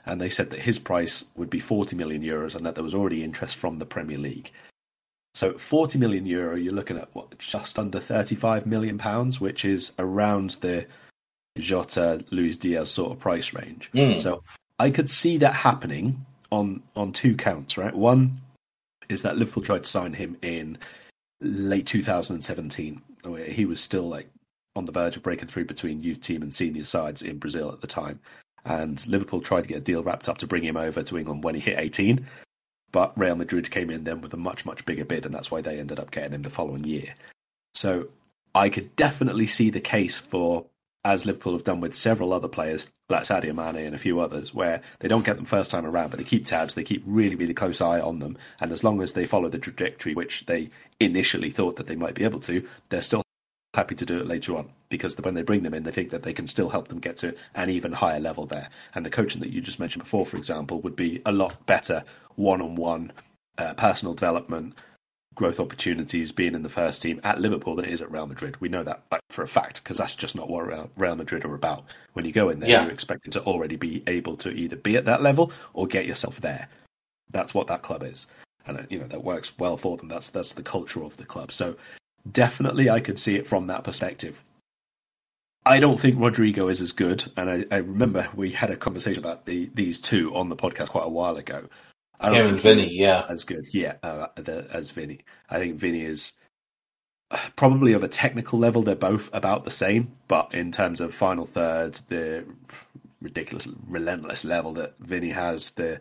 And 0.06 0.20
they 0.20 0.28
said 0.28 0.50
that 0.50 0.60
his 0.60 0.78
price 0.78 1.24
would 1.34 1.50
be 1.50 1.60
40 1.60 1.96
million 1.96 2.22
euros 2.22 2.54
and 2.54 2.64
that 2.66 2.74
there 2.74 2.84
was 2.84 2.94
already 2.94 3.24
interest 3.24 3.56
from 3.56 3.78
the 3.78 3.86
Premier 3.86 4.18
League. 4.18 4.50
So 5.34 5.54
40 5.54 5.98
million 5.98 6.26
euro, 6.26 6.54
you're 6.54 6.72
looking 6.72 6.96
at 6.96 7.08
what, 7.14 7.36
just 7.38 7.78
under 7.78 7.98
35 7.98 8.66
million 8.66 8.98
pounds, 8.98 9.40
which 9.40 9.64
is 9.64 9.92
around 9.98 10.50
the 10.60 10.86
Jota, 11.58 12.24
Luis 12.30 12.56
Diaz 12.56 12.90
sort 12.90 13.12
of 13.12 13.18
price 13.18 13.52
range. 13.52 13.90
Mm. 13.92 14.20
So 14.20 14.44
I 14.78 14.90
could 14.90 15.10
see 15.10 15.38
that 15.38 15.54
happening 15.54 16.24
on 16.50 16.82
on 16.94 17.12
two 17.12 17.36
counts, 17.36 17.76
right? 17.76 17.94
One 17.94 18.40
is 19.08 19.22
that 19.22 19.36
Liverpool 19.36 19.62
tried 19.62 19.84
to 19.84 19.90
sign 19.90 20.12
him 20.12 20.36
in 20.40 20.78
late 21.40 21.86
2017. 21.86 23.02
where 23.24 23.44
He 23.44 23.64
was 23.64 23.80
still 23.80 24.08
like 24.08 24.28
on 24.76 24.84
the 24.84 24.92
verge 24.92 25.16
of 25.16 25.22
breaking 25.22 25.48
through 25.48 25.64
between 25.66 26.02
youth 26.02 26.20
team 26.20 26.42
and 26.42 26.54
senior 26.54 26.84
sides 26.84 27.22
in 27.22 27.38
Brazil 27.38 27.70
at 27.72 27.80
the 27.80 27.86
time. 27.86 28.20
And 28.64 29.06
Liverpool 29.06 29.40
tried 29.40 29.62
to 29.62 29.68
get 29.68 29.78
a 29.78 29.80
deal 29.80 30.02
wrapped 30.02 30.28
up 30.28 30.38
to 30.38 30.46
bring 30.46 30.64
him 30.64 30.76
over 30.76 31.02
to 31.02 31.18
England 31.18 31.44
when 31.44 31.54
he 31.54 31.60
hit 31.60 31.78
18. 31.78 32.26
But 32.90 33.16
Real 33.18 33.36
Madrid 33.36 33.70
came 33.70 33.90
in 33.90 34.04
then 34.04 34.20
with 34.20 34.32
a 34.32 34.38
much, 34.38 34.64
much 34.64 34.86
bigger 34.86 35.04
bid, 35.04 35.26
and 35.26 35.34
that's 35.34 35.50
why 35.50 35.60
they 35.60 35.78
ended 35.78 35.98
up 35.98 36.10
getting 36.10 36.32
him 36.32 36.42
the 36.42 36.50
following 36.50 36.84
year. 36.84 37.14
So 37.74 38.08
I 38.54 38.68
could 38.68 38.94
definitely 38.96 39.46
see 39.48 39.68
the 39.68 39.80
case 39.80 40.18
for, 40.18 40.66
as 41.04 41.26
Liverpool 41.26 41.54
have 41.54 41.64
done 41.64 41.80
with 41.80 41.94
several 41.94 42.32
other 42.32 42.48
players, 42.48 42.86
like 43.08 43.24
Sadio 43.24 43.54
Mane 43.54 43.84
and 43.84 43.96
a 43.96 43.98
few 43.98 44.20
others, 44.20 44.54
where 44.54 44.80
they 45.00 45.08
don't 45.08 45.26
get 45.26 45.36
them 45.36 45.44
first 45.44 45.72
time 45.72 45.84
around, 45.84 46.10
but 46.10 46.18
they 46.18 46.24
keep 46.24 46.46
tabs, 46.46 46.74
they 46.74 46.84
keep 46.84 47.02
really, 47.04 47.34
really 47.34 47.52
close 47.52 47.80
eye 47.80 48.00
on 48.00 48.20
them. 48.20 48.38
And 48.60 48.70
as 48.70 48.84
long 48.84 49.02
as 49.02 49.12
they 49.12 49.26
follow 49.26 49.48
the 49.48 49.58
trajectory 49.58 50.14
which 50.14 50.46
they 50.46 50.70
initially 51.00 51.50
thought 51.50 51.76
that 51.76 51.88
they 51.88 51.96
might 51.96 52.14
be 52.14 52.24
able 52.24 52.40
to, 52.40 52.66
they're 52.90 53.02
still 53.02 53.23
happy 53.74 53.94
to 53.96 54.06
do 54.06 54.18
it 54.20 54.26
later 54.26 54.56
on 54.56 54.70
because 54.88 55.18
when 55.18 55.34
they 55.34 55.42
bring 55.42 55.62
them 55.62 55.74
in, 55.74 55.82
they 55.82 55.90
think 55.90 56.10
that 56.10 56.22
they 56.22 56.32
can 56.32 56.46
still 56.46 56.70
help 56.70 56.88
them 56.88 57.00
get 57.00 57.16
to 57.18 57.34
an 57.54 57.68
even 57.70 57.92
higher 57.92 58.20
level 58.20 58.46
there. 58.46 58.68
And 58.94 59.04
the 59.04 59.10
coaching 59.10 59.40
that 59.40 59.50
you 59.50 59.60
just 59.60 59.80
mentioned 59.80 60.04
before, 60.04 60.24
for 60.24 60.36
example, 60.36 60.80
would 60.82 60.96
be 60.96 61.20
a 61.26 61.32
lot 61.32 61.66
better 61.66 62.04
one 62.36 62.62
on 62.62 62.76
one 62.76 63.12
personal 63.76 64.14
development, 64.14 64.74
growth 65.34 65.58
opportunities 65.58 66.32
being 66.32 66.54
in 66.54 66.62
the 66.62 66.68
first 66.68 67.02
team 67.02 67.20
at 67.24 67.40
Liverpool 67.40 67.74
than 67.74 67.84
it 67.84 67.90
is 67.92 68.00
at 68.00 68.10
Real 68.10 68.26
Madrid. 68.26 68.60
We 68.60 68.68
know 68.68 68.84
that 68.84 69.02
like, 69.10 69.20
for 69.30 69.42
a 69.42 69.48
fact 69.48 69.82
because 69.82 69.98
that's 69.98 70.14
just 70.14 70.36
not 70.36 70.48
what 70.48 70.66
Real, 70.96 71.16
Madrid 71.16 71.44
are 71.44 71.54
about. 71.54 71.84
When 72.12 72.24
you 72.24 72.32
go 72.32 72.48
in 72.50 72.60
there, 72.60 72.70
Yeah. 72.70 72.82
you're 72.82 72.92
expected 72.92 73.32
to 73.32 73.42
already 73.42 73.76
be 73.76 74.02
able 74.06 74.36
to 74.38 74.50
either 74.50 74.76
be 74.76 74.96
at 74.96 75.04
that 75.06 75.22
level 75.22 75.52
or 75.72 75.86
get 75.86 76.06
yourself 76.06 76.40
there. 76.40 76.68
That's 77.30 77.54
what 77.54 77.66
that 77.66 77.82
club 77.82 78.04
is. 78.04 78.26
And 78.66 78.78
uh, 78.78 78.82
you 78.88 78.98
know 78.98 79.08
that 79.08 79.24
works 79.24 79.58
well 79.58 79.76
for 79.76 79.96
them. 79.96 80.08
That's 80.08 80.28
that's 80.30 80.54
the 80.54 80.62
culture 80.62 81.02
of 81.02 81.16
the 81.16 81.24
club. 81.24 81.52
So 81.52 81.76
definitely 82.30 82.90
I 82.90 83.00
could 83.00 83.18
see 83.18 83.36
it 83.36 83.46
from 83.46 83.66
that 83.68 83.84
perspective. 83.84 84.44
I 85.66 85.80
don't 85.80 85.98
think 85.98 86.20
Rodrigo 86.20 86.68
is 86.68 86.80
as 86.82 86.92
good, 86.92 87.24
and 87.36 87.48
I, 87.48 87.64
I 87.70 87.78
remember 87.78 88.28
we 88.34 88.52
had 88.52 88.70
a 88.70 88.76
conversation 88.76 89.22
about 89.22 89.46
the, 89.46 89.70
these 89.72 89.98
two 89.98 90.34
on 90.34 90.50
the 90.50 90.56
podcast 90.56 90.90
quite 90.90 91.06
a 91.06 91.10
while 91.10 91.36
ago. 91.36 91.68
I 92.20 92.28
don't 92.28 92.36
Him 92.36 92.44
think 92.44 92.52
and 92.52 92.62
Vinny, 92.62 92.88
yeah. 92.90 93.24
as 93.28 93.44
good, 93.44 93.66
yeah, 93.72 93.94
uh, 94.02 94.26
the, 94.36 94.68
as 94.70 94.90
Vinny. 94.90 95.20
I 95.48 95.58
think 95.58 95.76
Vinny 95.76 96.02
is 96.02 96.34
uh, 97.30 97.38
probably 97.56 97.94
of 97.94 98.02
a 98.02 98.08
technical 98.08 98.58
level. 98.58 98.82
They're 98.82 98.94
both 98.94 99.30
about 99.32 99.64
the 99.64 99.70
same, 99.70 100.12
but 100.28 100.54
in 100.54 100.70
terms 100.70 101.00
of 101.00 101.14
final 101.14 101.46
third, 101.46 101.94
the 102.08 102.44
ridiculous, 103.22 103.66
relentless 103.88 104.44
level 104.44 104.74
that 104.74 104.94
Vinny 105.00 105.30
has, 105.30 105.70
the 105.72 105.98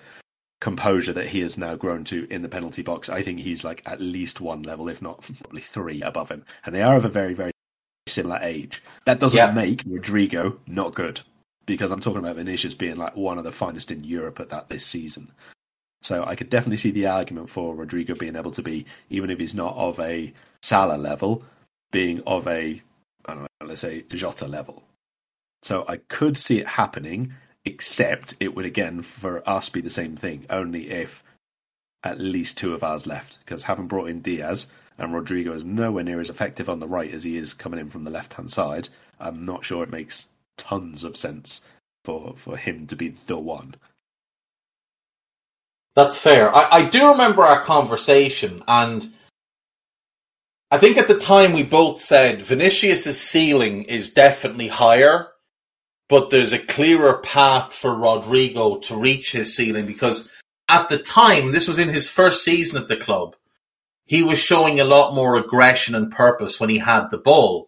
composure 0.64 1.12
that 1.12 1.28
he 1.28 1.42
has 1.42 1.58
now 1.58 1.76
grown 1.76 2.06
to 2.06 2.26
in 2.30 2.42
the 2.42 2.48
penalty 2.48 2.82
box, 2.82 3.10
I 3.10 3.22
think 3.22 3.40
he's 3.40 3.66
like 3.66 3.82
at 3.86 4.00
least 4.00 4.40
one 4.40 4.64
level, 4.64 4.88
if 4.88 5.02
not 5.02 5.22
probably 5.42 5.60
three 5.60 6.02
above 6.02 6.30
him. 6.32 6.46
And 6.66 6.74
they 6.74 6.82
are 6.82 6.96
of 6.96 7.04
a 7.04 7.10
very, 7.10 7.34
very 7.34 7.52
similar 8.08 8.40
age. 8.42 8.82
That 9.06 9.20
doesn't 9.20 9.38
Yeah. 9.38 9.52
make 9.52 9.84
Rodrigo 9.86 10.58
not 10.66 10.96
good 10.96 11.20
because 11.66 11.92
I'm 11.92 12.00
talking 12.00 12.20
about 12.20 12.38
Vinicius 12.38 12.76
being 12.76 12.96
like 12.96 13.18
one 13.18 13.38
of 13.38 13.44
the 13.44 13.52
finest 13.52 13.92
in 13.92 14.06
Europe 14.06 14.40
at 14.40 14.50
that 14.50 14.70
this 14.70 14.86
season. 14.86 15.34
So 16.02 16.24
I 16.26 16.36
could 16.36 16.50
definitely 16.50 16.78
see 16.78 16.92
the 16.92 17.08
argument 17.08 17.50
for 17.50 17.76
Rodrigo 17.76 18.16
being 18.16 18.38
able 18.38 18.52
to 18.52 18.64
be, 18.64 18.86
even 19.10 19.30
if 19.30 19.40
he's 19.40 19.54
not 19.54 19.76
of 19.76 20.00
a 20.00 20.32
Salah 20.62 20.98
level, 20.98 21.44
being 21.92 22.22
of 22.26 22.48
a, 22.48 22.82
I 23.26 23.34
don't 23.34 23.42
know, 23.42 23.68
let's 23.68 23.82
say 23.82 24.04
Jota 24.10 24.48
level. 24.48 24.84
So 25.62 25.84
I 25.90 25.98
could 26.08 26.38
see 26.38 26.60
it 26.60 26.68
happening, 26.68 27.34
except 27.66 28.36
it 28.40 28.56
would 28.56 28.66
again 28.66 29.02
for 29.02 29.48
us 29.48 29.70
be 29.70 29.82
the 29.82 29.90
same 29.90 30.16
thing, 30.16 30.46
only 30.50 30.92
if 30.92 31.24
at 32.04 32.20
least 32.20 32.58
two 32.58 32.74
of 32.74 32.84
ours 32.84 33.08
left. 33.08 33.40
Because 33.40 33.64
having 33.64 33.88
brought 33.88 34.10
in 34.10 34.22
Diaz 34.22 34.68
and 34.98 35.14
Rodrigo 35.14 35.54
is 35.54 35.66
nowhere 35.66 36.04
near 36.04 36.20
as 36.20 36.30
effective 36.30 36.70
on 36.70 36.80
the 36.80 36.88
right 36.88 37.12
as 37.12 37.24
he 37.24 37.38
is 37.38 37.54
coming 37.54 37.80
in 37.80 37.90
from 37.90 38.04
the 38.04 38.12
left 38.12 38.34
hand 38.34 38.52
side, 38.52 38.90
I'm 39.20 39.46
not 39.46 39.64
sure 39.64 39.84
it 39.84 39.92
makes 39.92 40.28
tons 40.58 41.04
of 41.04 41.16
sense 41.18 41.62
for, 42.04 42.34
for 42.36 42.58
him 42.58 42.88
to 42.88 42.96
be 42.96 43.10
the 43.10 43.38
one. 43.38 43.76
That's 45.96 46.18
fair. 46.18 46.54
I, 46.54 46.68
I 46.72 46.90
do 46.90 47.10
remember 47.10 47.44
our 47.44 47.64
conversation, 47.64 48.64
and 48.68 49.10
I 50.72 50.80
think 50.80 50.98
at 50.98 51.08
the 51.08 51.20
time 51.20 51.54
we 51.54 51.64
both 51.64 52.00
said 52.00 52.42
Vinicius's 52.42 53.20
ceiling 53.20 53.84
is 53.84 54.10
definitely 54.10 54.70
higher, 54.70 55.28
but 56.14 56.30
there's 56.30 56.52
a 56.52 56.60
clearer 56.60 57.18
path 57.24 57.74
for 57.74 57.92
Rodrigo 57.92 58.78
to 58.78 58.96
reach 58.96 59.32
his 59.32 59.56
ceiling 59.56 59.88
because 59.88 60.30
at 60.70 60.88
the 60.88 61.00
time, 61.00 61.52
this 61.52 61.68
was 61.68 61.80
in 61.80 61.90
his 61.90 62.08
first 62.08 62.44
season 62.44 62.80
at 62.80 62.88
the 62.88 62.96
club, 62.96 63.36
he 64.06 64.22
was 64.22 64.38
showing 64.38 64.80
a 64.80 64.86
lot 64.86 65.16
more 65.16 65.38
aggression 65.38 65.96
and 65.96 66.12
purpose 66.12 66.60
when 66.60 66.70
he 66.70 66.78
had 66.78 67.10
the 67.10 67.18
ball. 67.18 67.68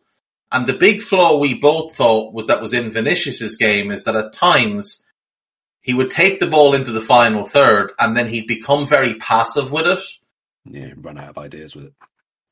And 0.51 0.67
the 0.67 0.73
big 0.73 1.01
flaw 1.01 1.39
we 1.39 1.59
both 1.59 1.95
thought 1.95 2.35
was 2.35 2.45
that 2.45 2.61
was 2.61 2.71
in 2.71 2.91
Vinicius's 2.91 3.57
game 3.57 3.89
is 3.89 4.03
that 4.03 4.15
at 4.15 4.31
times 4.31 5.03
he 5.81 5.95
would 5.95 6.11
take 6.11 6.39
the 6.39 6.45
ball 6.45 6.75
into 6.75 6.91
the 6.91 7.01
final 7.01 7.45
third 7.45 7.93
and 7.97 8.15
then 8.15 8.27
he'd 8.27 8.45
become 8.45 8.85
very 8.85 9.15
passive 9.15 9.71
with 9.71 9.87
it. 9.87 10.01
Yeah, 10.65 10.93
run 10.97 11.17
out 11.17 11.29
of 11.29 11.39
ideas 11.39 11.75
with 11.75 11.85
it. 11.85 11.93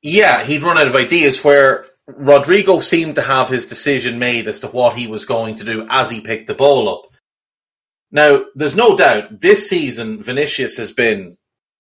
Yeah, 0.02 0.44
he'd 0.44 0.64
run 0.64 0.80
out 0.80 0.88
of 0.88 0.96
ideas 0.96 1.44
where 1.44 1.86
Rodrigo 2.08 2.80
seemed 2.80 3.16
to 3.16 3.22
have 3.22 3.50
his 3.50 3.68
decision 3.68 4.20
made 4.20 4.48
as 4.48 4.60
to 4.60 4.68
what 4.68 4.98
he 4.98 5.08
was 5.08 5.26
going 5.26 5.56
to 5.56 5.64
do 5.64 5.88
as 5.90 6.10
he 6.10 6.20
picked 6.20 6.48
the 6.48 6.54
ball 6.54 6.90
up. 6.90 7.10
Now, 8.12 8.46
there's 8.56 8.76
no 8.76 8.96
doubt 8.98 9.40
this 9.40 9.70
season 9.70 10.22
Vinicius 10.22 10.78
has 10.78 10.92
been 10.92 11.38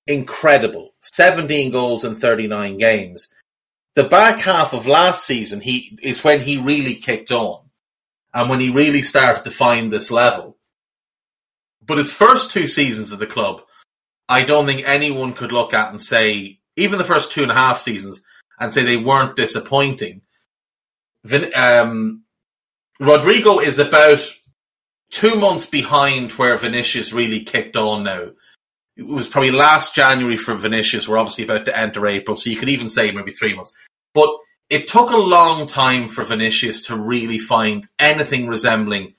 incredible. 0.07 0.93
17 1.01 1.71
goals 1.71 2.05
in 2.05 2.15
39 2.15 2.77
games. 2.77 3.33
The 3.95 4.05
back 4.05 4.39
half 4.39 4.73
of 4.73 4.87
last 4.87 5.25
season 5.25 5.61
he 5.61 5.97
is 6.01 6.23
when 6.23 6.39
he 6.39 6.57
really 6.57 6.95
kicked 6.95 7.31
on 7.31 7.69
and 8.33 8.49
when 8.49 8.59
he 8.59 8.69
really 8.69 9.03
started 9.03 9.43
to 9.43 9.51
find 9.51 9.91
this 9.91 10.09
level. 10.09 10.57
But 11.85 11.99
his 11.99 12.13
first 12.13 12.49
two 12.49 12.67
seasons 12.67 13.11
at 13.13 13.19
the 13.19 13.27
club, 13.27 13.61
I 14.27 14.43
don't 14.43 14.65
think 14.65 14.87
anyone 14.87 15.33
could 15.33 15.51
look 15.51 15.73
at 15.73 15.91
and 15.91 16.01
say, 16.01 16.59
even 16.75 16.97
the 16.97 17.03
first 17.03 17.31
two 17.31 17.43
and 17.43 17.51
a 17.51 17.55
half 17.55 17.79
seasons, 17.79 18.23
and 18.63 18.73
say 18.73 18.83
they 18.83 18.97
weren't 18.97 19.35
disappointing. 19.35 20.21
Vin, 21.25 21.51
um, 21.55 22.23
Rodrigo 22.99 23.59
is 23.59 23.79
about 23.79 24.19
two 25.11 25.35
months 25.35 25.65
behind 25.65 26.31
where 26.33 26.57
Vinicius 26.57 27.13
really 27.13 27.41
kicked 27.41 27.75
on 27.75 28.03
now. 28.03 28.31
It 28.95 29.05
was 29.05 29.27
probably 29.27 29.51
last 29.51 29.95
January 29.95 30.37
for 30.37 30.55
Vinicius. 30.55 31.07
We're 31.07 31.17
obviously 31.17 31.43
about 31.43 31.65
to 31.65 31.77
enter 31.77 32.07
April, 32.07 32.35
so 32.35 32.49
you 32.49 32.55
could 32.55 32.69
even 32.69 32.89
say 32.89 33.11
maybe 33.11 33.31
three 33.31 33.55
months. 33.55 33.75
But 34.13 34.29
it 34.69 34.87
took 34.87 35.11
a 35.11 35.17
long 35.17 35.67
time 35.67 36.07
for 36.07 36.23
Vinicius 36.23 36.83
to 36.83 36.95
really 36.95 37.39
find 37.39 37.87
anything 37.99 38.47
resembling 38.47 39.15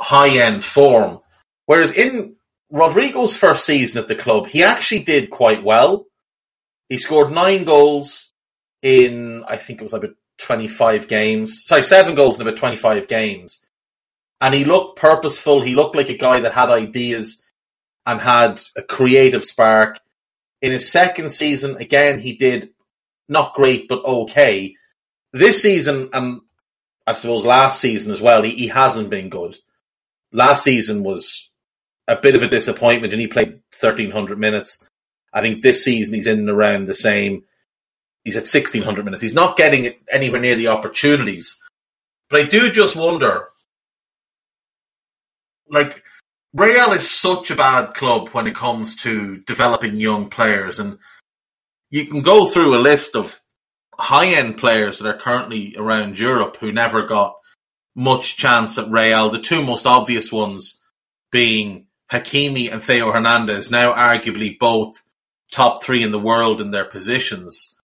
high 0.00 0.38
end 0.38 0.64
form. 0.64 1.20
Whereas 1.66 1.92
in 1.92 2.36
Rodrigo's 2.70 3.36
first 3.36 3.64
season 3.64 4.02
at 4.02 4.08
the 4.08 4.14
club, 4.14 4.48
he 4.48 4.62
actually 4.62 5.04
did 5.04 5.30
quite 5.30 5.62
well. 5.62 6.06
He 6.88 6.98
scored 6.98 7.32
nine 7.32 7.64
goals 7.64 8.29
in, 8.82 9.44
I 9.44 9.56
think 9.56 9.80
it 9.80 9.84
was 9.84 9.92
about 9.92 10.14
25 10.38 11.08
games. 11.08 11.64
Sorry, 11.64 11.82
seven 11.82 12.14
goals 12.14 12.36
in 12.36 12.46
about 12.46 12.58
25 12.58 13.08
games. 13.08 13.64
And 14.40 14.54
he 14.54 14.64
looked 14.64 14.98
purposeful. 14.98 15.60
He 15.60 15.74
looked 15.74 15.96
like 15.96 16.08
a 16.08 16.16
guy 16.16 16.40
that 16.40 16.52
had 16.52 16.70
ideas 16.70 17.42
and 18.06 18.20
had 18.20 18.60
a 18.76 18.82
creative 18.82 19.44
spark. 19.44 20.00
In 20.62 20.72
his 20.72 20.90
second 20.90 21.30
season, 21.30 21.76
again, 21.76 22.20
he 22.20 22.36
did 22.36 22.70
not 23.28 23.54
great, 23.54 23.88
but 23.88 24.04
okay. 24.04 24.74
This 25.32 25.62
season, 25.62 26.08
and 26.12 26.40
I 27.06 27.12
suppose 27.12 27.46
last 27.46 27.80
season 27.80 28.10
as 28.10 28.20
well, 28.20 28.42
he, 28.42 28.50
he 28.50 28.68
hasn't 28.68 29.10
been 29.10 29.28
good. 29.28 29.56
Last 30.32 30.64
season 30.64 31.02
was 31.02 31.50
a 32.08 32.16
bit 32.16 32.34
of 32.34 32.42
a 32.42 32.48
disappointment, 32.48 33.12
and 33.12 33.20
he 33.20 33.28
played 33.28 33.60
1,300 33.78 34.38
minutes. 34.38 34.86
I 35.32 35.40
think 35.40 35.62
this 35.62 35.84
season 35.84 36.14
he's 36.14 36.26
in 36.26 36.40
and 36.40 36.50
around 36.50 36.86
the 36.86 36.94
same. 36.94 37.44
He's 38.24 38.36
at 38.36 38.40
1600 38.40 39.04
minutes. 39.04 39.22
He's 39.22 39.34
not 39.34 39.56
getting 39.56 39.94
anywhere 40.10 40.40
near 40.40 40.56
the 40.56 40.68
opportunities. 40.68 41.60
But 42.28 42.40
I 42.40 42.46
do 42.46 42.70
just 42.70 42.96
wonder, 42.96 43.48
like, 45.68 46.02
Real 46.52 46.92
is 46.92 47.10
such 47.10 47.50
a 47.50 47.56
bad 47.56 47.94
club 47.94 48.30
when 48.30 48.46
it 48.46 48.56
comes 48.56 48.96
to 49.02 49.38
developing 49.46 49.96
young 49.96 50.28
players. 50.28 50.78
And 50.78 50.98
you 51.90 52.06
can 52.06 52.22
go 52.22 52.48
through 52.48 52.74
a 52.74 52.78
list 52.78 53.14
of 53.14 53.40
high 53.94 54.34
end 54.34 54.58
players 54.58 54.98
that 54.98 55.08
are 55.08 55.18
currently 55.18 55.74
around 55.78 56.18
Europe 56.18 56.56
who 56.58 56.72
never 56.72 57.06
got 57.06 57.36
much 57.94 58.36
chance 58.36 58.78
at 58.78 58.90
Real. 58.90 59.30
The 59.30 59.40
two 59.40 59.64
most 59.64 59.86
obvious 59.86 60.32
ones 60.32 60.80
being 61.30 61.86
Hakimi 62.10 62.72
and 62.72 62.82
Theo 62.82 63.12
Hernandez, 63.12 63.70
now 63.70 63.92
arguably 63.92 64.58
both 64.58 65.02
top 65.52 65.84
three 65.84 66.02
in 66.02 66.10
the 66.10 66.18
world 66.18 66.60
in 66.60 66.70
their 66.70 66.84
positions. 66.84 67.76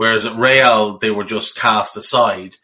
Whereas 0.00 0.24
at 0.24 0.38
Real, 0.38 0.96
they 0.96 1.10
were 1.10 1.24
just 1.24 1.58
cast 1.58 1.94
aside. 1.94 2.56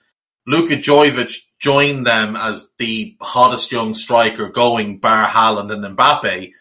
Luka 0.47 0.77
Jovic 0.77 1.37
joined 1.59 2.07
them 2.07 2.35
as 2.35 2.71
the 2.79 3.15
hottest 3.21 3.71
young 3.71 3.93
striker 3.93 4.49
going, 4.49 5.01
bar 5.01 5.29
Haaland 5.29 5.71
and 5.71 5.99
Mbappe. 5.99 6.53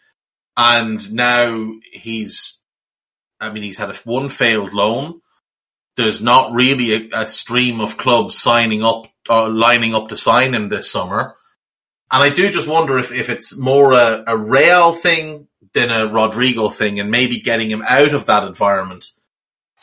And 0.57 1.13
now 1.13 1.76
he's, 1.93 2.59
I 3.39 3.53
mean, 3.53 3.63
he's 3.63 3.78
had 3.78 3.89
a, 3.89 3.93
one 4.03 4.28
failed 4.28 4.73
loan. 4.73 5.21
There's 5.95 6.21
not 6.21 6.51
really 6.51 6.93
a, 6.93 7.21
a 7.21 7.26
stream 7.26 7.80
of 7.80 7.95
clubs 7.95 8.38
signing 8.38 8.84
up 8.84 9.07
or 9.30 9.47
lining 9.47 9.95
up 9.95 10.09
to 10.09 10.17
sign 10.17 10.53
him 10.53 10.67
this 10.67 10.91
summer. 10.91 11.38
And 12.11 12.21
I 12.21 12.28
do 12.28 12.51
just 12.51 12.67
wonder 12.67 12.99
if, 12.99 13.13
if 13.13 13.30
it's 13.30 13.57
more 13.57 13.93
a, 13.93 14.26
a 14.28 14.38
Real 14.38 14.91
thing 14.91 15.47
than 15.73 15.89
a 15.89 16.11
Rodrigo 16.11 16.67
thing, 16.67 16.99
and 16.99 17.09
maybe 17.09 17.39
getting 17.39 17.71
him 17.71 17.84
out 17.88 18.13
of 18.13 18.26
that 18.26 18.45
environment 18.45 19.11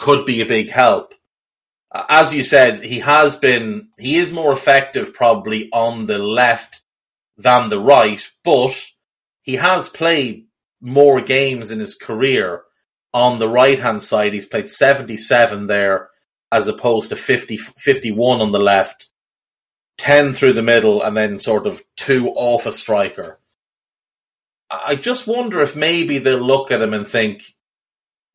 could 0.03 0.27
be 0.27 0.41
a 0.41 0.47
big 0.47 0.69
help. 0.69 1.15
As 2.09 2.35
you 2.35 2.43
said, 2.43 2.83
he 2.83 2.99
has 2.99 3.37
been, 3.37 3.91
he 3.99 4.17
is 4.17 4.33
more 4.33 4.53
effective 4.53 5.15
probably 5.15 5.71
on 5.73 6.07
the 6.07 6.19
left 6.19 6.81
than 7.37 7.69
the 7.69 7.79
right, 7.79 8.29
but 8.43 8.75
he 9.43 9.55
has 9.55 9.89
played 9.89 10.47
more 10.81 11.21
games 11.21 11.71
in 11.71 11.79
his 11.79 11.95
career 11.95 12.63
on 13.15 13.39
the 13.39 13.49
right 13.49 13.79
hand 13.79 14.03
side. 14.03 14.33
He's 14.33 14.45
played 14.45 14.69
77 14.69 15.69
there 15.69 16.11
as 16.51 16.67
opposed 16.67 17.11
to 17.11 17.17
50, 17.17 17.57
51 17.57 18.41
on 18.41 18.51
the 18.51 18.59
left, 18.59 19.07
10 19.99 20.33
through 20.33 20.55
the 20.55 20.63
middle, 20.63 21.01
and 21.01 21.17
then 21.17 21.39
sort 21.39 21.65
of 21.65 21.81
two 21.97 22.31
off 22.31 22.67
a 22.67 22.73
striker. 22.73 23.39
I 24.69 24.97
just 24.97 25.29
wonder 25.29 25.61
if 25.61 25.77
maybe 25.77 26.19
they'll 26.19 26.41
look 26.41 26.73
at 26.73 26.83
him 26.83 26.93
and 26.93 27.07
think 27.07 27.45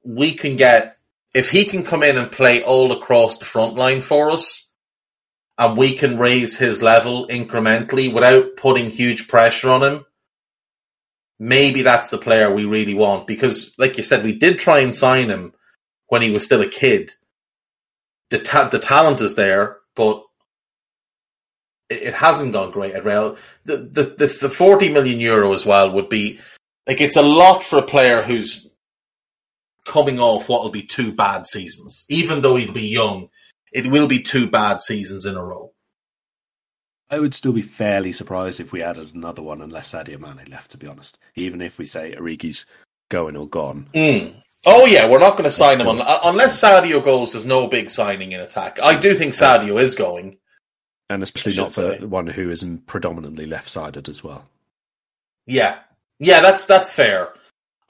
we 0.05 0.31
can 0.31 0.55
get 0.55 0.96
if 1.37 1.51
he 1.51 1.65
can 1.65 1.83
come 1.83 2.01
in 2.01 2.17
and 2.17 2.31
play 2.31 2.63
all 2.63 2.91
across 2.91 3.37
the 3.37 3.45
front 3.45 3.75
line 3.75 4.01
for 4.01 4.31
us 4.31 4.71
and 5.59 5.77
we 5.77 5.93
can 5.93 6.17
raise 6.17 6.57
his 6.57 6.81
level 6.81 7.27
incrementally 7.27 8.11
without 8.11 8.57
putting 8.57 8.89
huge 8.89 9.27
pressure 9.27 9.69
on 9.69 9.83
him. 9.83 10.05
Maybe 11.39 11.83
that's 11.83 12.09
the 12.09 12.17
player 12.17 12.51
we 12.51 12.65
really 12.65 12.95
want 12.95 13.27
because, 13.27 13.71
like 13.77 13.97
you 13.97 14.03
said, 14.03 14.23
we 14.23 14.33
did 14.33 14.57
try 14.57 14.79
and 14.79 14.95
sign 14.95 15.29
him 15.29 15.53
when 16.07 16.23
he 16.23 16.31
was 16.31 16.43
still 16.43 16.61
a 16.61 16.67
kid. 16.67 17.13
The 18.31 18.39
ta- 18.39 18.69
the 18.69 18.79
talent 18.79 19.21
is 19.21 19.35
there, 19.35 19.77
but 19.95 20.23
it 21.87 22.15
hasn't 22.15 22.53
gone 22.53 22.71
great 22.71 22.95
at 22.95 23.05
Real. 23.05 23.37
The, 23.65 23.77
the 23.77 24.03
the 24.03 24.37
the 24.41 24.49
forty 24.49 24.89
million 24.89 25.19
euro 25.19 25.53
as 25.53 25.67
well 25.67 25.91
would 25.91 26.09
be 26.09 26.39
like 26.87 26.99
it's 26.99 27.15
a 27.15 27.21
lot 27.21 27.63
for 27.63 27.77
a 27.77 27.83
player 27.83 28.23
who's 28.23 28.66
coming 29.87 30.19
off 30.19 30.49
what 30.49 30.63
will 30.63 30.69
be 30.69 30.83
two 30.83 31.13
bad 31.13 31.47
seasons. 31.47 32.05
Even 32.09 32.41
though 32.41 32.55
he'll 32.55 32.73
be 32.73 32.87
young, 32.87 33.29
it 33.71 33.87
will 33.87 34.07
be 34.07 34.19
two 34.21 34.49
bad 34.49 34.81
seasons 34.81 35.25
in 35.25 35.35
a 35.35 35.43
row. 35.43 35.71
I 37.09 37.19
would 37.19 37.33
still 37.33 37.53
be 37.53 37.61
fairly 37.61 38.11
surprised 38.11 38.59
if 38.59 38.71
we 38.71 38.83
added 38.83 39.15
another 39.15 39.41
one 39.41 39.61
unless 39.61 39.93
Sadio 39.93 40.19
Mane 40.19 40.45
left, 40.51 40.71
to 40.71 40.77
be 40.77 40.87
honest. 40.87 41.17
Even 41.35 41.61
if 41.61 41.79
we 41.79 41.85
say 41.85 42.13
Origi's 42.15 42.65
going 43.09 43.37
or 43.37 43.47
gone. 43.47 43.87
Mm. 43.93 44.35
Oh 44.65 44.85
yeah, 44.85 45.07
we're 45.07 45.19
not 45.19 45.31
going 45.31 45.45
to 45.45 45.51
sign 45.51 45.79
him 45.79 45.87
unless 45.87 46.61
Sadio 46.61 47.03
goes. 47.03 47.31
There's 47.31 47.45
no 47.45 47.67
big 47.67 47.89
signing 47.89 48.33
in 48.33 48.41
attack. 48.41 48.79
I 48.81 48.99
do 48.99 49.13
think 49.13 49.33
Sadio 49.33 49.81
is 49.81 49.95
going 49.95 50.37
and 51.09 51.23
especially 51.23 51.55
not 51.55 51.71
for 51.71 51.97
say. 51.97 51.99
one 51.99 52.27
who 52.27 52.49
is 52.49 52.65
predominantly 52.85 53.45
left-sided 53.45 54.09
as 54.09 54.23
well. 54.23 54.47
Yeah, 55.45 55.79
yeah, 56.19 56.41
that's 56.41 56.65
that's 56.65 56.93
fair. 56.93 57.29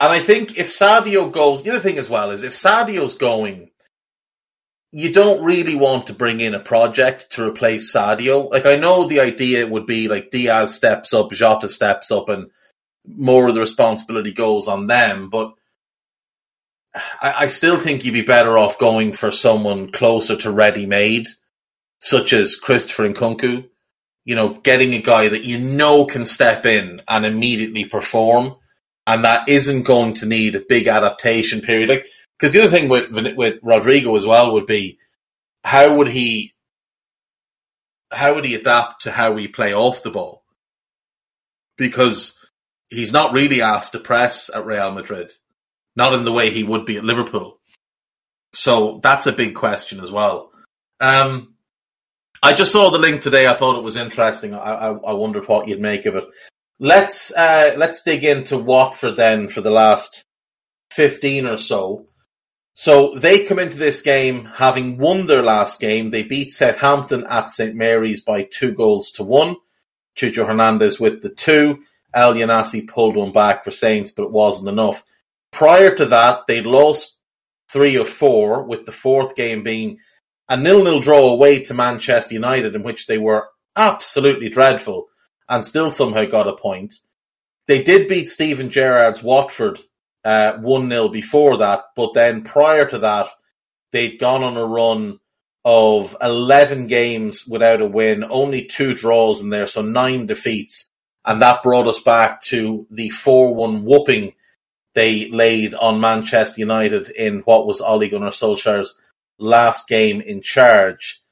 And 0.00 0.12
I 0.12 0.20
think 0.20 0.58
if 0.58 0.68
Sadio 0.68 1.30
goes, 1.30 1.62
the 1.62 1.70
other 1.70 1.80
thing 1.80 1.98
as 1.98 2.08
well 2.08 2.30
is 2.30 2.44
if 2.44 2.52
Sadio's 2.52 3.14
going, 3.14 3.70
you 4.92 5.12
don't 5.12 5.44
really 5.44 5.74
want 5.74 6.06
to 6.06 6.14
bring 6.14 6.40
in 6.40 6.54
a 6.54 6.60
project 6.60 7.32
to 7.32 7.46
replace 7.46 7.92
Sadio. 7.92 8.50
Like 8.50 8.64
I 8.64 8.76
know 8.76 9.04
the 9.04 9.20
idea 9.20 9.66
would 9.66 9.86
be 9.86 10.08
like 10.08 10.30
Diaz 10.30 10.74
steps 10.74 11.12
up, 11.12 11.32
Jota 11.32 11.68
steps 11.68 12.10
up, 12.10 12.28
and 12.28 12.50
more 13.06 13.48
of 13.48 13.54
the 13.54 13.60
responsibility 13.60 14.32
goes 14.32 14.68
on 14.68 14.86
them. 14.86 15.30
But 15.30 15.52
I, 17.20 17.44
I 17.44 17.46
still 17.48 17.78
think 17.78 18.04
you'd 18.04 18.12
be 18.12 18.22
better 18.22 18.56
off 18.56 18.78
going 18.78 19.12
for 19.12 19.30
someone 19.30 19.90
closer 19.92 20.36
to 20.36 20.50
ready-made 20.50 21.26
such 22.00 22.32
as 22.32 22.56
Christopher 22.56 23.08
Nkunku, 23.08 23.68
you 24.24 24.36
know, 24.36 24.54
getting 24.54 24.94
a 24.94 25.02
guy 25.02 25.28
that 25.28 25.44
you 25.44 25.58
know 25.58 26.06
can 26.06 26.24
step 26.24 26.64
in 26.64 27.00
and 27.08 27.26
immediately 27.26 27.84
perform, 27.84 28.56
and 29.08 29.24
that 29.24 29.48
isn't 29.48 29.84
going 29.84 30.12
to 30.14 30.26
need 30.26 30.54
a 30.54 30.60
big 30.68 30.86
adaptation 30.86 31.62
period. 31.62 31.88
Like, 31.88 32.06
because 32.38 32.52
the 32.52 32.60
other 32.60 32.70
thing 32.70 32.90
with 32.90 33.10
with 33.36 33.58
Rodrigo 33.62 34.14
as 34.16 34.26
well 34.26 34.52
would 34.52 34.66
be 34.66 34.98
how 35.64 35.96
would 35.96 36.08
he 36.08 36.54
how 38.12 38.34
would 38.34 38.44
he 38.44 38.54
adapt 38.54 39.02
to 39.02 39.10
how 39.10 39.32
we 39.32 39.48
play 39.48 39.74
off 39.74 40.02
the 40.02 40.10
ball? 40.10 40.42
Because 41.78 42.38
he's 42.90 43.10
not 43.10 43.32
really 43.32 43.62
asked 43.62 43.92
to 43.92 43.98
press 43.98 44.50
at 44.54 44.66
Real 44.66 44.92
Madrid, 44.92 45.32
not 45.96 46.12
in 46.12 46.24
the 46.24 46.32
way 46.32 46.50
he 46.50 46.62
would 46.62 46.84
be 46.84 46.98
at 46.98 47.04
Liverpool. 47.04 47.58
So 48.52 49.00
that's 49.02 49.26
a 49.26 49.32
big 49.32 49.54
question 49.54 50.00
as 50.00 50.12
well. 50.12 50.50
Um, 51.00 51.54
I 52.42 52.52
just 52.52 52.72
saw 52.72 52.90
the 52.90 52.98
link 52.98 53.22
today. 53.22 53.46
I 53.46 53.54
thought 53.54 53.78
it 53.78 53.84
was 53.84 53.96
interesting. 53.96 54.54
I, 54.54 54.58
I, 54.58 54.88
I 54.90 55.12
wondered 55.12 55.48
what 55.48 55.66
you'd 55.66 55.80
make 55.80 56.06
of 56.06 56.16
it. 56.16 56.24
Let's 56.80 57.32
uh, 57.34 57.74
let's 57.76 58.02
dig 58.02 58.24
into 58.24 58.56
Watford 58.56 59.16
then 59.16 59.48
for 59.48 59.60
the 59.60 59.70
last 59.70 60.24
fifteen 60.90 61.46
or 61.46 61.56
so. 61.56 62.06
So 62.74 63.18
they 63.18 63.44
come 63.44 63.58
into 63.58 63.76
this 63.76 64.02
game 64.02 64.44
having 64.44 64.98
won 64.98 65.26
their 65.26 65.42
last 65.42 65.80
game. 65.80 66.10
They 66.10 66.22
beat 66.22 66.50
Southampton 66.52 67.26
at 67.28 67.48
St 67.48 67.74
Mary's 67.74 68.20
by 68.20 68.44
two 68.44 68.72
goals 68.72 69.10
to 69.12 69.24
one. 69.24 69.56
Chucho 70.16 70.46
Hernandez 70.46 71.00
with 71.00 71.22
the 71.22 71.30
two. 71.30 71.82
Elyounoussi 72.14 72.86
pulled 72.86 73.16
one 73.16 73.32
back 73.32 73.64
for 73.64 73.72
Saints, 73.72 74.12
but 74.12 74.22
it 74.22 74.30
wasn't 74.30 74.68
enough. 74.68 75.04
Prior 75.50 75.94
to 75.96 76.06
that, 76.06 76.46
they 76.46 76.62
lost 76.62 77.16
three 77.68 77.98
or 77.98 78.04
four, 78.04 78.62
with 78.62 78.86
the 78.86 78.92
fourth 78.92 79.34
game 79.34 79.62
being 79.62 79.98
a 80.48 80.56
nil-nil 80.56 81.00
draw 81.00 81.28
away 81.28 81.62
to 81.64 81.74
Manchester 81.74 82.34
United, 82.34 82.74
in 82.74 82.82
which 82.82 83.06
they 83.06 83.18
were 83.18 83.48
absolutely 83.76 84.48
dreadful 84.48 85.08
and 85.48 85.64
still 85.64 85.90
somehow 85.90 86.24
got 86.24 86.48
a 86.48 86.56
point. 86.56 86.96
They 87.66 87.82
did 87.82 88.08
beat 88.08 88.28
Steven 88.28 88.70
Gerrard's 88.70 89.22
Watford 89.22 89.80
uh, 90.24 90.58
1 90.58 90.88
0 90.88 91.08
before 91.08 91.58
that, 91.58 91.84
but 91.94 92.14
then 92.14 92.42
prior 92.42 92.86
to 92.88 92.98
that, 93.00 93.28
they'd 93.92 94.18
gone 94.18 94.42
on 94.42 94.56
a 94.56 94.64
run 94.64 95.20
of 95.64 96.16
11 96.22 96.86
games 96.86 97.46
without 97.46 97.80
a 97.80 97.86
win, 97.86 98.24
only 98.24 98.64
two 98.64 98.94
draws 98.94 99.40
in 99.40 99.50
there, 99.50 99.66
so 99.66 99.82
nine 99.82 100.26
defeats. 100.26 100.88
And 101.24 101.42
that 101.42 101.62
brought 101.62 101.86
us 101.86 102.00
back 102.00 102.40
to 102.44 102.86
the 102.90 103.10
4 103.10 103.54
1 103.54 103.84
whooping 103.84 104.34
they 104.94 105.30
laid 105.30 105.74
on 105.74 106.00
Manchester 106.00 106.60
United 106.60 107.10
in 107.10 107.40
what 107.40 107.66
was 107.66 107.80
Ole 107.80 108.08
Gunnar 108.08 108.30
Solskjaer's 108.30 108.98
last 109.38 109.86
game 109.86 110.20
in 110.20 110.42
charge. 110.42 111.22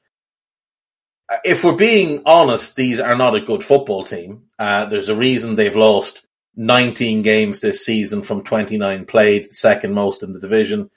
If 1.43 1.63
we're 1.63 1.75
being 1.75 2.21
honest, 2.25 2.75
these 2.75 2.99
are 2.99 3.15
not 3.15 3.35
a 3.35 3.41
good 3.41 3.63
football 3.63 4.03
team. 4.03 4.43
Uh, 4.57 4.85
there's 4.85 5.09
a 5.09 5.15
reason 5.15 5.55
they've 5.55 5.75
lost 5.75 6.25
19 6.55 7.21
games 7.21 7.59
this 7.61 7.85
season 7.85 8.21
from 8.21 8.43
29 8.43 9.05
played, 9.05 9.51
second 9.51 9.93
most 9.93 10.23
in 10.23 10.33
the 10.33 10.39
division. 10.39 10.89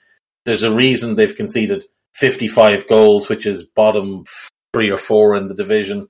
There's 0.45 0.63
a 0.63 0.73
reason 0.73 1.15
they've 1.15 1.35
conceded 1.35 1.83
55 2.13 2.87
goals, 2.87 3.29
which 3.29 3.45
is 3.45 3.63
bottom 3.63 4.25
three 4.73 4.89
or 4.89 4.97
four 4.97 5.35
in 5.35 5.47
the 5.47 5.55
division. 5.55 6.07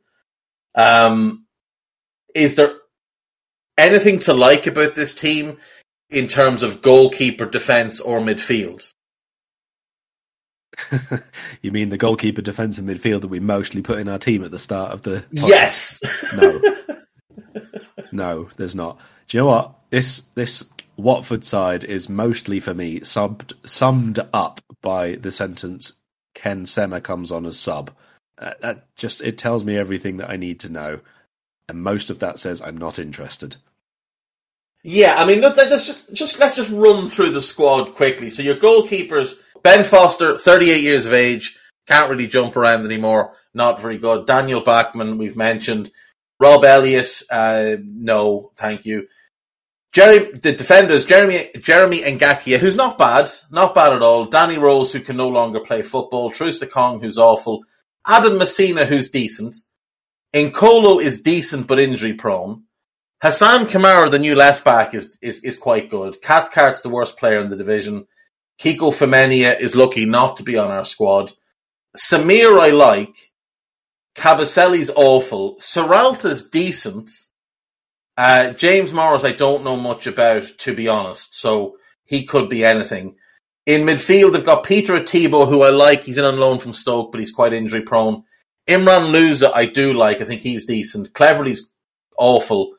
Um, 0.75 1.45
is 2.33 2.55
there 2.55 2.75
anything 3.77 4.19
to 4.19 4.33
like 4.33 4.67
about 4.67 4.95
this 4.95 5.13
team 5.13 5.57
in 6.09 6.27
terms 6.27 6.63
of 6.63 6.81
goalkeeper, 6.81 7.45
defence, 7.45 7.99
or 7.99 8.19
midfield? 8.19 8.93
you 11.61 11.71
mean 11.71 11.89
the 11.89 11.97
goalkeeper, 11.97 12.41
midfield 12.41 13.21
that 13.21 13.27
we 13.27 13.39
mostly 13.39 13.81
put 13.81 13.99
in 13.99 14.07
our 14.07 14.17
team 14.17 14.43
at 14.43 14.51
the 14.51 14.59
start 14.59 14.91
of 14.91 15.01
the? 15.03 15.23
Podcast? 15.33 15.49
Yes. 15.49 16.03
no. 16.35 16.61
No, 18.11 18.49
there's 18.57 18.75
not. 18.75 18.99
Do 19.27 19.37
you 19.37 19.43
know 19.43 19.47
what 19.47 19.75
this 19.89 20.19
this 20.35 20.69
Watford 20.97 21.43
side 21.43 21.83
is 21.83 22.09
mostly 22.09 22.59
for 22.59 22.73
me 22.73 23.01
summed 23.03 23.53
summed 23.65 24.19
up 24.33 24.59
by 24.81 25.15
the 25.15 25.31
sentence 25.31 25.93
Ken 26.33 26.65
Sema 26.65 27.01
comes 27.01 27.31
on 27.31 27.45
as 27.45 27.57
sub. 27.57 27.91
Uh, 28.37 28.53
that 28.61 28.95
just 28.95 29.21
it 29.21 29.37
tells 29.37 29.63
me 29.63 29.77
everything 29.77 30.17
that 30.17 30.29
I 30.29 30.35
need 30.35 30.59
to 30.61 30.69
know, 30.71 30.99
and 31.69 31.81
most 31.81 32.09
of 32.09 32.19
that 32.19 32.39
says 32.39 32.61
I'm 32.61 32.77
not 32.77 32.99
interested. 32.99 33.55
Yeah, 34.83 35.15
I 35.17 35.27
mean, 35.27 35.41
let- 35.41 35.55
let's 35.55 35.85
just, 35.85 36.13
just 36.13 36.39
let's 36.39 36.55
just 36.55 36.71
run 36.71 37.07
through 37.07 37.31
the 37.31 37.41
squad 37.41 37.95
quickly. 37.95 38.29
So 38.29 38.41
your 38.41 38.55
goalkeepers: 38.55 39.39
Ben 39.63 39.83
Foster, 39.83 40.37
thirty-eight 40.37 40.83
years 40.83 41.05
of 41.05 41.13
age, 41.13 41.57
can't 41.87 42.09
really 42.09 42.27
jump 42.27 42.55
around 42.55 42.85
anymore, 42.85 43.33
not 43.53 43.81
very 43.81 43.97
good. 43.97 44.25
Daniel 44.25 44.61
Bachmann, 44.61 45.17
we've 45.17 45.37
mentioned. 45.37 45.91
Rob 46.39 46.63
Elliott, 46.63 47.21
uh, 47.29 47.75
no, 47.83 48.51
thank 48.55 48.85
you. 48.85 49.07
Jerry, 49.93 50.31
the 50.31 50.53
defenders, 50.53 51.05
Jeremy, 51.05 51.51
Jeremy 51.59 51.99
Ngakia, 52.01 52.57
who's 52.57 52.77
not 52.77 52.97
bad, 52.97 53.29
not 53.51 53.75
bad 53.75 53.93
at 53.93 54.01
all. 54.01 54.25
Danny 54.25 54.57
Rose, 54.57 54.93
who 54.93 55.01
can 55.01 55.17
no 55.17 55.27
longer 55.27 55.59
play 55.59 55.81
football. 55.81 56.31
Troost-Ekong, 56.31 57.01
who's 57.01 57.17
awful. 57.17 57.63
Adam 58.07 58.39
Masina, 58.39 58.85
who's 58.85 59.11
decent. 59.11 59.55
Nkoulou 60.33 61.01
is 61.01 61.21
decent 61.21 61.67
but 61.67 61.79
injury 61.79 62.13
prone. 62.13 62.63
Hassan 63.21 63.67
Kamara, 63.67 64.09
the 64.09 64.17
new 64.17 64.33
left 64.33 64.63
back, 64.63 64.95
is, 64.95 65.17
is, 65.21 65.43
is 65.43 65.57
quite 65.57 65.89
good. 65.89 66.21
Cathcart's 66.21 66.81
the 66.81 66.89
worst 66.89 67.17
player 67.17 67.41
in 67.41 67.49
the 67.49 67.57
division. 67.57 68.07
Kiko 68.61 68.93
Femenia 68.93 69.59
is 69.59 69.75
lucky 69.75 70.05
not 70.05 70.37
to 70.37 70.43
be 70.43 70.55
on 70.55 70.69
our 70.69 70.85
squad. 70.85 71.33
Samir, 71.97 72.59
I 72.59 72.69
like. 72.69 73.15
Kabasele's 74.15 74.91
awful. 74.95 75.55
Sierralta's 75.55 76.47
decent. 76.47 77.09
Uh, 78.15 78.51
James 78.51 78.93
Morris, 78.93 79.23
I 79.23 79.31
don't 79.31 79.63
know 79.63 79.77
much 79.77 80.05
about, 80.05 80.43
to 80.59 80.75
be 80.75 80.87
honest. 80.87 81.33
So 81.39 81.77
he 82.05 82.25
could 82.25 82.49
be 82.49 82.63
anything. 82.63 83.15
In 83.65 83.81
midfield, 83.81 84.33
they've 84.33 84.45
got 84.45 84.63
Peter 84.63 84.93
Etebo, 84.93 85.49
who 85.49 85.63
I 85.63 85.71
like. 85.71 86.03
He's 86.03 86.19
in 86.19 86.25
on 86.25 86.39
loan 86.39 86.59
from 86.59 86.73
Stoke, 86.73 87.11
but 87.11 87.19
he's 87.19 87.31
quite 87.31 87.53
injury 87.53 87.81
prone. 87.81 88.23
Imran 88.67 89.11
Louza, 89.11 89.51
I 89.55 89.65
do 89.65 89.93
like. 89.93 90.21
I 90.21 90.25
think 90.25 90.41
he's 90.41 90.65
decent. 90.67 91.13
Cleverley's 91.13 91.71
awful. 92.15 92.75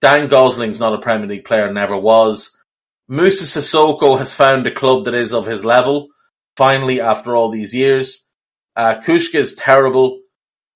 Dan 0.00 0.28
Gosling's 0.28 0.80
not 0.80 0.94
a 0.94 0.98
Premier 0.98 1.26
League 1.26 1.46
player, 1.46 1.72
never 1.72 1.96
was. 1.96 2.54
Moussa 3.08 3.44
Sissoko 3.44 4.18
has 4.18 4.34
found 4.34 4.66
a 4.66 4.70
club 4.70 5.04
that 5.04 5.14
is 5.14 5.32
of 5.32 5.46
his 5.46 5.64
level, 5.64 6.08
finally, 6.56 7.00
after 7.00 7.34
all 7.36 7.50
these 7.50 7.74
years. 7.74 8.26
Uh, 8.76 9.00
Kucka 9.04 9.34
is 9.34 9.54
terrible. 9.54 10.20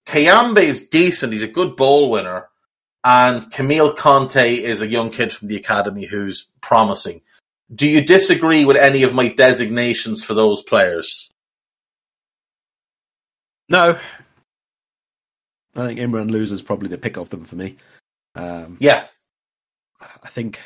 Kayembe 0.07 0.59
is 0.59 0.89
decent. 0.89 1.33
He's 1.33 1.43
a 1.43 1.49
good 1.49 1.77
ball 1.77 2.11
winner. 2.11 2.49
And 3.05 3.51
Camille 3.53 3.95
Conte 3.95 4.55
is 4.55 4.83
a 4.83 4.87
young 4.87 5.11
kid 5.11 5.33
from 5.33 5.49
the 5.49 5.57
academy 5.57 6.05
who's 6.05 6.51
promising. 6.61 7.23
Do 7.73 7.87
you 7.87 8.05
disagree 8.05 8.65
with 8.65 8.77
any 8.77 9.03
of 9.05 9.15
my 9.15 9.29
designations 9.29 10.23
for 10.25 10.35
those 10.35 10.63
players? 10.63 11.33
No, 13.69 13.99
I 15.77 15.87
think 15.87 15.99
Imran 15.99 16.31
Louza's 16.31 16.63
probably 16.63 16.89
the 16.89 16.99
pick 16.99 17.17
of 17.17 17.31
them 17.31 17.45
for 17.45 17.57
me. 17.57 17.77
Um, 18.35 18.77
Yeah. 18.81 19.07
I 20.01 20.29
think 20.29 20.61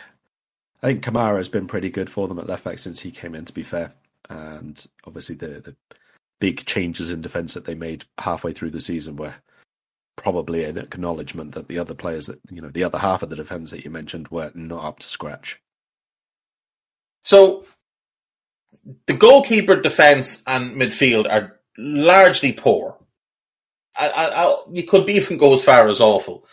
I 0.82 0.88
think 0.88 1.04
Kamara 1.04 1.36
has 1.36 1.48
been 1.48 1.66
pretty 1.66 1.90
good 1.90 2.08
for 2.08 2.26
them 2.26 2.38
at 2.38 2.48
left 2.48 2.64
back 2.64 2.78
since 2.78 3.00
he 3.00 3.10
came 3.10 3.34
in. 3.34 3.44
To 3.44 3.52
be 3.52 3.62
fair, 3.62 3.92
and 4.28 4.84
obviously 5.06 5.34
the 5.36 5.60
the 5.60 5.76
big 6.40 6.64
changes 6.64 7.10
in 7.10 7.20
defence 7.20 7.54
that 7.54 7.66
they 7.66 7.74
made 7.74 8.04
halfway 8.18 8.52
through 8.52 8.70
the 8.70 8.80
season 8.80 9.16
were 9.16 9.34
probably 10.16 10.64
an 10.64 10.78
acknowledgement 10.78 11.52
that 11.52 11.68
the 11.68 11.78
other 11.78 11.94
players 11.94 12.26
that 12.26 12.40
you 12.50 12.60
know 12.60 12.70
the 12.70 12.84
other 12.84 12.98
half 12.98 13.22
of 13.22 13.30
the 13.30 13.36
defence 13.36 13.70
that 13.70 13.84
you 13.84 13.90
mentioned 13.90 14.28
were 14.28 14.50
not 14.54 14.84
up 14.84 14.98
to 15.00 15.08
scratch. 15.08 15.60
So 17.24 17.66
the 19.06 19.14
goalkeeper, 19.14 19.80
defence, 19.80 20.42
and 20.46 20.76
midfield 20.80 21.30
are 21.30 21.60
largely 21.76 22.52
poor. 22.52 22.96
I, 23.98 24.08
I, 24.08 24.44
I, 24.44 24.56
you 24.72 24.84
could 24.84 25.08
even 25.10 25.36
go 25.36 25.52
as 25.52 25.62
far 25.64 25.88
as 25.88 26.00
awful. 26.00 26.46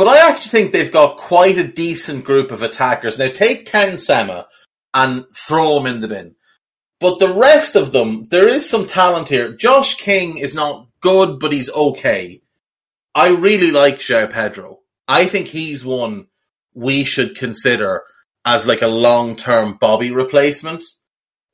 But 0.00 0.08
I 0.08 0.30
actually 0.30 0.48
think 0.48 0.72
they've 0.72 0.90
got 0.90 1.18
quite 1.18 1.58
a 1.58 1.68
decent 1.68 2.24
group 2.24 2.52
of 2.52 2.62
attackers. 2.62 3.18
Now 3.18 3.28
take 3.28 3.66
Ken 3.66 3.98
Sema 3.98 4.46
and 4.94 5.26
throw 5.36 5.76
him 5.78 5.84
in 5.84 6.00
the 6.00 6.08
bin. 6.08 6.36
But 7.00 7.18
the 7.18 7.30
rest 7.30 7.76
of 7.76 7.92
them, 7.92 8.24
there 8.30 8.48
is 8.48 8.66
some 8.66 8.86
talent 8.86 9.28
here. 9.28 9.52
Josh 9.52 9.96
King 9.96 10.38
is 10.38 10.54
not 10.54 10.86
good, 11.02 11.38
but 11.38 11.52
he's 11.52 11.70
okay. 11.70 12.40
I 13.14 13.28
really 13.28 13.72
like 13.72 13.96
João 13.96 14.32
Pedro. 14.32 14.78
I 15.06 15.26
think 15.26 15.48
he's 15.48 15.84
one 15.84 16.28
we 16.72 17.04
should 17.04 17.36
consider 17.36 18.02
as 18.46 18.66
like 18.66 18.80
a 18.80 18.86
long-term 18.86 19.76
Bobby 19.82 20.12
replacement. 20.12 20.82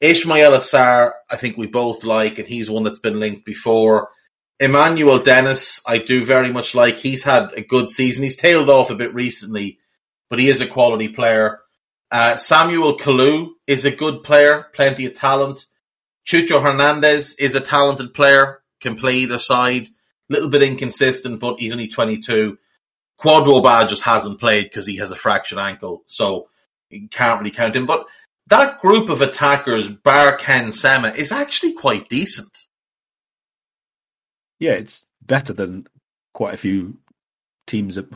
Ismaila 0.01 0.61
Sarr, 0.61 1.14
I 1.28 1.34
think 1.34 1.57
we 1.57 1.66
both 1.66 2.05
like, 2.05 2.38
and 2.38 2.47
he's 2.47 2.70
one 2.70 2.84
that's 2.84 3.01
been 3.01 3.18
linked 3.18 3.44
before. 3.44 4.11
Emmanuel 4.59 5.19
Dennis, 5.19 5.81
I 5.87 5.99
do 5.99 6.25
very 6.25 6.51
much 6.51 6.75
like. 6.75 6.97
He's 6.97 7.25
had 7.25 7.53
a 7.55 7.63
good 7.63 7.91
season. 7.91 8.25
He's 8.25 8.37
tailed 8.37 8.71
off 8.71 8.91
a 8.91 8.95
bit 8.95 9.13
recently, 9.13 9.79
but 10.31 10.39
he 10.39 10.49
is 10.49 10.61
a 10.61 10.67
quality 10.67 11.09
player. 11.09 11.61
Uh, 12.11 12.37
Samuel 12.37 12.97
Kalu 12.97 13.51
is 13.67 13.85
a 13.85 13.91
good 13.91 14.23
player, 14.23 14.69
plenty 14.73 15.05
of 15.07 15.15
talent. 15.15 15.67
Chucho 16.27 16.63
Hernandez 16.63 17.35
is 17.39 17.55
a 17.55 17.61
talented 17.61 18.15
player, 18.15 18.61
can 18.81 18.97
play 18.97 19.17
either 19.17 19.39
side. 19.39 19.89
Little 20.29 20.49
bit 20.49 20.63
inconsistent, 20.63 21.39
but 21.39 21.61
he's 21.61 21.73
only 21.73 21.89
22. 21.89 22.59
Quadro 23.19 23.63
Quadroba 23.63 23.89
just 23.89 24.03
hasn't 24.03 24.41
played 24.41 24.65
because 24.65 24.87
he 24.87 24.97
has 24.97 25.11
a 25.11 25.17
fractured 25.17 25.59
ankle, 25.59 26.03
so 26.07 26.49
you 26.91 27.09
can't 27.09 27.39
really 27.39 27.51
count 27.51 27.77
him. 27.77 27.87
But 27.87 28.07
that 28.49 28.81
group 28.81 29.09
of 29.09 29.23
attackers, 29.23 29.89
bar 29.89 30.37
Ken 30.37 30.73
Sema, 30.73 31.09
is 31.11 31.33
actually 31.33 31.75
quite 31.75 32.09
decent. 32.09 32.66
Yeah, 34.59 34.73
it's 34.73 35.07
better 35.25 35.53
than 35.53 35.87
quite 36.33 36.55
a 36.55 36.59
few 36.59 36.99
teams, 37.67 37.99
a 37.99 38.07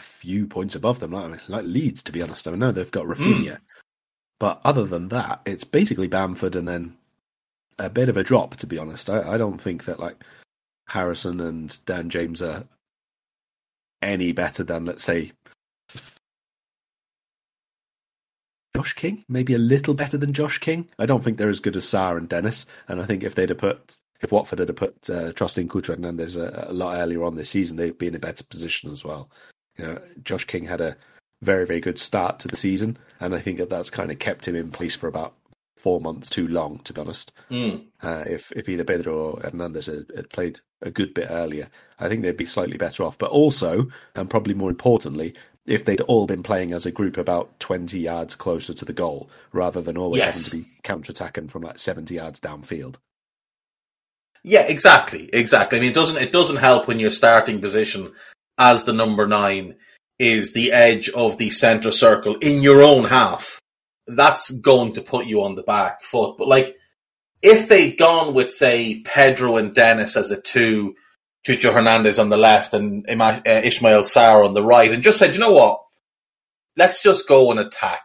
few 0.00 0.46
points 0.46 0.74
above 0.74 1.00
them, 1.00 1.12
like, 1.12 1.48
like 1.48 1.64
Leeds. 1.64 2.02
To 2.04 2.12
be 2.12 2.22
honest, 2.22 2.48
I 2.48 2.52
know 2.52 2.72
they've 2.72 2.90
got 2.90 3.06
Raphinha, 3.06 3.52
mm. 3.52 3.60
but 4.38 4.60
other 4.64 4.84
than 4.84 5.08
that, 5.08 5.40
it's 5.46 5.64
basically 5.64 6.08
Bamford 6.08 6.56
and 6.56 6.66
then 6.66 6.96
a 7.78 7.88
bit 7.88 8.08
of 8.08 8.16
a 8.16 8.24
drop. 8.24 8.56
To 8.56 8.66
be 8.66 8.78
honest, 8.78 9.08
I, 9.08 9.34
I 9.34 9.38
don't 9.38 9.60
think 9.60 9.84
that 9.84 10.00
like 10.00 10.22
Harrison 10.88 11.40
and 11.40 11.78
Dan 11.86 12.10
James 12.10 12.42
are 12.42 12.64
any 14.02 14.32
better 14.32 14.64
than, 14.64 14.84
let's 14.84 15.04
say, 15.04 15.32
Josh 18.76 18.94
King. 18.94 19.24
Maybe 19.28 19.54
a 19.54 19.58
little 19.58 19.94
better 19.94 20.16
than 20.16 20.32
Josh 20.32 20.58
King. 20.58 20.88
I 20.98 21.06
don't 21.06 21.22
think 21.22 21.36
they're 21.36 21.48
as 21.48 21.60
good 21.60 21.76
as 21.76 21.84
Sarr 21.84 22.16
and 22.16 22.28
Dennis. 22.28 22.64
And 22.86 23.00
I 23.00 23.04
think 23.06 23.22
if 23.22 23.34
they'd 23.34 23.48
have 23.48 23.58
put, 23.58 23.96
if 24.20 24.32
Watford 24.32 24.58
had 24.58 24.76
put 24.76 25.08
uh, 25.10 25.32
Trusting 25.32 25.68
Cucho 25.68 25.88
Hernandez 25.88 26.36
a, 26.36 26.66
a 26.68 26.72
lot 26.72 26.96
earlier 26.96 27.24
on 27.24 27.36
this 27.36 27.50
season, 27.50 27.76
they'd 27.76 27.98
be 27.98 28.08
in 28.08 28.14
a 28.14 28.20
better 28.20 28.44
position 28.44 28.90
as 28.90 29.04
well. 29.04 29.30
You 29.76 29.86
know, 29.86 30.00
Josh 30.22 30.44
King 30.44 30.64
had 30.64 30.80
a 30.80 30.96
very, 31.40 31.66
very 31.66 31.80
good 31.80 31.98
start 31.98 32.40
to 32.40 32.48
the 32.48 32.56
season, 32.56 32.98
and 33.20 33.34
I 33.34 33.38
think 33.38 33.58
that 33.58 33.68
that's 33.68 33.90
kind 33.90 34.10
of 34.10 34.18
kept 34.18 34.48
him 34.48 34.56
in 34.56 34.70
place 34.70 34.96
for 34.96 35.06
about 35.06 35.34
four 35.76 36.00
months 36.00 36.28
too 36.28 36.48
long, 36.48 36.80
to 36.80 36.92
be 36.92 37.00
honest. 37.00 37.32
Mm. 37.50 37.84
Uh, 38.02 38.24
if 38.26 38.52
if 38.52 38.68
either 38.68 38.84
Pedro 38.84 39.16
or 39.16 39.40
Hernandez 39.40 39.86
had, 39.86 40.06
had, 40.14 40.30
played 40.30 40.60
a 40.82 40.90
good 40.90 41.14
bit 41.14 41.28
earlier, 41.30 41.68
I 42.00 42.08
think 42.08 42.22
they'd 42.22 42.36
be 42.36 42.44
slightly 42.44 42.76
better 42.76 43.04
off. 43.04 43.16
But 43.18 43.30
also, 43.30 43.88
and 44.16 44.28
probably 44.28 44.54
more 44.54 44.70
importantly, 44.70 45.34
if 45.66 45.84
they'd 45.84 46.00
all 46.02 46.26
been 46.26 46.42
playing 46.42 46.72
as 46.72 46.86
a 46.86 46.90
group 46.90 47.16
about 47.16 47.60
20 47.60 48.00
yards 48.00 48.34
closer 48.34 48.74
to 48.74 48.84
the 48.84 48.92
goal, 48.92 49.30
rather 49.52 49.80
than 49.80 49.96
always 49.96 50.22
yes. 50.22 50.46
having 50.46 50.62
to 50.62 50.66
be 50.66 50.72
counter-attacking 50.82 51.48
from 51.48 51.62
like 51.62 51.78
70 51.78 52.14
yards 52.14 52.40
downfield. 52.40 52.96
Yeah, 54.44 54.66
exactly, 54.66 55.28
exactly. 55.32 55.78
I 55.78 55.80
mean, 55.80 55.90
it 55.90 55.94
doesn't 55.94 56.22
it 56.22 56.32
doesn't 56.32 56.56
help 56.56 56.88
when 56.88 57.00
your 57.00 57.10
starting 57.10 57.60
position 57.60 58.12
as 58.56 58.84
the 58.84 58.92
number 58.92 59.26
nine 59.26 59.76
is 60.18 60.52
the 60.52 60.72
edge 60.72 61.08
of 61.10 61.38
the 61.38 61.50
centre 61.50 61.90
circle 61.92 62.36
in 62.40 62.62
your 62.62 62.82
own 62.82 63.04
half 63.04 63.60
that's 64.08 64.50
going 64.50 64.94
to 64.94 65.02
put 65.02 65.26
you 65.26 65.44
on 65.44 65.54
the 65.54 65.62
back 65.62 66.02
foot. 66.02 66.36
But 66.38 66.48
like, 66.48 66.76
if 67.42 67.68
they'd 67.68 67.96
gone 67.96 68.34
with 68.34 68.50
say 68.50 69.02
Pedro 69.04 69.56
and 69.56 69.74
Dennis 69.74 70.16
as 70.16 70.30
a 70.30 70.40
two, 70.40 70.96
Chucho 71.46 71.72
Hernandez 71.72 72.18
on 72.18 72.30
the 72.30 72.36
left 72.36 72.74
and 72.74 73.08
uh, 73.08 73.12
Ismaila 73.14 74.00
Sarr 74.00 74.44
on 74.44 74.54
the 74.54 74.64
right, 74.64 74.92
and 74.92 75.02
just 75.02 75.18
said, 75.18 75.34
you 75.34 75.40
know 75.40 75.52
what, 75.52 75.80
let's 76.76 77.02
just 77.02 77.28
go 77.28 77.50
and 77.50 77.60
attack. 77.60 78.02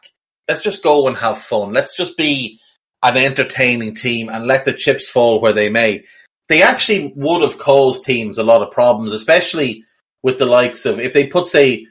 Let's 0.48 0.62
just 0.62 0.84
go 0.84 1.08
and 1.08 1.18
have 1.18 1.38
fun. 1.38 1.74
Let's 1.74 1.96
just 1.96 2.18
be 2.18 2.60
an 3.02 3.18
entertaining 3.18 3.96
team 3.96 4.30
and 4.30 4.46
let 4.46 4.66
the 4.66 4.74
chips 4.74 5.10
fall 5.10 5.42
where 5.42 5.54
they 5.54 5.70
may. 5.70 6.04
They 6.50 6.62
actually 6.62 7.14
would 7.16 7.41
have 7.41 7.58
caused 7.58 8.04
teams 8.04 8.38
a 8.38 8.44
lot 8.44 8.62
of 8.62 8.72
problems, 8.72 9.14
especially 9.14 9.84
with 10.22 10.39
the 10.39 10.46
likes 10.46 10.86
of 10.86 11.00
if 11.00 11.14
they 11.14 11.28
put 11.28 11.48
say 11.48 11.88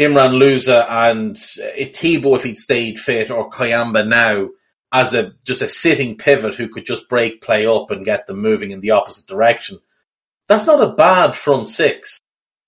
Imran 0.00 0.38
Louza 0.38 0.86
and 0.88 1.36
uh, 1.36 1.78
Etebo 1.78 2.36
if 2.36 2.44
he'd 2.44 2.58
stayed 2.58 2.98
fit, 2.98 3.30
or 3.30 3.50
Kayembe 3.50 4.06
now 4.06 4.48
as 4.92 5.14
a 5.14 5.32
just 5.44 5.62
a 5.62 5.68
sitting 5.68 6.16
pivot 6.16 6.54
who 6.54 6.68
could 6.68 6.86
just 6.86 7.08
break 7.08 7.42
play 7.42 7.66
up 7.66 7.90
and 7.90 8.04
get 8.04 8.26
them 8.26 8.40
moving 8.40 8.70
in 8.70 8.80
the 8.80 8.92
opposite 8.92 9.26
direction. 9.26 9.78
That's 10.48 10.66
not 10.66 10.82
a 10.82 10.94
bad 10.94 11.34
front 11.34 11.68
six. 11.68 12.18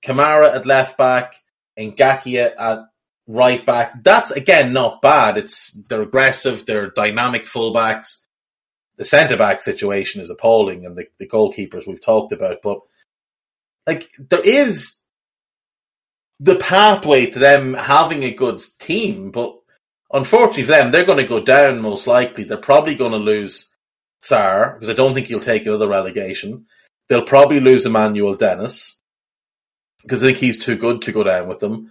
Kamara 0.04 0.54
at 0.54 0.66
left 0.66 0.98
back, 0.98 1.36
Ngakia 1.78 2.52
at 2.58 2.80
right 3.26 3.64
back. 3.64 4.02
That's 4.02 4.30
again 4.30 4.72
not 4.72 5.00
bad. 5.00 5.38
It's 5.38 5.72
they're 5.72 6.02
aggressive, 6.02 6.66
they're 6.66 6.90
dynamic 6.90 7.44
fullbacks. 7.44 8.21
The 9.02 9.06
centre 9.06 9.36
back 9.36 9.62
situation 9.62 10.20
is 10.20 10.30
appalling, 10.30 10.86
and 10.86 10.96
the, 10.96 11.06
the 11.18 11.26
goalkeepers 11.26 11.88
we've 11.88 12.00
talked 12.00 12.30
about. 12.30 12.58
But 12.62 12.82
like 13.84 14.08
there 14.16 14.40
is 14.44 14.96
the 16.38 16.54
pathway 16.54 17.26
to 17.26 17.40
them 17.40 17.74
having 17.74 18.22
a 18.22 18.32
good 18.32 18.60
team, 18.78 19.32
but 19.32 19.58
unfortunately 20.12 20.62
for 20.62 20.68
them, 20.68 20.92
they're 20.92 21.04
going 21.04 21.18
to 21.18 21.26
go 21.26 21.42
down 21.42 21.82
most 21.82 22.06
likely. 22.06 22.44
They're 22.44 22.58
probably 22.58 22.94
going 22.94 23.10
to 23.10 23.16
lose 23.16 23.74
Sarr 24.22 24.74
because 24.74 24.88
I 24.88 24.92
don't 24.92 25.14
think 25.14 25.26
he'll 25.26 25.40
take 25.40 25.66
another 25.66 25.88
relegation. 25.88 26.66
They'll 27.08 27.24
probably 27.24 27.58
lose 27.58 27.84
Emmanuel 27.84 28.36
Dennis 28.36 29.00
because 30.04 30.22
I 30.22 30.26
think 30.26 30.38
he's 30.38 30.64
too 30.64 30.76
good 30.76 31.02
to 31.02 31.12
go 31.12 31.24
down 31.24 31.48
with 31.48 31.58
them. 31.58 31.90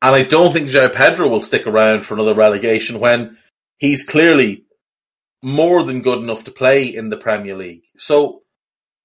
And 0.00 0.14
I 0.14 0.22
don't 0.22 0.52
think 0.52 0.68
João 0.68 0.94
Pedro 0.94 1.26
will 1.26 1.40
stick 1.40 1.66
around 1.66 2.02
for 2.02 2.14
another 2.14 2.34
relegation 2.34 3.00
when 3.00 3.36
he's 3.80 4.04
clearly 4.04 4.64
more 5.42 5.82
than 5.82 6.02
good 6.02 6.18
enough 6.22 6.44
to 6.44 6.50
play 6.50 6.86
in 6.86 7.10
the 7.10 7.16
Premier 7.16 7.56
League. 7.56 7.82
So, 7.96 8.42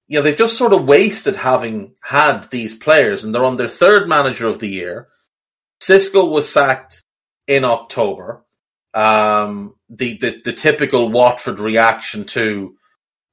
you 0.06 0.18
know, 0.18 0.22
they've 0.22 0.36
just 0.36 0.56
sort 0.56 0.72
of 0.72 0.86
wasted 0.86 1.36
having 1.36 1.94
had 2.02 2.50
these 2.50 2.76
players 2.76 3.24
and 3.24 3.34
they're 3.34 3.44
on 3.44 3.56
their 3.56 3.68
third 3.68 4.08
manager 4.08 4.46
of 4.46 4.58
the 4.58 4.68
year. 4.68 5.08
Xisco 5.82 6.30
was 6.30 6.48
sacked 6.48 7.02
in 7.46 7.64
October. 7.64 8.44
Um, 8.94 9.74
the, 9.88 10.16
the, 10.18 10.40
the 10.44 10.52
typical 10.52 11.10
Watford 11.10 11.60
reaction 11.60 12.24
to 12.24 12.74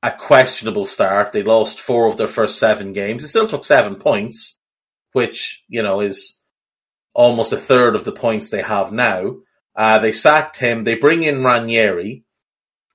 a 0.03 0.12
questionable 0.12 0.86
start. 0.86 1.32
They 1.32 1.43
lost 1.43 1.80
four 1.80 2.08
of 2.08 2.18
their 2.18 2.28
first 2.28 2.60
seven 2.60 2.93
games. 2.93 3.24
They 3.24 3.28
still 3.28 3.47
took 3.47 3.66
seven 3.66 3.95
points, 3.95 4.60
which, 5.14 5.64
you 5.68 5.82
know, 5.82 6.01
is 6.01 6.41
almost 7.14 7.53
a 7.53 7.58
third 7.58 7.95
of 7.95 8.03
the 8.03 8.12
points 8.12 8.49
they 8.49 8.62
have 8.62 8.91
now. 8.91 9.38
Uh, 9.76 9.99
they 9.99 10.12
sacked 10.12 10.58
him. 10.58 10.84
They 10.84 10.95
bring 10.95 11.24
in 11.24 11.43
Ranieri. 11.43 12.24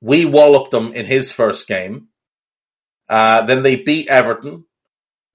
We 0.00 0.24
walloped 0.24 0.70
them 0.70 0.92
in 0.92 1.06
his 1.06 1.30
first 1.30 1.68
game. 1.68 2.08
Uh, 3.08 3.42
then 3.42 3.62
they 3.62 3.76
beat 3.76 4.08
Everton. 4.08 4.64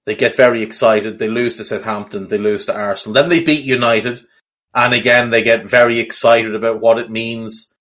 They 0.06 0.16
get 0.16 0.38
very 0.38 0.62
excited. 0.62 1.20
They 1.20 1.28
lose 1.28 1.58
to 1.58 1.66
Southampton. 1.66 2.28
They 2.28 2.38
lose 2.38 2.66
to 2.68 2.76
Arsenal. 2.76 3.14
Then 3.14 3.30
they 3.30 3.44
beat 3.44 3.66
United. 3.66 4.26
And 4.74 4.94
again, 4.94 5.30
they 5.30 5.44
get 5.44 5.70
very 5.70 6.00
excited 6.00 6.56
about 6.56 6.82
what 6.82 7.00
it 7.00 7.10
means. 7.10 7.74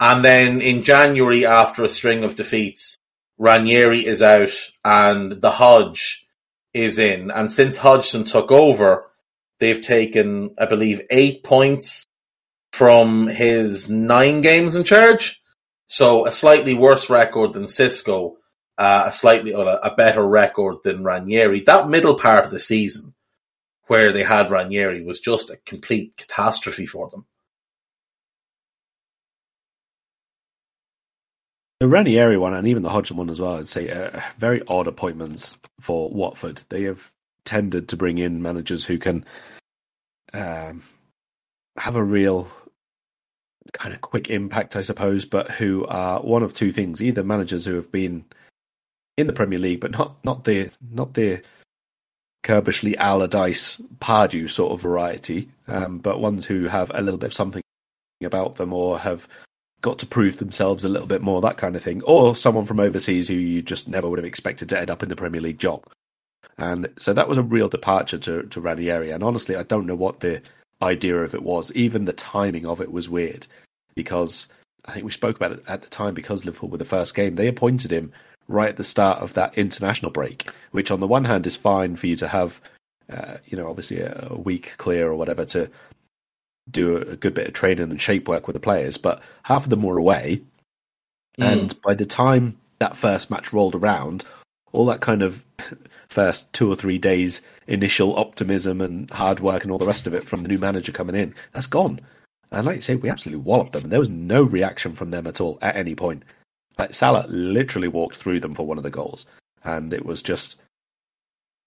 And 0.00 0.24
then 0.24 0.60
in 0.60 0.84
January, 0.84 1.46
after 1.46 1.84
a 1.84 1.88
string 1.88 2.24
of 2.24 2.36
defeats, 2.36 2.96
Ranieri 3.38 4.04
is 4.06 4.22
out 4.22 4.52
and 4.84 5.40
the 5.40 5.50
Hodge 5.50 6.26
is 6.74 6.98
in. 6.98 7.30
And 7.30 7.50
since 7.50 7.76
Hodgson 7.76 8.24
took 8.24 8.50
over, 8.50 9.06
they've 9.58 9.80
taken, 9.80 10.54
I 10.58 10.66
believe, 10.66 11.02
eight 11.10 11.42
points 11.42 12.04
from 12.72 13.26
his 13.26 13.88
nine 13.88 14.40
games 14.40 14.76
in 14.76 14.84
charge. 14.84 15.41
So 15.92 16.26
a 16.26 16.32
slightly 16.32 16.72
worse 16.72 17.10
record 17.10 17.52
than 17.52 17.64
Xisco, 17.64 18.36
uh, 18.78 19.02
a 19.08 19.12
slightly 19.12 19.52
a 19.52 19.92
better 19.94 20.26
record 20.26 20.76
than 20.84 21.04
Ranieri. 21.04 21.60
That 21.60 21.90
middle 21.90 22.14
part 22.14 22.46
of 22.46 22.50
the 22.50 22.58
season 22.58 23.12
where 23.88 24.10
they 24.10 24.22
had 24.22 24.50
Ranieri 24.50 25.04
was 25.04 25.20
just 25.20 25.50
a 25.50 25.58
complete 25.66 26.16
catastrophe 26.16 26.86
for 26.86 27.10
them. 27.10 27.26
The 31.80 31.88
Ranieri 31.88 32.38
one 32.38 32.54
and 32.54 32.66
even 32.66 32.82
the 32.82 32.88
Hodgson 32.88 33.18
one 33.18 33.28
as 33.28 33.38
well, 33.38 33.58
I'd 33.58 33.68
say, 33.68 33.90
uh, 33.90 34.18
very 34.38 34.62
odd 34.68 34.86
appointments 34.86 35.58
for 35.78 36.08
Watford. 36.08 36.62
They 36.70 36.84
have 36.84 37.12
tended 37.44 37.90
to 37.90 37.98
bring 37.98 38.16
in 38.16 38.40
managers 38.40 38.86
who 38.86 38.96
can 38.96 39.26
um, 40.32 40.84
have 41.76 41.96
a 41.96 42.02
real 42.02 42.50
kind 43.72 43.94
of 43.94 44.00
quick 44.00 44.30
impact, 44.30 44.76
I 44.76 44.80
suppose, 44.80 45.24
but 45.24 45.50
who 45.50 45.86
are 45.86 46.20
one 46.20 46.42
of 46.42 46.54
two 46.54 46.72
things: 46.72 47.02
either 47.02 47.24
managers 47.24 47.64
who 47.64 47.74
have 47.74 47.90
been 47.90 48.24
in 49.16 49.26
the 49.26 49.32
Premier 49.32 49.58
League, 49.58 49.80
but 49.80 49.92
not 49.92 50.22
not 50.24 50.44
the 50.44 50.70
not 50.90 51.14
the 51.14 51.42
Curbishley 52.42 52.96
Allardyce 52.96 53.80
Pardew 54.00 54.50
sort 54.50 54.72
of 54.72 54.80
variety, 54.80 55.48
um, 55.68 55.98
but 55.98 56.20
ones 56.20 56.44
who 56.44 56.66
have 56.66 56.90
a 56.94 57.00
little 57.00 57.18
bit 57.18 57.26
of 57.26 57.34
something 57.34 57.62
about 58.22 58.56
them 58.56 58.72
or 58.72 58.98
have 58.98 59.28
got 59.80 59.98
to 59.98 60.06
prove 60.06 60.36
themselves 60.36 60.84
a 60.84 60.88
little 60.88 61.08
bit 61.08 61.22
more, 61.22 61.40
that 61.40 61.56
kind 61.58 61.74
of 61.76 61.82
thing, 61.82 62.02
or 62.02 62.36
someone 62.36 62.64
from 62.64 62.80
overseas 62.80 63.28
who 63.28 63.34
you 63.34 63.62
just 63.62 63.88
never 63.88 64.08
would 64.08 64.18
have 64.18 64.24
expected 64.24 64.68
to 64.68 64.78
end 64.78 64.90
up 64.90 65.02
in 65.02 65.08
the 65.08 65.16
Premier 65.16 65.40
League 65.40 65.58
job. 65.58 65.84
And 66.58 66.88
so 66.98 67.12
that 67.12 67.28
was 67.28 67.38
a 67.38 67.42
real 67.42 67.68
departure 67.68 68.18
to, 68.18 68.44
to 68.44 68.60
Ranieri. 68.60 69.10
And 69.10 69.24
honestly, 69.24 69.56
I 69.56 69.64
don't 69.64 69.86
know 69.86 69.94
what 69.94 70.20
the 70.20 70.40
idea 70.82 71.16
of 71.22 71.34
it 71.34 71.42
was. 71.42 71.72
Even 71.74 72.04
the 72.04 72.12
timing 72.12 72.66
of 72.66 72.80
it 72.80 72.92
was 72.92 73.08
weird 73.08 73.46
because 73.94 74.48
I 74.84 74.92
think 74.92 75.04
we 75.04 75.12
spoke 75.12 75.36
about 75.36 75.52
it 75.52 75.64
at 75.68 75.82
the 75.82 75.88
time 75.88 76.14
because 76.14 76.44
Liverpool 76.44 76.68
were 76.68 76.78
the 76.78 76.84
first 76.84 77.14
game. 77.14 77.36
They 77.36 77.48
appointed 77.48 77.92
him 77.92 78.12
right 78.48 78.68
at 78.68 78.76
the 78.76 78.84
start 78.84 79.20
of 79.20 79.34
that 79.34 79.56
international 79.56 80.10
break, 80.10 80.50
which 80.72 80.90
on 80.90 81.00
the 81.00 81.06
one 81.06 81.24
hand 81.24 81.46
is 81.46 81.56
fine 81.56 81.96
for 81.96 82.06
you 82.06 82.16
to 82.16 82.28
have, 82.28 82.60
uh, 83.10 83.36
you 83.46 83.56
know, 83.56 83.68
obviously 83.68 84.00
a, 84.00 84.28
a 84.30 84.36
week 84.36 84.74
clear 84.78 85.08
or 85.08 85.14
whatever 85.14 85.44
to 85.46 85.70
do 86.70 86.96
a 86.96 87.16
good 87.16 87.34
bit 87.34 87.46
of 87.46 87.54
training 87.54 87.90
and 87.90 88.00
shape 88.00 88.28
work 88.28 88.46
with 88.46 88.54
the 88.54 88.60
players, 88.60 88.96
but 88.96 89.22
half 89.44 89.64
of 89.64 89.70
them 89.70 89.82
were 89.82 89.98
away. 89.98 90.42
Mm. 91.38 91.52
And 91.52 91.82
by 91.82 91.94
the 91.94 92.06
time 92.06 92.58
that 92.78 92.96
first 92.96 93.30
match 93.30 93.52
rolled 93.52 93.74
around, 93.74 94.24
all 94.72 94.86
that 94.86 95.00
kind 95.00 95.22
of 95.22 95.44
first 96.12 96.52
two 96.52 96.70
or 96.70 96.76
three 96.76 96.98
days 96.98 97.42
initial 97.66 98.16
optimism 98.16 98.80
and 98.80 99.10
hard 99.10 99.40
work 99.40 99.62
and 99.62 99.72
all 99.72 99.78
the 99.78 99.86
rest 99.86 100.06
of 100.06 100.14
it 100.14 100.26
from 100.26 100.42
the 100.42 100.48
new 100.48 100.58
manager 100.58 100.92
coming 100.92 101.16
in, 101.16 101.34
that's 101.52 101.66
gone. 101.66 102.00
And 102.50 102.66
like 102.66 102.76
you 102.76 102.82
say, 102.82 102.96
we 102.96 103.10
absolutely 103.10 103.42
walloped 103.42 103.72
them. 103.72 103.84
And 103.84 103.92
there 103.92 104.00
was 104.00 104.10
no 104.10 104.42
reaction 104.42 104.92
from 104.92 105.10
them 105.10 105.26
at 105.26 105.40
all 105.40 105.58
at 105.62 105.76
any 105.76 105.94
point. 105.94 106.22
Like 106.78 106.94
Salah 106.94 107.26
literally 107.28 107.88
walked 107.88 108.16
through 108.16 108.40
them 108.40 108.54
for 108.54 108.66
one 108.66 108.78
of 108.78 108.84
the 108.84 108.90
goals. 108.90 109.26
And 109.64 109.92
it 109.94 110.04
was 110.04 110.22
just 110.22 110.60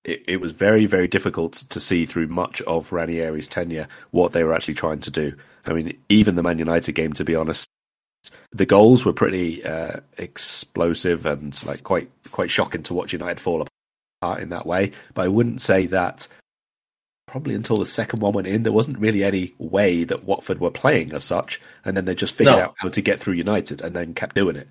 it, 0.05 0.23
it 0.27 0.37
was 0.37 0.51
very, 0.51 0.85
very 0.85 1.07
difficult 1.07 1.53
to 1.53 1.79
see 1.79 2.05
through 2.05 2.27
much 2.27 2.61
of 2.63 2.91
Ranieri's 2.91 3.47
tenure 3.47 3.87
what 4.11 4.31
they 4.31 4.43
were 4.43 4.53
actually 4.53 4.75
trying 4.75 4.99
to 5.01 5.11
do. 5.11 5.35
I 5.65 5.73
mean, 5.73 5.97
even 6.09 6.35
the 6.35 6.43
Man 6.43 6.59
United 6.59 6.93
game, 6.93 7.13
to 7.13 7.25
be 7.25 7.35
honest, 7.35 7.67
the 8.51 8.65
goals 8.65 9.05
were 9.05 9.13
pretty 9.13 9.65
uh, 9.65 9.99
explosive 10.17 11.25
and 11.25 11.59
like 11.65 11.83
quite 11.83 12.09
quite 12.31 12.49
shocking 12.49 12.83
to 12.83 12.93
watch 12.93 13.13
United 13.13 13.39
fall 13.39 13.61
apart 14.25 14.41
in 14.41 14.49
that 14.49 14.65
way. 14.65 14.91
But 15.13 15.23
I 15.23 15.27
wouldn't 15.27 15.61
say 15.61 15.85
that 15.87 16.27
probably 17.27 17.55
until 17.55 17.77
the 17.77 17.85
second 17.85 18.21
one 18.21 18.33
went 18.33 18.47
in, 18.47 18.63
there 18.63 18.71
wasn't 18.71 18.99
really 18.99 19.23
any 19.23 19.53
way 19.57 20.03
that 20.03 20.23
Watford 20.23 20.59
were 20.59 20.71
playing 20.71 21.13
as 21.13 21.23
such, 21.23 21.61
and 21.83 21.95
then 21.95 22.05
they 22.05 22.15
just 22.15 22.35
figured 22.35 22.55
no. 22.55 22.63
out 22.63 22.75
how 22.77 22.89
to 22.89 23.01
get 23.01 23.19
through 23.19 23.33
United 23.33 23.81
and 23.81 23.95
then 23.95 24.13
kept 24.13 24.35
doing 24.35 24.55
it, 24.55 24.67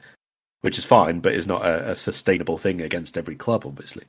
which 0.61 0.79
is 0.79 0.85
fine, 0.85 1.21
but 1.21 1.35
is 1.35 1.47
not 1.47 1.65
a, 1.65 1.91
a 1.91 1.97
sustainable 1.97 2.59
thing 2.59 2.81
against 2.81 3.19
every 3.19 3.37
club, 3.37 3.65
obviously. 3.67 4.05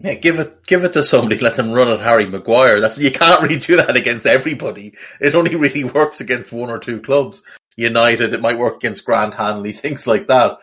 Yeah, 0.00 0.14
give 0.14 0.40
it 0.40 0.66
give 0.66 0.82
it 0.82 0.92
to 0.94 1.04
somebody. 1.04 1.38
Let 1.38 1.54
them 1.54 1.70
run 1.70 1.88
at 1.88 2.00
Harry 2.00 2.26
Maguire. 2.26 2.80
That's 2.80 2.98
you 2.98 3.12
can't 3.12 3.42
really 3.42 3.60
do 3.60 3.76
that 3.76 3.94
against 3.94 4.26
everybody. 4.26 4.94
It 5.20 5.36
only 5.36 5.54
really 5.54 5.84
works 5.98 6.20
against 6.20 6.52
one 6.52 6.68
or 6.68 6.80
two 6.80 7.00
clubs. 7.00 7.42
United, 7.76 8.34
it 8.34 8.40
might 8.40 8.58
work 8.58 8.76
against 8.76 9.04
Grant 9.04 9.34
Hanley, 9.34 9.72
things 9.72 10.06
like 10.06 10.26
that. 10.28 10.58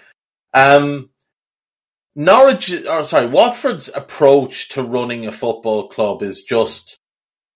Um, 0.54 1.11
Norwich, 2.16 2.86
or 2.86 3.04
sorry, 3.04 3.28
Watford's 3.28 3.90
approach 3.94 4.70
to 4.70 4.84
running 4.84 5.28
a 5.28 5.32
football 5.32 5.88
club 5.88 6.22
is 6.22 6.44
just 6.44 7.00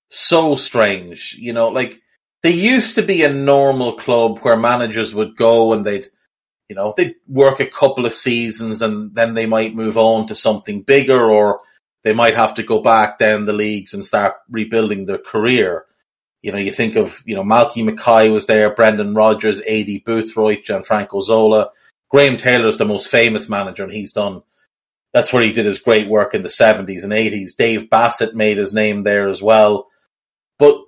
so 0.10 0.56
strange. 0.56 1.36
You 1.38 1.53
know, 1.53 1.70
like 1.70 2.01
they 2.41 2.53
used 2.53 2.95
to 2.95 3.01
be 3.01 3.24
a 3.24 3.34
normal 3.34 3.93
club 3.93 4.39
where 4.39 4.58
managers 4.58 5.14
would 5.14 5.36
go 5.36 5.74
and 5.74 5.86
they'd 5.86 6.08
you 6.70 6.76
know, 6.76 6.93
they'd 6.97 7.16
work 7.28 7.60
a 7.60 7.66
couple 7.66 8.06
of 8.06 8.14
seasons 8.14 8.82
and 8.82 9.14
then 9.14 9.34
they 9.34 9.45
might 9.45 9.76
move 9.76 9.97
on 9.97 10.28
to 10.28 10.36
something 10.36 10.82
bigger 10.82 11.30
or 11.30 11.60
they 12.03 12.14
might 12.14 12.36
have 12.36 12.56
to 12.56 12.64
go 12.64 12.82
back 12.82 13.20
down 13.20 13.45
the 13.45 13.53
leagues 13.53 13.93
and 13.93 14.03
start 14.03 14.36
rebuilding 14.49 15.06
their 15.06 15.18
career. 15.18 15.86
You 16.41 16.51
know, 16.51 16.58
you 16.58 16.72
think 16.72 16.95
of, 16.95 17.22
you 17.26 17.36
know, 17.36 17.43
Malky 17.43 17.86
Mackay 17.86 18.30
was 18.30 18.45
there, 18.45 18.74
Brendan 18.74 19.14
Rodgers, 19.14 19.62
Aidy 19.64 20.03
Boothroyd, 20.03 20.64
Gianfranco 20.64 21.22
Zola. 21.22 21.72
Graham 22.10 22.38
Taylor's 22.38 22.78
the 22.78 22.86
most 22.86 23.10
famous 23.10 23.49
manager 23.49 23.84
and 23.84 23.91
he's 23.91 24.14
done, 24.14 24.41
that's 25.14 25.32
where 25.32 25.43
he 25.43 25.51
did 25.51 25.66
his 25.66 25.80
great 25.80 26.08
work 26.08 26.34
in 26.34 26.43
the 26.43 26.49
70s 26.49 27.03
and 27.03 27.14
80s. 27.14 27.56
Dave 27.58 27.89
Bassett 27.89 28.36
made 28.36 28.58
his 28.58 28.74
name 28.74 29.03
there 29.03 29.30
as 29.30 29.41
well. 29.41 29.88
But 30.60 30.82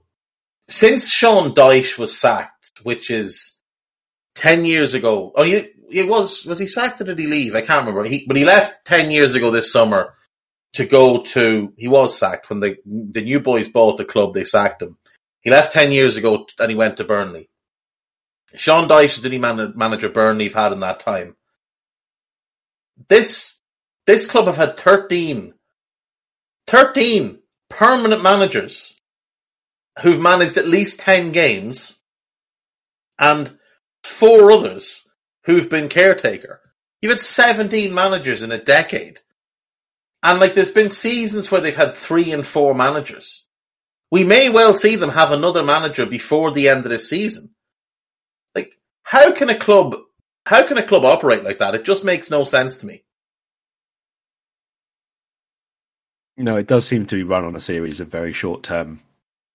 since 0.67 1.09
Sean 1.09 1.53
Dyche 1.53 1.97
was 1.97 2.17
sacked, 2.17 2.71
which 2.83 3.09
is 3.09 3.57
ten 4.37 4.65
years 4.65 4.93
ago. 4.93 5.33
Oh, 5.35 5.43
he, 5.43 5.67
was 6.03 6.45
was 6.45 6.59
he 6.59 6.67
sacked 6.67 7.01
or 7.01 7.05
did 7.05 7.19
he 7.19 7.27
leave? 7.27 7.55
I 7.55 7.61
can't 7.61 7.85
remember. 7.85 8.03
He, 8.03 8.25
but 8.27 8.37
he 8.37 8.45
left 8.45 8.85
ten 8.85 9.11
years 9.11 9.35
ago 9.35 9.51
this 9.51 9.71
summer 9.71 10.13
to 10.73 10.85
go 10.85 11.23
to. 11.23 11.73
He 11.75 11.87
was 11.87 12.17
sacked 12.17 12.49
when 12.49 12.59
the 12.59 12.77
the 12.85 13.21
new 13.21 13.39
boys 13.39 13.67
bought 13.67 13.97
the 13.97 14.05
club. 14.05 14.33
They 14.33 14.43
sacked 14.43 14.81
him. 14.81 14.97
He 15.41 15.49
left 15.49 15.73
ten 15.73 15.91
years 15.91 16.15
ago 16.15 16.45
and 16.59 16.69
he 16.69 16.77
went 16.77 16.97
to 16.97 17.03
Burnley. 17.03 17.49
Sean 18.55 18.87
Dyche 18.87 19.17
is 19.17 19.21
the 19.21 19.45
only 19.45 19.73
manager 19.75 20.09
Burnley 20.09 20.45
have 20.45 20.53
had 20.53 20.73
in 20.73 20.79
that 20.79 20.99
time. 20.99 21.35
This 23.09 23.59
this 24.05 24.25
club 24.25 24.45
have 24.45 24.55
had 24.55 24.77
13, 24.77 25.53
13 26.67 27.39
permanent 27.69 28.23
managers 28.23 28.99
who've 30.01 30.21
managed 30.21 30.57
at 30.57 30.67
least 30.67 31.01
10 31.01 31.33
games 31.33 31.99
and 33.19 33.57
four 34.03 34.51
others 34.51 35.03
who've 35.43 35.69
been 35.69 35.89
caretaker. 35.89 36.61
You've 37.01 37.11
had 37.11 37.21
17 37.21 37.93
managers 37.93 38.43
in 38.43 38.51
a 38.51 38.57
decade. 38.57 39.19
And 40.23 40.39
like 40.39 40.55
there's 40.55 40.71
been 40.71 40.89
seasons 40.89 41.51
where 41.51 41.61
they've 41.61 41.75
had 41.75 41.95
three 41.95 42.31
and 42.31 42.45
four 42.45 42.73
managers. 42.73 43.47
We 44.09 44.23
may 44.23 44.49
well 44.49 44.75
see 44.75 44.95
them 44.95 45.09
have 45.09 45.31
another 45.31 45.63
manager 45.63 46.05
before 46.05 46.51
the 46.51 46.69
end 46.69 46.85
of 46.85 46.91
the 46.91 46.99
season. 46.99 47.53
How 49.07 49.31
can 49.31 49.49
a 49.49 49.57
club 49.57 49.95
how 50.45 50.67
can 50.67 50.77
a 50.77 50.85
club 50.85 51.05
operate 51.05 51.43
like 51.43 51.59
that? 51.59 51.75
It 51.75 51.85
just 51.85 52.03
makes 52.03 52.29
no 52.29 52.43
sense 52.43 52.75
to 52.77 52.85
me. 52.85 53.03
No, 56.35 56.57
it 56.57 56.67
does 56.67 56.85
seem 56.85 57.05
to 57.05 57.15
be 57.15 57.23
run 57.23 57.45
on 57.45 57.55
a 57.55 57.61
series 57.61 58.01
of 58.01 58.09
very 58.09 58.33
short 58.33 58.63
term 58.63 58.99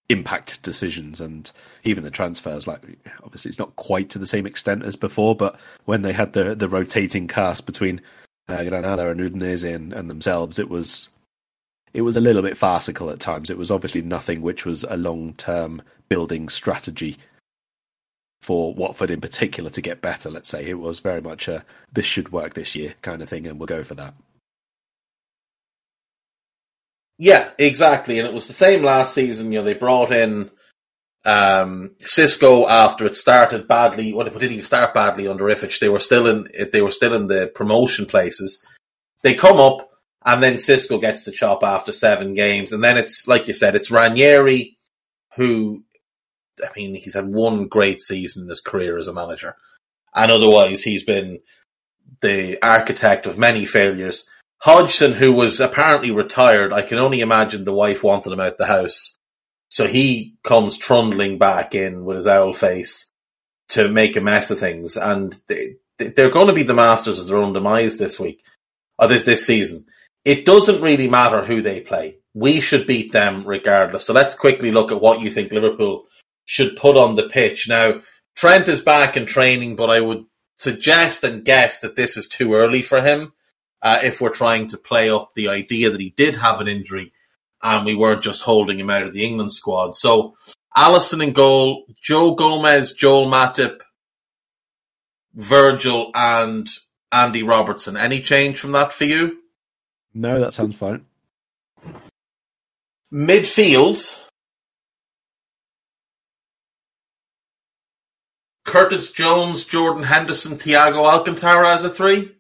impact 0.09 0.63
decisions 0.63 1.21
and 1.21 1.53
even 1.85 2.03
the 2.03 2.11
transfers 2.11 2.67
like 2.67 2.83
obviously 3.23 3.49
it's 3.49 3.59
not 3.59 3.77
quite 3.77 4.11
to 4.11 4.19
the 4.19 4.27
same 4.27 4.47
extent 4.47 4.83
as 4.83 4.97
before 4.97 5.35
but 5.35 5.59
when 5.85 6.03
they 6.03 6.13
had 6.13 6.33
the 6.35 6.55
the 6.55 6.69
rotating 6.69 7.27
cast 7.27 7.65
between 7.65 8.01
uh, 8.49 8.63
Granada 8.65 9.09
and 9.09 9.21
Udinese 9.21 9.75
and, 9.75 9.93
and 9.93 10.11
themselves 10.11 10.59
it 10.59 10.69
was 10.69 11.09
it 11.95 12.03
was 12.03 12.17
a 12.17 12.21
little 12.21 12.43
bit 12.43 12.59
farcical 12.59 13.09
at 13.11 13.21
times 13.21 13.49
it 13.49 13.57
was 13.57 13.71
obviously 13.71 14.03
nothing 14.03 14.43
which 14.43 14.67
was 14.67 14.85
a 14.85 14.97
long 14.97 15.33
term 15.35 15.81
building 16.09 16.49
strategy 16.49 17.17
for 18.43 18.75
Watford 18.75 19.11
in 19.11 19.21
particular 19.21 19.71
to 19.71 19.81
get 19.81 20.03
better 20.03 20.31
let's 20.31 20.51
say 20.51 20.67
it 20.67 20.79
was 20.79 21.01
very 21.01 21.23
much 21.23 21.49
a 21.49 21.65
this 21.93 22.07
should 22.07 22.33
work 22.33 22.55
this 22.55 22.75
year 22.77 22.95
kind 23.01 23.23
of 23.23 23.29
thing 23.29 23.47
and 23.47 23.59
we'll 23.59 23.67
go 23.67 23.83
for 23.83 23.95
that 23.95 24.15
Yeah, 27.23 27.51
exactly. 27.57 28.19
And 28.19 28.27
it 28.27 28.35
was 28.35 28.49
the 28.49 28.53
same 28.53 28.83
last 28.83 29.15
season. 29.15 29.53
You 29.53 29.61
know, 29.61 29.65
they 29.65 29.75
brought 29.75 30.11
in 30.11 30.51
um, 31.25 31.93
Xisco 32.01 32.69
after 32.69 33.07
it 33.07 33.15
started 33.15 33.69
badly. 33.69 34.13
Well, 34.13 34.27
it 34.27 34.33
didn't 34.33 34.51
even 34.51 34.65
start 34.65 34.93
badly 34.93 35.29
under 35.29 35.45
Ivic. 35.45 35.79
They 35.79 35.89
were 35.89 36.01
still 36.01 36.27
in. 36.27 36.49
They 36.73 36.83
were 36.83 36.91
still 36.91 37.15
in 37.15 37.29
the 37.29 37.47
promotion 37.55 38.07
places. 38.07 38.67
They 39.23 39.35
come 39.35 39.61
up, 39.61 39.89
and 40.25 40.43
then 40.43 40.55
Xisco 40.55 41.01
gets 41.01 41.25
the 41.25 41.31
chop 41.31 41.63
after 41.63 41.93
seven 41.93 42.35
games, 42.35 42.73
and 42.73 42.83
then 42.83 42.99
it's 42.99 43.29
like 43.29 43.47
you 43.47 43.53
said, 43.53 43.77
it's 43.77 43.91
Ranieri 43.91 44.77
who. 45.37 45.85
I 46.63 46.69
mean, 46.77 46.95
he's 46.95 47.15
had 47.15 47.29
one 47.29 47.67
great 47.67 48.01
season 48.01 48.45
in 48.45 48.49
his 48.49 48.61
career 48.61 48.99
as 48.99 49.09
a 49.09 49.13
manager, 49.13 49.57
and 50.15 50.31
otherwise 50.31 50.83
he's 50.83 51.05
been 51.05 51.41
the 52.21 52.59
architect 52.63 53.27
of 53.27 53.39
many 53.39 53.65
failures. 53.65 54.29
Hodgson, 54.61 55.13
who 55.13 55.33
was 55.33 55.61
apparently 55.61 56.13
retired, 56.13 56.73
I 56.73 56.83
can 56.83 56.99
only 56.99 57.21
imagine 57.21 57.65
the 57.65 57.73
wife 57.73 58.05
wanted 58.05 58.33
him 58.33 58.41
out 58.41 58.59
the 58.59 58.67
house. 58.67 59.19
So 59.69 59.87
he 59.87 60.37
comes 60.45 60.77
trundling 60.77 61.39
back 61.39 61.75
in 61.75 62.05
with 62.05 62.17
his 62.17 62.27
owl 62.27 62.53
face 62.53 63.11
to 63.71 63.89
make 63.89 64.17
a 64.17 64.21
mess 64.21 64.51
of 64.51 64.61
things. 64.61 64.97
And 64.97 65.35
they, 65.49 65.77
they're 65.99 66.31
going 66.31 66.49
to 66.49 66.53
be 66.53 66.63
the 66.63 66.75
masters 66.75 67.19
of 67.19 67.27
their 67.27 67.39
own 67.39 67.55
demise 67.55 67.99
this 67.99 68.21
week, 68.21 68.45
or 68.99 69.09
this, 69.09 69.25
this 69.25 69.47
season. 69.47 69.87
It 70.25 70.45
doesn't 70.45 70.83
really 70.83 71.09
matter 71.09 71.45
who 71.45 71.63
they 71.63 71.81
play. 71.81 72.19
We 72.35 72.61
should 72.61 72.87
beat 72.87 73.13
them 73.13 73.45
regardless. 73.45 74.05
So 74.05 74.13
let's 74.13 74.35
quickly 74.35 74.71
look 74.71 74.93
at 74.93 75.01
what 75.01 75.21
you 75.21 75.31
think 75.31 75.53
Liverpool 75.53 76.05
should 76.45 76.77
put 76.77 76.97
on 76.97 77.15
the 77.15 77.29
pitch. 77.29 77.69
Now, 77.69 78.01
Trent 78.35 78.69
is 78.69 78.81
back 78.81 79.17
in 79.17 79.27
training, 79.27 79.77
but 79.77 79.91
I 79.91 80.01
would 80.01 80.25
suggest 80.57 81.25
and 81.25 81.45
guess 81.45 81.81
that 81.81 81.97
this 81.97 82.17
is 82.17 82.29
too 82.29 82.55
early 82.55 82.83
for 82.83 83.01
him 83.01 83.33
uh, 83.83 84.01
if 84.03 84.21
we're 84.21 84.31
trying 84.31 84.69
to 84.69 84.79
play 84.79 85.11
up 85.11 85.33
the 85.35 85.49
idea 85.49 85.91
that 85.91 86.01
he 86.01 86.11
did 86.11 86.37
have 86.37 86.61
an 86.61 86.69
injury 86.69 87.13
and 87.63 87.85
we 87.87 87.95
weren't 87.95 88.23
just 88.23 88.43
holding 88.43 88.79
him 88.79 88.91
out 88.91 89.05
of 89.05 89.13
the 89.13 89.25
England 89.25 89.53
squad. 89.53 89.95
So 89.95 90.35
Alisson 90.77 91.23
in 91.23 91.33
goal, 91.33 91.85
Joe 92.01 92.35
Gomez, 92.35 92.93
Joel 92.93 93.27
Matip, 93.27 93.81
Virgil, 95.35 96.11
and 96.15 96.69
Andy 97.11 97.43
Robertson. 97.43 97.97
Any 97.97 98.21
change 98.21 98.59
from 98.59 98.73
that 98.73 98.93
for 98.93 99.05
you? 99.05 99.39
No, 100.15 100.41
that 100.41 100.55
sounds 100.55 100.77
fine. 100.77 101.07
Midfield. 103.13 104.19
Curtis 108.65 109.13
Jones, 109.13 109.65
Jordan 109.65 110.05
Henderson, 110.05 110.57
Thiago 110.59 111.05
Alcantara 111.05 111.71
as 111.71 111.85
a 111.85 111.91
three. 111.91 112.33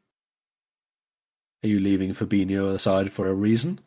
Are 1.64 1.68
you 1.68 1.80
leaving 1.80 2.10
Fabinho 2.10 2.74
aside 2.74 3.12
for 3.12 3.28
a 3.28 3.34
reason? 3.34 3.80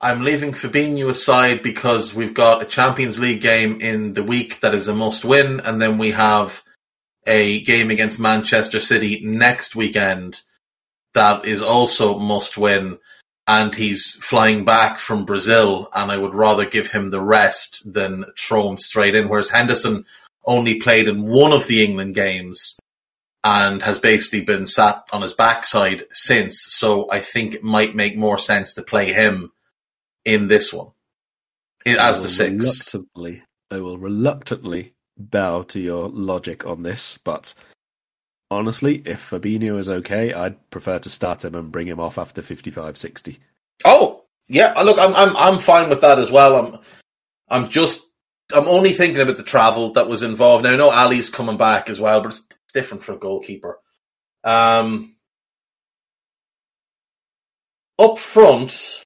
I'm 0.00 0.22
leaving 0.22 0.52
Fabinho 0.52 1.08
aside 1.08 1.62
because 1.62 2.14
we've 2.14 2.34
got 2.34 2.62
a 2.62 2.66
Champions 2.66 3.18
League 3.18 3.40
game 3.40 3.80
in 3.80 4.12
the 4.12 4.22
week 4.22 4.60
that 4.60 4.74
is 4.74 4.88
a 4.88 4.94
must 4.94 5.24
win, 5.24 5.60
and 5.60 5.80
then 5.80 5.98
we 5.98 6.10
have 6.10 6.62
a 7.26 7.62
game 7.62 7.90
against 7.90 8.20
Manchester 8.20 8.80
City 8.80 9.22
next 9.24 9.74
weekend 9.74 10.42
that 11.14 11.46
is 11.46 11.62
also 11.62 12.18
must 12.18 12.58
win. 12.58 12.98
And 13.46 13.74
he's 13.74 14.12
flying 14.22 14.64
back 14.64 14.98
from 14.98 15.24
Brazil, 15.24 15.88
and 15.94 16.10
I 16.10 16.16
would 16.16 16.34
rather 16.34 16.64
give 16.64 16.92
him 16.92 17.10
the 17.10 17.20
rest 17.20 17.82
than 17.90 18.24
throw 18.38 18.68
him 18.68 18.78
straight 18.78 19.14
in. 19.14 19.28
Whereas 19.28 19.50
Henderson 19.50 20.06
only 20.46 20.80
played 20.80 21.08
in 21.08 21.22
one 21.22 21.52
of 21.52 21.66
the 21.66 21.84
England 21.84 22.14
games 22.14 22.78
and 23.42 23.82
has 23.82 23.98
basically 23.98 24.42
been 24.42 24.66
sat 24.66 25.04
on 25.12 25.22
his 25.22 25.34
backside 25.34 26.04
since. 26.12 26.66
So 26.70 27.10
I 27.10 27.20
think 27.20 27.54
it 27.54 27.62
might 27.62 27.94
make 27.94 28.16
more 28.16 28.38
sense 28.38 28.74
to 28.74 28.82
play 28.82 29.12
him 29.12 29.52
in 30.24 30.48
this 30.48 30.72
one 30.72 30.92
as 31.86 32.20
the 32.20 32.28
six. 32.28 32.52
Reluctantly, 32.94 33.42
I 33.70 33.80
will 33.80 33.98
reluctantly 33.98 34.94
bow 35.16 35.62
to 35.62 35.80
your 35.80 36.08
logic 36.08 36.66
on 36.66 36.82
this, 36.82 37.18
but 37.18 37.54
honestly, 38.50 39.02
if 39.04 39.30
Fabinho 39.30 39.78
is 39.78 39.90
okay, 39.90 40.32
I'd 40.32 40.70
prefer 40.70 40.98
to 41.00 41.10
start 41.10 41.44
him 41.44 41.54
and 41.54 41.70
bring 41.70 41.86
him 41.86 42.00
off 42.00 42.18
after 42.18 42.42
55 42.42 42.96
60. 42.96 43.38
Oh, 43.84 44.24
yeah. 44.48 44.80
Look, 44.80 44.98
I'm 44.98 45.14
I'm 45.14 45.36
I'm 45.36 45.58
fine 45.58 45.90
with 45.90 46.00
that 46.00 46.18
as 46.18 46.30
well. 46.30 46.56
I'm 46.56 46.78
I'm 47.48 47.70
just 47.70 48.10
I'm 48.52 48.68
only 48.68 48.92
thinking 48.92 49.20
about 49.20 49.36
the 49.36 49.42
travel 49.42 49.92
that 49.94 50.08
was 50.08 50.22
involved. 50.22 50.64
Now 50.64 50.72
I 50.72 50.76
know 50.76 50.90
Ali's 50.90 51.30
coming 51.30 51.56
back 51.56 51.88
as 51.88 52.00
well, 52.00 52.20
but 52.20 52.28
it's 52.28 52.46
different 52.72 53.02
for 53.02 53.12
a 53.12 53.18
goalkeeper. 53.18 53.78
Um, 54.42 55.16
up 57.98 58.18
front, 58.18 59.04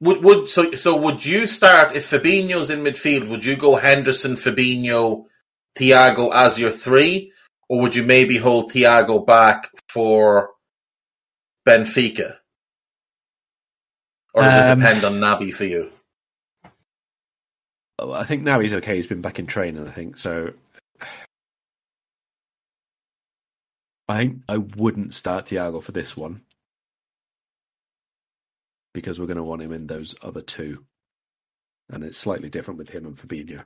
would 0.00 0.22
would 0.22 0.48
so 0.48 0.72
so 0.72 0.96
would 0.96 1.24
you 1.24 1.46
start 1.46 1.96
if 1.96 2.10
Fabinho's 2.10 2.70
in 2.70 2.80
midfield? 2.80 3.28
Would 3.28 3.44
you 3.44 3.56
go 3.56 3.76
Henderson, 3.76 4.36
Fabinho, 4.36 5.24
Thiago 5.78 6.32
as 6.32 6.58
your 6.58 6.70
three, 6.70 7.32
or 7.68 7.80
would 7.80 7.94
you 7.94 8.04
maybe 8.04 8.36
hold 8.36 8.72
Thiago 8.72 9.26
back 9.26 9.70
for 9.88 10.50
Benfica? 11.66 12.36
Or 14.32 14.42
does 14.42 14.62
um, 14.62 14.66
it 14.66 14.74
depend 14.76 15.04
on 15.04 15.20
Naby 15.20 15.52
for 15.52 15.64
you? 15.64 15.90
I 18.00 18.24
think 18.24 18.42
now 18.42 18.60
he's 18.60 18.74
okay. 18.74 18.96
He's 18.96 19.06
been 19.06 19.20
back 19.20 19.38
in 19.38 19.46
training, 19.46 19.86
I 19.86 19.90
think. 19.90 20.16
So 20.18 20.52
I 24.08 24.18
think 24.18 24.42
I 24.48 24.56
wouldn't 24.56 25.14
start 25.14 25.46
Thiago 25.46 25.82
for 25.82 25.92
this 25.92 26.16
one 26.16 26.42
because 28.92 29.20
we're 29.20 29.26
going 29.26 29.36
to 29.36 29.42
want 29.42 29.62
him 29.62 29.72
in 29.72 29.86
those 29.86 30.16
other 30.22 30.40
two, 30.40 30.84
and 31.88 32.02
it's 32.02 32.18
slightly 32.18 32.48
different 32.48 32.78
with 32.78 32.90
him 32.90 33.06
and 33.06 33.16
Fabinho 33.16 33.64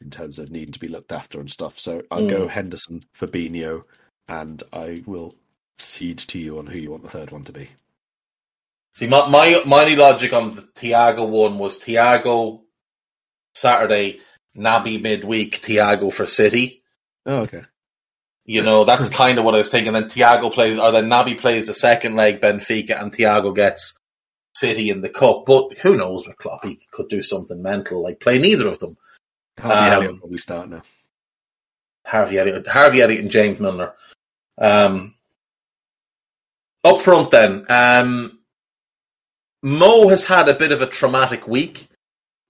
in 0.00 0.10
terms 0.10 0.38
of 0.38 0.50
needing 0.50 0.72
to 0.72 0.78
be 0.78 0.88
looked 0.88 1.12
after 1.12 1.40
and 1.40 1.50
stuff. 1.50 1.78
So 1.78 2.02
I'll 2.10 2.22
mm. 2.22 2.30
go 2.30 2.48
Henderson, 2.48 3.04
Fabinho, 3.16 3.84
and 4.28 4.62
I 4.72 5.02
will 5.06 5.36
cede 5.78 6.18
to 6.18 6.38
you 6.38 6.58
on 6.58 6.66
who 6.66 6.78
you 6.78 6.90
want 6.90 7.02
the 7.02 7.08
third 7.08 7.30
one 7.30 7.44
to 7.44 7.52
be. 7.52 7.70
See, 8.94 9.08
my 9.08 9.28
my, 9.28 9.60
my 9.66 9.92
logic 9.94 10.32
on 10.32 10.54
the 10.54 10.60
Thiago 10.60 11.28
one 11.28 11.58
was 11.58 11.78
Thiago 11.80 12.63
Saturday, 13.54 14.20
Naby 14.56 15.02
midweek, 15.02 15.62
Thiago 15.62 16.12
for 16.12 16.26
City. 16.26 16.82
Oh, 17.26 17.38
okay. 17.38 17.62
You 18.44 18.62
know, 18.62 18.84
that's 18.84 19.08
kind 19.08 19.38
of 19.38 19.44
what 19.44 19.54
I 19.54 19.58
was 19.58 19.70
thinking. 19.70 19.94
Then 19.94 20.04
Thiago 20.04 20.52
plays, 20.52 20.78
or 20.78 20.92
then 20.92 21.08
Naby 21.08 21.38
plays 21.38 21.66
the 21.66 21.74
second 21.74 22.14
leg, 22.14 22.40
Benfica, 22.40 23.00
and 23.00 23.12
Thiago 23.12 23.54
gets 23.54 23.98
City 24.54 24.90
in 24.90 25.00
the 25.00 25.08
cup. 25.08 25.44
But 25.46 25.78
who 25.78 25.96
knows 25.96 26.26
with 26.26 26.36
Klopp? 26.36 26.64
He 26.64 26.78
could 26.92 27.08
do 27.08 27.22
something 27.22 27.62
mental, 27.62 28.02
like 28.02 28.20
play 28.20 28.38
neither 28.38 28.68
of 28.68 28.78
them. 28.80 28.98
Harvey 29.58 29.74
um, 29.74 29.92
Elliott 29.92 30.18
probably 30.18 30.36
start 30.36 30.68
now. 30.68 30.82
Harvey 32.04 32.38
Elliott, 32.38 32.66
Harvey 32.66 33.00
Elliott, 33.00 33.22
and 33.22 33.30
James 33.30 33.58
Milner. 33.58 33.94
Um, 34.58 35.14
up 36.84 37.00
front, 37.00 37.30
then, 37.30 37.64
um, 37.70 38.38
Mo 39.62 40.08
has 40.08 40.24
had 40.24 40.50
a 40.50 40.54
bit 40.54 40.70
of 40.70 40.82
a 40.82 40.86
traumatic 40.86 41.48
week 41.48 41.88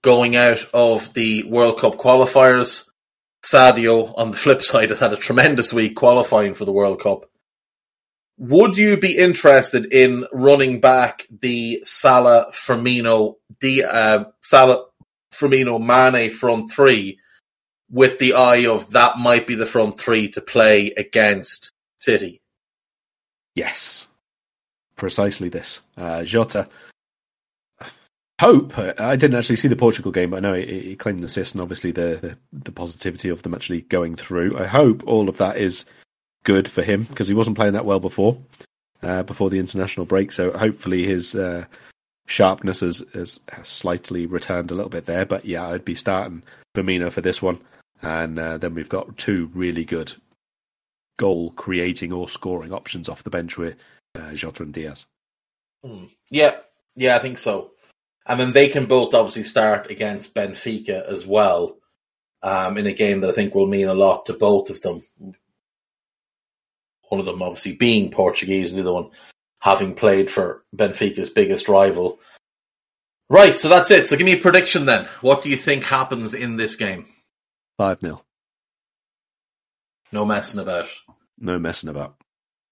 going 0.05 0.37
out 0.37 0.65
of 0.73 1.13
the 1.15 1.43
World 1.45 1.81
Cup 1.81 1.95
qualifiers. 1.95 2.89
Sadio, 3.45 4.15
on 4.17 4.31
the 4.31 4.37
flip 4.37 4.63
side, 4.63 4.91
has 4.91 5.01
had 5.01 5.13
a 5.13 5.17
tremendous 5.17 5.73
week 5.73 5.97
qualifying 5.97 6.55
for 6.55 6.65
the 6.65 6.73
World 6.73 7.01
Cup. 7.01 7.27
Would 8.37 8.77
you 8.77 8.99
be 8.99 9.17
interested 9.17 9.93
in 9.93 10.27
running 10.33 10.81
back 10.81 11.27
the 11.31 11.81
Salah 11.85 12.49
Firmino, 12.53 13.37
D, 13.61 13.83
uh, 13.83 14.25
Salah 14.43 14.87
Firmino, 15.33 15.81
Mane 15.81 16.31
front 16.31 16.71
three 16.71 17.19
with 17.91 18.19
the 18.19 18.35
eye 18.35 18.67
of 18.67 18.91
that 18.91 19.19
might 19.19 19.47
be 19.47 19.55
the 19.55 19.67
front 19.67 19.99
three 19.99 20.29
to 20.29 20.41
play 20.41 20.93
against 20.97 21.73
City. 22.01 22.41
Yes, 23.55 24.09
precisely 24.97 25.49
this. 25.49 25.83
Uh, 25.97 26.25
Jota, 26.25 26.69
hope. 28.41 28.79
I 28.79 29.17
didn't 29.17 29.37
actually 29.37 29.57
see 29.57 29.69
the 29.69 29.77
Portugal 29.77 30.13
game, 30.13 30.31
but 30.31 30.39
I 30.39 30.41
know 30.41 30.55
he, 30.55 30.97
claimed 30.97 31.21
an 31.21 31.25
assist, 31.25 31.55
and 31.55 31.63
obviously 31.63 31.93
the, 31.93 32.19
the, 32.21 32.39
the 32.53 32.73
positivity 32.73 33.29
of 33.29 33.43
them 33.43 33.55
actually 33.55 33.83
going 33.83 34.17
through. 34.17 34.57
I 34.59 34.67
hope 34.67 35.07
all 35.07 35.29
of 35.29 35.39
that 35.39 35.57
is 35.57 35.85
good 36.45 36.69
for 36.69 36.83
him 36.83 37.05
because 37.05 37.29
he 37.29 37.35
wasn't 37.35 37.57
playing 37.57 37.73
that 37.73 37.85
well 37.85 38.01
before, 38.01 38.37
uh, 39.03 39.23
before 39.23 39.51
the 39.51 39.59
international 39.59 40.07
break. 40.07 40.33
So 40.33 40.57
hopefully 40.57 41.05
his 41.05 41.35
uh, 41.35 41.65
sharpness 42.27 42.81
has, 42.81 43.05
has 43.15 43.41
slightly 43.63 44.27
returned 44.27 44.71
a 44.71 44.75
little 44.75 44.91
bit 44.91 45.07
there. 45.07 45.25
But 45.25 45.45
yeah, 45.45 45.69
I'd 45.69 45.85
be 45.85 45.95
starting 45.95 46.43
Firmino 46.75 47.11
for 47.11 47.21
this 47.21 47.41
one, 47.41 47.61
and 48.03 48.39
uh, 48.39 48.59
then 48.59 48.75
we've 48.75 48.89
got 48.89 49.17
two 49.17 49.51
really 49.55 49.85
good 49.85 50.15
goal 51.17 51.51
creating 51.53 52.13
or 52.13 52.29
scoring 52.29 52.73
options 52.73 53.09
off 53.09 53.23
the 53.23 53.31
bench 53.31 53.57
with 53.57 53.77
uh, 54.17 54.33
Jota 54.33 54.65
and 54.65 54.73
Diaz. 54.73 55.07
Hmm. 55.85 56.07
Yeah, 56.31 56.57
yeah, 56.97 57.17
I 57.17 57.19
think 57.21 57.39
so. 57.39 57.71
And 58.27 58.41
then 58.41 58.53
they 58.53 58.69
can 58.69 58.87
both 58.87 59.15
obviously 59.15 59.43
start 59.43 59.91
against 59.91 60.35
Benfica 60.35 61.07
as 61.07 61.27
well 61.27 61.77
um, 62.43 62.79
in 62.79 62.87
a 62.87 62.93
game 62.93 63.21
that 63.21 63.31
I 63.31 63.33
think 63.33 63.55
will 63.55 63.67
mean 63.67 63.89
a 63.89 63.95
lot 63.95 64.27
to 64.27 64.35
both 64.35 64.71
of 64.71 64.81
them. 64.81 65.03
One 67.09 67.21
of 67.21 67.27
them 67.27 67.43
obviously 67.43 67.77
being 67.77 68.11
Portuguese, 68.11 68.73
and 68.73 68.79
the 68.79 68.83
other 68.83 68.95
one 68.95 69.11
having 69.61 69.95
played 69.95 70.31
for 70.31 70.63
Benfica's 70.77 71.31
biggest 71.31 71.69
rival. 71.69 72.19
Right, 73.31 73.59
so 73.59 73.69
that's 73.69 73.91
it. 73.91 74.07
So 74.07 74.17
give 74.17 74.27
me 74.27 74.35
a 74.35 74.41
prediction 74.41 74.85
then. 74.85 75.07
What 75.23 75.43
do 75.43 75.49
you 75.49 75.57
think 75.57 75.85
happens 75.85 76.35
in 76.35 76.57
this 76.57 76.77
game? 76.77 77.07
5 77.79 78.01
0. 78.01 78.23
No 80.13 80.25
messing 80.27 80.61
about. 80.61 80.89
No 81.39 81.59
messing 81.59 81.89
about. 81.89 82.17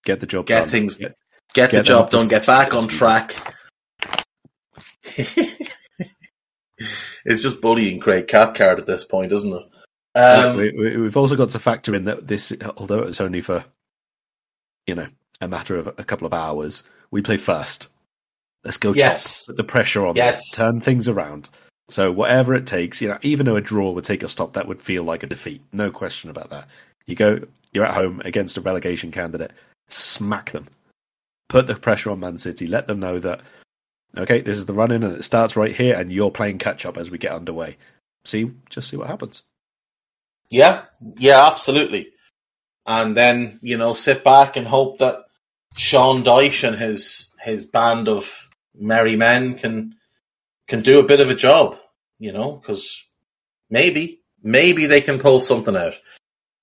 Get 0.05 0.21
the 0.21 0.27
job 0.27 0.47
Get 0.47 0.61
done. 0.61 0.69
things 0.69 0.95
Get, 0.97 1.17
Get, 1.55 1.71
the 1.71 1.83
job 1.83 2.11
done. 2.11 2.29
Get 2.29 2.47
back 2.47 2.75
on 2.75 2.89
track. 2.89 3.35
it's 7.25 7.43
just 7.43 7.61
bullying 7.61 8.01
Craig 8.01 8.29
Cathcart 8.29 8.79
at 8.79 8.87
this 8.87 9.05
point, 9.05 9.33
isn't 9.33 9.53
it? 9.53 9.63
Um, 10.15 10.57
we, 10.57 10.73
we, 10.73 10.97
we've 10.99 11.17
also 11.17 11.37
got 11.37 11.51
to 11.51 11.59
factor 11.59 11.95
in 11.95 12.05
that 12.05 12.27
this, 12.27 12.53
although 12.77 13.01
it's 13.01 13.21
only 13.21 13.41
for, 13.41 13.65
you 14.87 14.95
know, 14.95 15.09
a 15.41 15.49
matter 15.49 15.77
of 15.77 15.87
a 15.87 16.05
couple 16.05 16.27
of 16.27 16.35
hours, 16.35 16.85
we 17.11 17.23
play 17.23 17.37
first. 17.37 17.89
Let's 18.65 18.77
go 18.77 18.93
Yes. 18.93 19.41
top. 19.41 19.47
Put 19.49 19.57
the 19.57 19.65
pressure 19.65 20.07
on. 20.07 20.17
Yes. 20.17 20.51
Turn 20.51 20.81
things 20.81 21.09
around. 21.09 21.49
So 21.91 22.13
whatever 22.13 22.55
it 22.55 22.67
takes, 22.67 23.01
you 23.03 23.09
know, 23.09 23.19
even 23.23 23.45
though 23.47 23.57
a 23.57 23.61
draw 23.61 23.91
would 23.91 24.05
take 24.05 24.23
a 24.23 24.29
stop, 24.29 24.53
that 24.53 24.69
would 24.69 24.81
feel 24.81 25.03
like 25.03 25.23
a 25.23 25.27
defeat. 25.27 25.63
No 25.73 25.91
question 25.91 26.31
about 26.31 26.51
that. 26.51 26.69
You 27.07 27.17
go, 27.17 27.41
you're 27.73 27.85
at 27.85 27.95
home 27.95 28.23
against 28.25 28.57
a 28.57 28.61
relegation 28.61 29.11
candidate, 29.11 29.53
smack 29.89 30.53
them. 30.53 30.69
Put 31.49 31.67
the 31.67 31.75
pressure 31.75 32.11
on 32.11 32.21
Man 32.21 32.39
City. 32.39 32.67
Let 32.67 32.87
them 32.87 33.01
know 33.01 33.19
that, 33.19 33.41
okay, 34.17 34.41
this 34.41 34.59
is 34.59 34.67
the 34.67 34.73
run 34.73 34.91
in 34.91 35.03
and 35.03 35.17
it 35.17 35.25
starts 35.25 35.57
right 35.57 35.75
here 35.75 35.97
and 35.97 36.13
you're 36.13 36.31
playing 36.31 36.59
catch 36.59 36.85
up 36.85 36.97
as 36.97 37.11
we 37.11 37.19
get 37.19 37.33
underway. 37.33 37.77
See, 38.25 38.51
just 38.71 38.89
see 38.89 38.97
what 38.97 39.09
happens. 39.09 39.43
Yeah, 40.51 40.83
yeah, 41.17 41.47
absolutely. 41.47 42.13
And 42.87 43.17
then 43.17 43.59
you 43.63 43.77
know, 43.77 43.95
sit 43.95 44.23
back 44.25 44.57
and 44.57 44.67
hope 44.67 44.99
that 44.99 45.25
Sean 45.77 46.23
Dyche 46.23 46.67
and 46.67 46.77
his 46.77 47.31
his 47.41 47.65
band 47.65 48.09
of 48.09 48.49
merry 48.75 49.17
men 49.17 49.55
can 49.55 49.97
can 50.69 50.83
do 50.83 50.99
a 50.99 51.05
bit 51.05 51.21
of 51.21 51.31
a 51.31 51.35
job. 51.35 51.79
You 52.19 52.33
know, 52.33 52.53
because 52.53 53.05
maybe 53.71 54.21
maybe 54.43 54.87
they 54.87 55.01
can 55.01 55.19
pull 55.19 55.41
something 55.41 55.77
out. 55.77 55.99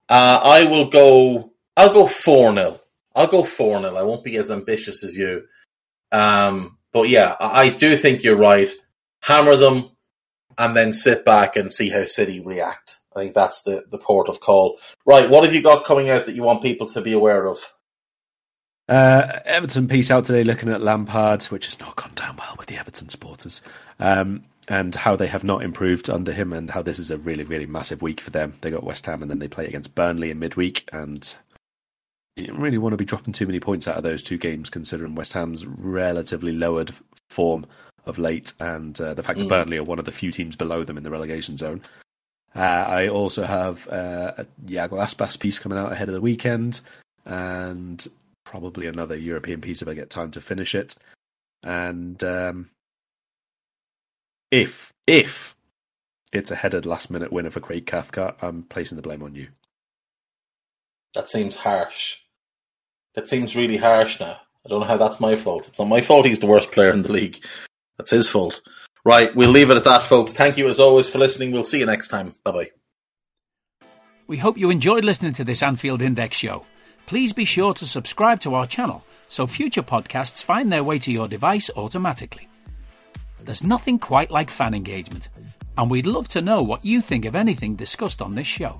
Uh, 0.08 0.40
I 0.44 0.66
will 0.66 0.90
go. 0.90 1.52
I'll 1.78 1.94
go 1.94 2.08
four 2.08 2.54
0 2.54 2.80
I'll 3.16 3.28
go 3.28 3.44
four 3.44 3.80
0 3.80 3.96
I 3.96 4.02
won't 4.04 4.24
be 4.24 4.36
as 4.38 4.52
ambitious 4.52 5.04
as 5.04 5.18
you. 5.18 5.44
Um, 6.12 6.78
but 6.94 7.10
yeah, 7.10 7.36
I, 7.40 7.70
do 7.70 7.96
think 7.96 8.24
you're 8.24 8.36
right. 8.36 8.70
Hammer 9.22 9.56
them, 9.56 9.92
and 10.58 10.76
then 10.76 10.94
sit 10.94 11.26
back 11.26 11.56
and 11.56 11.74
see 11.74 11.90
how 11.90 12.06
City 12.06 12.40
react. 12.40 13.00
I 13.16 13.20
think 13.22 13.34
that's 13.34 13.64
the, 13.64 13.86
the 13.90 13.98
port 13.98 14.30
of 14.30 14.40
call. 14.40 14.80
Right, 15.06 15.30
what 15.30 15.44
have 15.44 15.54
you 15.54 15.62
got 15.62 15.86
coming 15.86 16.10
out 16.10 16.26
that 16.26 16.36
you 16.36 16.44
want 16.44 16.62
people 16.62 16.88
to 16.88 17.02
be 17.02 17.14
aware 17.14 17.48
of? 17.48 17.60
Uh, 18.88 19.40
Everton 19.46 19.88
piece 19.88 20.10
out 20.10 20.26
today 20.26 20.44
looking 20.44 20.70
at 20.70 20.82
Lampard, 20.82 21.44
which 21.46 21.66
has 21.66 21.80
not 21.80 21.96
gone 21.96 22.14
down 22.16 22.38
well 22.38 22.56
with 22.58 22.68
the 22.68 22.78
Everton 22.78 23.10
supporters, 23.10 23.62
um, 24.00 24.44
and 24.68 24.96
how 24.96 25.16
they 25.16 25.28
have 25.28 25.44
not 25.44 25.64
improved 25.64 26.10
under 26.10 26.32
him, 26.32 26.54
and 26.54 26.72
how 26.72 26.82
this 26.82 26.98
is 26.98 27.12
a 27.12 27.18
really, 27.18 27.44
really 27.44 27.68
massive 27.68 28.02
week 28.02 28.20
for 28.20 28.32
them. 28.32 28.56
They 28.62 28.72
got 28.72 28.84
West 28.84 29.06
Ham, 29.06 29.22
and 29.22 29.30
then 29.30 29.40
they 29.40 29.48
play 29.48 29.68
against 29.68 29.94
Burnley 29.94 30.32
in 30.32 30.40
midweek, 30.40 30.90
and 30.92 31.36
you 32.40 32.48
don't 32.48 32.60
really 32.60 32.78
want 32.78 32.94
to 32.94 32.98
be 32.98 33.06
dropping 33.06 33.34
too 33.34 33.46
many 33.46 33.60
points 33.60 33.88
out 33.88 33.98
of 33.98 34.04
those 34.04 34.24
two 34.24 34.38
games, 34.38 34.70
considering 34.70 35.16
West 35.16 35.34
Ham's 35.34 35.66
relatively 35.66 36.52
lowered 36.52 36.94
form 37.30 37.66
of 38.06 38.18
late, 38.18 38.54
and 38.60 39.00
uh, 39.00 39.14
the 39.14 39.24
fact 39.24 39.38
that 39.40 39.46
Mm. 39.46 39.50
Burnley 39.50 39.78
are 39.78 39.84
one 39.84 40.00
of 40.00 40.06
the 40.06 40.12
few 40.12 40.32
teams 40.32 40.56
below 40.56 40.84
them 40.84 40.98
in 40.98 41.04
the 41.04 41.12
relegation 41.12 41.58
zone. 41.58 41.82
Uh, 42.56 42.60
I 42.88 43.08
also 43.08 43.44
have 43.44 43.88
uh, 43.90 44.34
a 44.38 44.46
Iago 44.70 44.98
Aspas 44.98 45.40
piece 45.40 45.60
coming 45.60 45.78
out 45.78 45.92
ahead 45.92 46.08
of 46.08 46.16
the 46.16 46.22
weekend, 46.22 46.82
and 47.26 48.06
probably 48.44 48.88
another 48.88 49.16
European 49.16 49.62
piece 49.62 49.82
if 49.82 49.88
I 49.88 49.94
get 49.94 50.10
time 50.10 50.32
to 50.32 50.42
finish 50.42 50.74
it. 50.74 50.96
And 51.62 52.24
um, 52.24 52.70
if 54.50 54.92
if 55.06 55.56
it's 56.32 56.52
a 56.52 56.56
headed 56.56 56.86
last 56.86 57.12
minute 57.12 57.32
winner 57.32 57.52
for 57.52 57.60
Craig 57.60 57.86
Cathcart, 57.86 58.38
I'm 58.42 58.64
placing 58.64 58.96
the 58.96 59.02
blame 59.02 59.22
on 59.22 59.36
you. 59.36 59.48
That 61.14 61.30
seems 61.30 61.56
harsh. 61.56 62.20
That 63.16 63.28
seems 63.28 63.56
really 63.56 63.78
harsh 63.78 64.20
now. 64.20 64.40
I 64.66 64.70
don't 64.70 64.82
know 64.82 64.88
how 64.88 64.98
that's 64.98 65.20
my 65.20 65.36
fault. 65.36 65.68
It's 65.68 65.80
not 65.80 65.88
my 65.88 66.02
fault 66.02 66.26
he's 66.26 66.40
the 66.40 66.48
worst 66.48 66.72
player 66.72 66.92
in 66.92 67.02
the 67.02 67.12
league. 67.12 67.44
That's 67.98 68.12
his 68.12 68.28
fault. 68.28 68.62
Right, 69.06 69.34
we'll 69.36 69.50
leave 69.50 69.70
it 69.72 69.78
at 69.78 69.86
that, 69.86 70.04
folks. 70.04 70.34
Thank 70.34 70.58
you 70.58 70.68
as 70.68 70.80
always 70.80 71.10
for 71.10 71.18
listening. 71.18 71.52
We'll 71.52 71.64
see 71.64 71.80
you 71.80 71.86
next 71.86 72.10
time. 72.10 72.34
Bye 72.44 72.52
bye. 72.52 72.72
We 74.28 74.38
hope 74.38 74.58
you 74.58 74.70
enjoyed 74.70 75.04
listening 75.04 75.34
to 75.34 75.44
this 75.44 75.64
Anfield 75.64 76.02
Index 76.02 76.38
show. 76.38 76.66
Please 77.08 77.34
be 77.34 77.46
sure 77.46 77.74
to 77.74 77.88
subscribe 77.88 78.40
to 78.42 78.54
our 78.54 78.68
channel 78.68 79.04
so 79.30 79.48
future 79.48 79.82
podcasts 79.82 80.44
find 80.44 80.72
their 80.72 80.84
way 80.84 81.00
to 81.00 81.12
your 81.12 81.28
device 81.28 81.70
automatically. 81.76 82.48
There's 83.40 83.64
nothing 83.64 83.98
quite 83.98 84.30
like 84.30 84.50
fan 84.50 84.74
engagement, 84.74 85.30
and 85.78 85.90
we'd 85.90 86.06
love 86.06 86.28
to 86.30 86.42
know 86.42 86.62
what 86.62 86.86
you 86.86 87.02
think 87.02 87.26
of 87.26 87.36
anything 87.36 87.76
discussed 87.76 88.22
on 88.22 88.36
this 88.36 88.48
show. 88.48 88.80